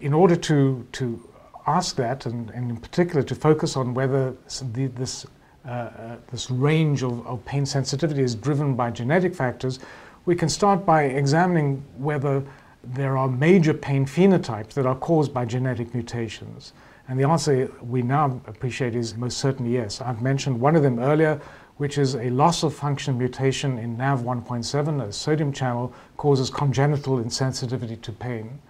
in 0.00 0.12
order 0.12 0.36
to, 0.36 0.86
to 0.92 1.28
ask 1.66 1.96
that, 1.96 2.26
and, 2.26 2.50
and 2.50 2.70
in 2.70 2.76
particular 2.76 3.22
to 3.22 3.34
focus 3.34 3.76
on 3.76 3.94
whether 3.94 4.34
the, 4.72 4.86
this, 4.86 5.26
uh, 5.66 5.68
uh, 5.70 6.16
this 6.30 6.50
range 6.50 7.02
of, 7.02 7.26
of 7.26 7.44
pain 7.44 7.66
sensitivity 7.66 8.22
is 8.22 8.34
driven 8.34 8.74
by 8.74 8.90
genetic 8.90 9.34
factors, 9.34 9.78
we 10.24 10.34
can 10.34 10.48
start 10.48 10.84
by 10.84 11.04
examining 11.04 11.84
whether 11.96 12.42
there 12.82 13.16
are 13.18 13.28
major 13.28 13.74
pain 13.74 14.06
phenotypes 14.06 14.72
that 14.72 14.86
are 14.86 14.94
caused 14.94 15.34
by 15.34 15.44
genetic 15.44 15.92
mutations. 15.92 16.72
And 17.08 17.18
the 17.18 17.28
answer 17.28 17.70
we 17.82 18.02
now 18.02 18.40
appreciate 18.46 18.94
is 18.94 19.16
most 19.16 19.38
certainly 19.38 19.72
yes. 19.72 20.00
I've 20.00 20.22
mentioned 20.22 20.60
one 20.60 20.76
of 20.76 20.82
them 20.82 20.98
earlier, 20.98 21.40
which 21.76 21.98
is 21.98 22.14
a 22.14 22.30
loss 22.30 22.62
of 22.62 22.74
function 22.74 23.18
mutation 23.18 23.78
in 23.78 23.96
NAV1.7, 23.96 25.02
a 25.02 25.12
sodium 25.12 25.52
channel, 25.52 25.92
causes 26.16 26.50
congenital 26.50 27.18
insensitivity 27.18 28.00
to 28.02 28.12
pain. 28.12 28.60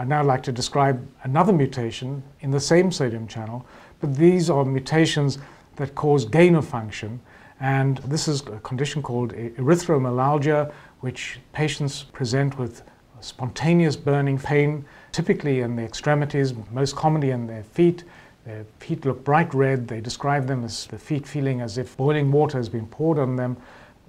I'd 0.00 0.08
now 0.08 0.24
like 0.24 0.42
to 0.44 0.52
describe 0.52 1.06
another 1.24 1.52
mutation 1.52 2.22
in 2.40 2.50
the 2.50 2.58
same 2.58 2.90
sodium 2.90 3.26
channel, 3.26 3.66
but 4.00 4.16
these 4.16 4.48
are 4.48 4.64
mutations 4.64 5.36
that 5.76 5.94
cause 5.94 6.24
gain 6.24 6.54
of 6.54 6.66
function. 6.66 7.20
And 7.60 7.98
this 7.98 8.26
is 8.26 8.40
a 8.46 8.60
condition 8.60 9.02
called 9.02 9.34
erythromelalgia, 9.34 10.72
which 11.00 11.38
patients 11.52 12.04
present 12.04 12.58
with 12.58 12.82
spontaneous 13.20 13.94
burning 13.94 14.38
pain, 14.38 14.86
typically 15.12 15.60
in 15.60 15.76
the 15.76 15.82
extremities, 15.82 16.54
most 16.72 16.96
commonly 16.96 17.30
in 17.32 17.46
their 17.46 17.62
feet. 17.62 18.04
Their 18.46 18.64
feet 18.78 19.04
look 19.04 19.22
bright 19.22 19.52
red. 19.52 19.86
They 19.86 20.00
describe 20.00 20.46
them 20.46 20.64
as 20.64 20.86
the 20.86 20.98
feet 20.98 21.28
feeling 21.28 21.60
as 21.60 21.76
if 21.76 21.94
boiling 21.98 22.32
water 22.32 22.56
has 22.56 22.70
been 22.70 22.86
poured 22.86 23.18
on 23.18 23.36
them. 23.36 23.58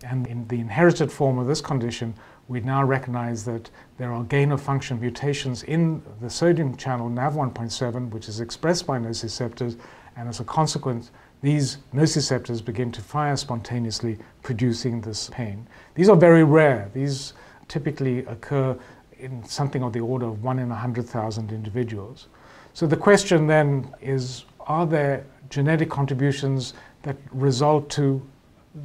And 0.05 0.25
in 0.25 0.47
the 0.47 0.61
inherited 0.61 1.11
form 1.11 1.37
of 1.37 1.47
this 1.47 1.59
condition, 1.59 2.13
we 2.47 2.59
now 2.59 2.83
recognize 2.83 3.45
that 3.45 3.69
there 3.97 4.11
are 4.11 4.23
gain 4.23 4.51
of 4.51 4.61
function 4.61 4.99
mutations 4.99 5.63
in 5.63 6.01
the 6.21 6.29
sodium 6.29 6.75
channel 6.75 7.09
NAV1.7, 7.09 8.09
which 8.09 8.27
is 8.27 8.39
expressed 8.39 8.85
by 8.85 8.97
nociceptors, 8.97 9.77
and 10.17 10.27
as 10.27 10.39
a 10.39 10.43
consequence, 10.43 11.11
these 11.41 11.77
nociceptors 11.93 12.63
begin 12.63 12.91
to 12.91 13.01
fire 13.01 13.35
spontaneously, 13.35 14.17
producing 14.43 15.01
this 15.01 15.29
pain. 15.29 15.65
These 15.95 16.09
are 16.09 16.15
very 16.15 16.43
rare. 16.43 16.89
These 16.93 17.33
typically 17.67 18.19
occur 18.25 18.77
in 19.17 19.43
something 19.45 19.83
of 19.83 19.93
the 19.93 19.99
order 20.01 20.25
of 20.25 20.43
one 20.43 20.59
in 20.59 20.69
100,000 20.69 21.51
individuals. 21.51 22.27
So 22.73 22.85
the 22.85 22.97
question 22.97 23.47
then 23.47 23.93
is, 24.01 24.45
are 24.61 24.85
there 24.85 25.25
genetic 25.49 25.89
contributions 25.89 26.73
that 27.03 27.17
result 27.31 27.89
to 27.91 28.21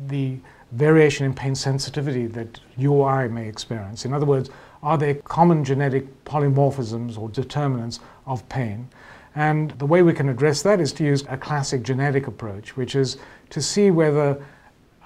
the 0.09 0.39
variation 0.73 1.27
in 1.27 1.35
pain 1.35 1.55
sensitivity 1.55 2.27
that 2.27 2.61
you 2.77 2.93
or 2.93 3.09
I 3.09 3.29
may 3.29 3.49
experience? 3.49 4.05
In 4.05 4.13
other 4.13 4.27
words, 4.27 4.51
are 4.83 4.99
there 4.99 5.15
common 5.15 5.65
genetic 5.65 6.25
polymorphisms 6.25 7.19
or 7.19 7.29
determinants 7.29 8.01
of 8.27 8.49
pain? 8.49 8.89
And 9.35 9.73
the 9.73 9.87
way 9.87 10.03
we 10.03 10.13
can 10.13 10.29
address 10.29 10.63
that 10.63 10.81
is 10.81 10.93
to 10.95 11.05
use 11.05 11.25
a 11.29 11.37
classic 11.37 11.83
genetic 11.83 12.27
approach, 12.27 12.77
which 12.77 12.95
is 12.95 13.19
to 13.51 13.61
see 13.61 13.91
whether 13.91 14.43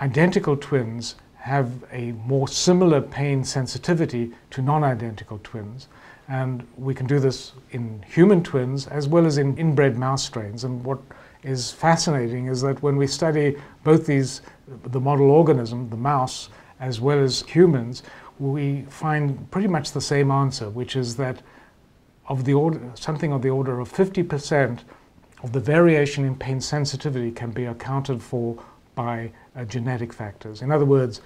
identical 0.00 0.56
twins 0.56 1.16
have 1.38 1.70
a 1.90 2.12
more 2.12 2.46
similar 2.46 3.00
pain 3.00 3.42
sensitivity 3.44 4.32
to 4.50 4.62
non 4.62 4.84
identical 4.84 5.40
twins. 5.42 5.88
And 6.28 6.64
we 6.76 6.94
can 6.94 7.06
do 7.06 7.18
this 7.18 7.52
in 7.72 8.04
human 8.06 8.42
twins 8.42 8.86
as 8.86 9.08
well 9.08 9.26
as 9.26 9.36
in 9.38 9.56
inbred 9.56 9.98
mouse 9.98 10.24
strains. 10.24 10.62
And 10.62 10.84
what 10.84 11.00
is 11.42 11.72
fascinating 11.72 12.46
is 12.46 12.60
that 12.60 12.82
when 12.82 12.96
we 12.96 13.06
study 13.06 13.56
both 13.82 14.06
these, 14.06 14.42
the 14.84 15.00
model 15.00 15.30
organism, 15.30 15.90
the 15.90 15.96
mouse, 15.96 16.48
as 16.78 17.00
well 17.00 17.18
as 17.18 17.42
humans, 17.42 18.02
we 18.38 18.82
find 18.88 19.50
pretty 19.50 19.68
much 19.68 19.92
the 19.92 20.00
same 20.00 20.30
answer, 20.30 20.70
which 20.70 20.96
is 20.96 21.16
that 21.16 21.42
of 22.28 22.44
the 22.44 22.54
order, 22.54 22.80
something 22.94 23.32
of 23.32 23.42
the 23.42 23.50
order 23.50 23.80
of 23.80 23.92
50% 23.92 24.80
of 25.42 25.52
the 25.52 25.60
variation 25.60 26.24
in 26.24 26.36
pain 26.36 26.60
sensitivity 26.60 27.30
can 27.30 27.50
be 27.50 27.64
accounted 27.64 28.22
for 28.22 28.62
by 28.94 29.32
uh, 29.56 29.64
genetic 29.64 30.12
factors. 30.12 30.62
In 30.62 30.70
other 30.70 30.84
words, 30.84 31.20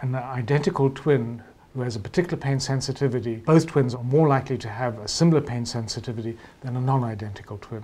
an 0.00 0.14
identical 0.14 0.90
twin 0.90 1.42
who 1.74 1.80
has 1.82 1.96
a 1.96 2.00
particular 2.00 2.36
pain 2.36 2.60
sensitivity, 2.60 3.36
both 3.36 3.66
twins 3.66 3.94
are 3.94 4.04
more 4.04 4.28
likely 4.28 4.58
to 4.58 4.68
have 4.68 4.98
a 4.98 5.08
similar 5.08 5.40
pain 5.40 5.66
sensitivity 5.66 6.36
than 6.60 6.76
a 6.76 6.80
non 6.80 7.04
identical 7.04 7.58
twin. 7.58 7.82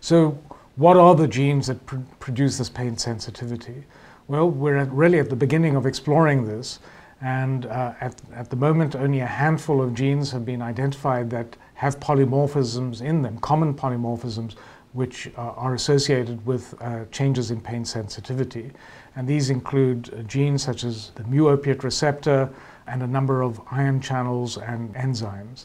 So 0.00 0.38
What 0.78 0.96
are 0.96 1.16
the 1.16 1.26
genes 1.26 1.66
that 1.66 1.84
pr- 1.86 1.96
produce 2.20 2.58
this 2.58 2.70
pain 2.70 2.96
sensitivity? 2.96 3.82
Well, 4.28 4.50
we're 4.50 4.76
at, 4.76 4.92
really 4.92 5.18
at 5.20 5.30
the 5.30 5.36
beginning 5.36 5.74
of 5.74 5.86
exploring 5.86 6.46
this, 6.46 6.80
and 7.22 7.64
uh, 7.64 7.94
at, 7.98 8.20
at 8.34 8.50
the 8.50 8.56
moment, 8.56 8.94
only 8.94 9.20
a 9.20 9.26
handful 9.26 9.80
of 9.80 9.94
genes 9.94 10.30
have 10.32 10.44
been 10.44 10.60
identified 10.60 11.30
that 11.30 11.56
have 11.72 11.98
polymorphisms 11.98 13.00
in 13.00 13.22
them, 13.22 13.38
common 13.38 13.72
polymorphisms, 13.72 14.54
which 14.92 15.28
uh, 15.28 15.40
are 15.40 15.72
associated 15.72 16.44
with 16.44 16.74
uh, 16.82 17.06
changes 17.10 17.50
in 17.50 17.58
pain 17.62 17.86
sensitivity. 17.86 18.70
And 19.16 19.26
these 19.26 19.48
include 19.48 20.12
uh, 20.12 20.20
genes 20.24 20.62
such 20.62 20.84
as 20.84 21.10
the 21.14 21.24
mu 21.24 21.48
opiate 21.48 21.82
receptor 21.82 22.50
and 22.86 23.02
a 23.02 23.06
number 23.06 23.40
of 23.40 23.58
ion 23.70 23.98
channels 23.98 24.58
and 24.58 24.94
enzymes. 24.94 25.64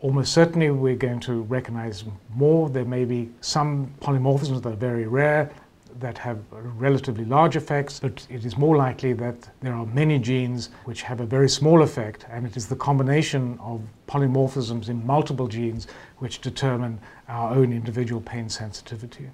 Almost 0.00 0.32
certainly, 0.32 0.70
we're 0.70 0.96
going 0.96 1.20
to 1.20 1.42
recognize 1.42 2.04
more. 2.34 2.70
There 2.70 2.86
may 2.86 3.04
be 3.04 3.28
some 3.42 3.92
polymorphisms 4.00 4.62
that 4.62 4.72
are 4.72 4.76
very 4.76 5.06
rare, 5.06 5.50
that 5.98 6.18
have 6.18 6.38
relatively 6.52 7.24
large 7.24 7.56
effects, 7.56 8.00
but 8.00 8.26
it 8.30 8.44
is 8.44 8.56
more 8.56 8.76
likely 8.76 9.12
that 9.14 9.48
there 9.60 9.74
are 9.74 9.86
many 9.86 10.18
genes 10.18 10.70
which 10.84 11.02
have 11.02 11.20
a 11.20 11.26
very 11.26 11.48
small 11.48 11.82
effect, 11.82 12.26
and 12.30 12.46
it 12.46 12.56
is 12.56 12.66
the 12.68 12.76
combination 12.76 13.58
of 13.60 13.82
polymorphisms 14.06 14.88
in 14.88 15.04
multiple 15.06 15.48
genes 15.48 15.86
which 16.18 16.40
determine 16.40 17.00
our 17.28 17.54
own 17.54 17.72
individual 17.72 18.20
pain 18.20 18.48
sensitivity. 18.48 19.30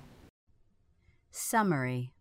Summary 1.31 2.13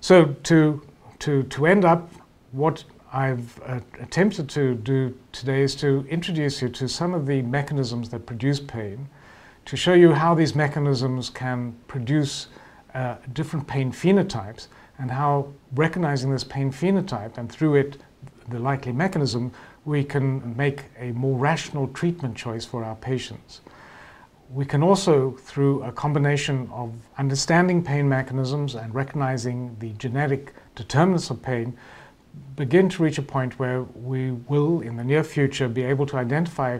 So, 0.00 0.34
to, 0.44 0.82
to, 1.20 1.42
to 1.42 1.66
end 1.66 1.84
up, 1.84 2.10
what 2.52 2.84
I've 3.12 3.60
uh, 3.66 3.80
attempted 4.00 4.48
to 4.50 4.74
do 4.74 5.18
today 5.32 5.62
is 5.62 5.74
to 5.76 6.06
introduce 6.08 6.62
you 6.62 6.70
to 6.70 6.88
some 6.88 7.12
of 7.12 7.26
the 7.26 7.42
mechanisms 7.42 8.08
that 8.08 8.24
produce 8.24 8.58
pain, 8.58 9.08
to 9.66 9.76
show 9.76 9.92
you 9.92 10.12
how 10.12 10.34
these 10.34 10.54
mechanisms 10.54 11.28
can 11.28 11.76
produce 11.88 12.48
uh, 12.94 13.16
different 13.32 13.66
pain 13.66 13.92
phenotypes 13.92 14.68
and 14.98 15.10
how 15.10 15.52
recognizing 15.74 16.30
this 16.30 16.44
pain 16.44 16.70
phenotype 16.70 17.38
and 17.38 17.50
through 17.50 17.74
it 17.76 17.96
the 18.48 18.58
likely 18.58 18.92
mechanism, 18.92 19.52
we 19.84 20.04
can 20.04 20.56
make 20.56 20.84
a 20.98 21.12
more 21.12 21.38
rational 21.38 21.88
treatment 21.88 22.36
choice 22.36 22.64
for 22.64 22.84
our 22.84 22.94
patients. 22.96 23.60
We 24.50 24.64
can 24.64 24.82
also, 24.82 25.32
through 25.32 25.82
a 25.82 25.92
combination 25.92 26.68
of 26.72 26.92
understanding 27.16 27.82
pain 27.82 28.08
mechanisms 28.08 28.74
and 28.74 28.94
recognizing 28.94 29.76
the 29.78 29.90
genetic 29.92 30.52
determinants 30.74 31.30
of 31.30 31.42
pain, 31.42 31.76
begin 32.56 32.88
to 32.90 33.02
reach 33.02 33.18
a 33.18 33.22
point 33.22 33.58
where 33.58 33.82
we 33.82 34.32
will, 34.32 34.80
in 34.80 34.96
the 34.96 35.04
near 35.04 35.24
future, 35.24 35.68
be 35.68 35.82
able 35.82 36.06
to 36.06 36.16
identify 36.16 36.78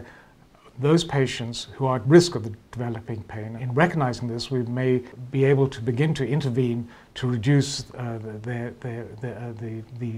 those 0.79 1.03
patients 1.03 1.67
who 1.75 1.85
are 1.85 1.97
at 1.97 2.07
risk 2.07 2.35
of 2.35 2.49
developing 2.71 3.21
pain. 3.23 3.55
In 3.57 3.73
recognizing 3.73 4.27
this, 4.27 4.49
we 4.49 4.63
may 4.63 5.03
be 5.29 5.45
able 5.45 5.67
to 5.67 5.81
begin 5.81 6.13
to 6.15 6.27
intervene 6.27 6.87
to 7.15 7.27
reduce 7.27 7.81
uh, 7.91 8.19
the, 8.41 8.73
the, 8.81 9.05
the, 9.21 9.35
uh, 9.35 9.53
the, 9.59 9.83
the 9.99 10.13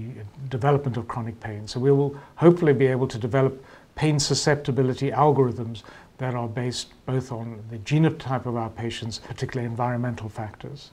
development 0.48 0.96
of 0.96 1.06
chronic 1.08 1.38
pain. 1.40 1.66
So 1.68 1.78
we 1.78 1.92
will 1.92 2.18
hopefully 2.36 2.72
be 2.72 2.86
able 2.86 3.06
to 3.08 3.18
develop 3.18 3.62
pain 3.96 4.18
susceptibility 4.18 5.10
algorithms 5.10 5.82
that 6.18 6.34
are 6.34 6.48
based 6.48 6.92
both 7.04 7.32
on 7.32 7.62
the 7.70 7.78
genotype 7.78 8.46
of 8.46 8.56
our 8.56 8.70
patients, 8.70 9.18
particularly 9.18 9.68
environmental 9.68 10.28
factors. 10.28 10.92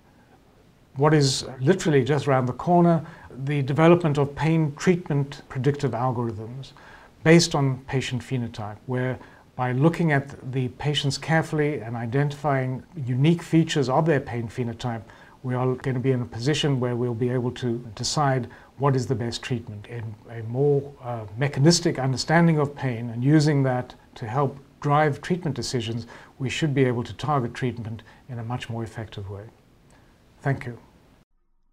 What 0.96 1.14
is 1.14 1.46
literally 1.60 2.04
just 2.04 2.28
around 2.28 2.46
the 2.46 2.54
corner, 2.54 3.06
the 3.46 3.62
development 3.62 4.18
of 4.18 4.36
pain 4.36 4.76
treatment 4.76 5.42
predictive 5.50 5.92
algorithms 5.92 6.74
based 7.24 7.56
on 7.56 7.78
patient 7.86 8.22
phenotype, 8.22 8.76
where 8.86 9.18
by 9.56 9.72
looking 9.72 10.12
at 10.12 10.52
the 10.52 10.68
patients 10.70 11.18
carefully 11.18 11.80
and 11.80 11.96
identifying 11.96 12.84
unique 12.96 13.44
features 13.44 13.88
of 13.88 14.06
their 14.06 14.20
pain 14.20 14.48
phenotype, 14.48 15.04
we 15.44 15.54
are 15.54 15.76
going 15.76 15.94
to 15.94 16.00
be 16.00 16.12
in 16.12 16.22
a 16.22 16.26
position 16.26 16.80
where 16.80 16.96
we'll 16.96 17.14
be 17.14 17.30
able 17.30 17.52
to 17.52 17.78
decide 17.96 18.50
what 18.78 18.96
is 18.96 19.08
the 19.08 19.16
best 19.16 19.44
treatment 19.44 19.86
in 19.88 20.16
a 20.32 20.42
more 20.44 20.92
uh, 21.04 21.26
mechanistic 21.38 22.00
understanding 22.00 22.58
of 22.58 22.76
pain 22.76 23.10
and 23.10 23.24
using 23.24 23.62
that 23.64 23.94
to 24.16 24.26
help 24.26 24.58
drive 24.80 25.22
treatment 25.22 25.56
decisions, 25.56 26.08
we 26.40 26.50
should 26.50 26.74
be 26.74 26.84
able 26.86 27.04
to 27.04 27.14
target 27.14 27.54
treatment 27.54 28.04
in 28.30 28.40
a 28.40 28.44
much 28.44 28.70
more 28.70 28.84
effective 28.84 29.30
way. 29.30 29.44
Thank 30.42 30.66
you. 30.66 30.78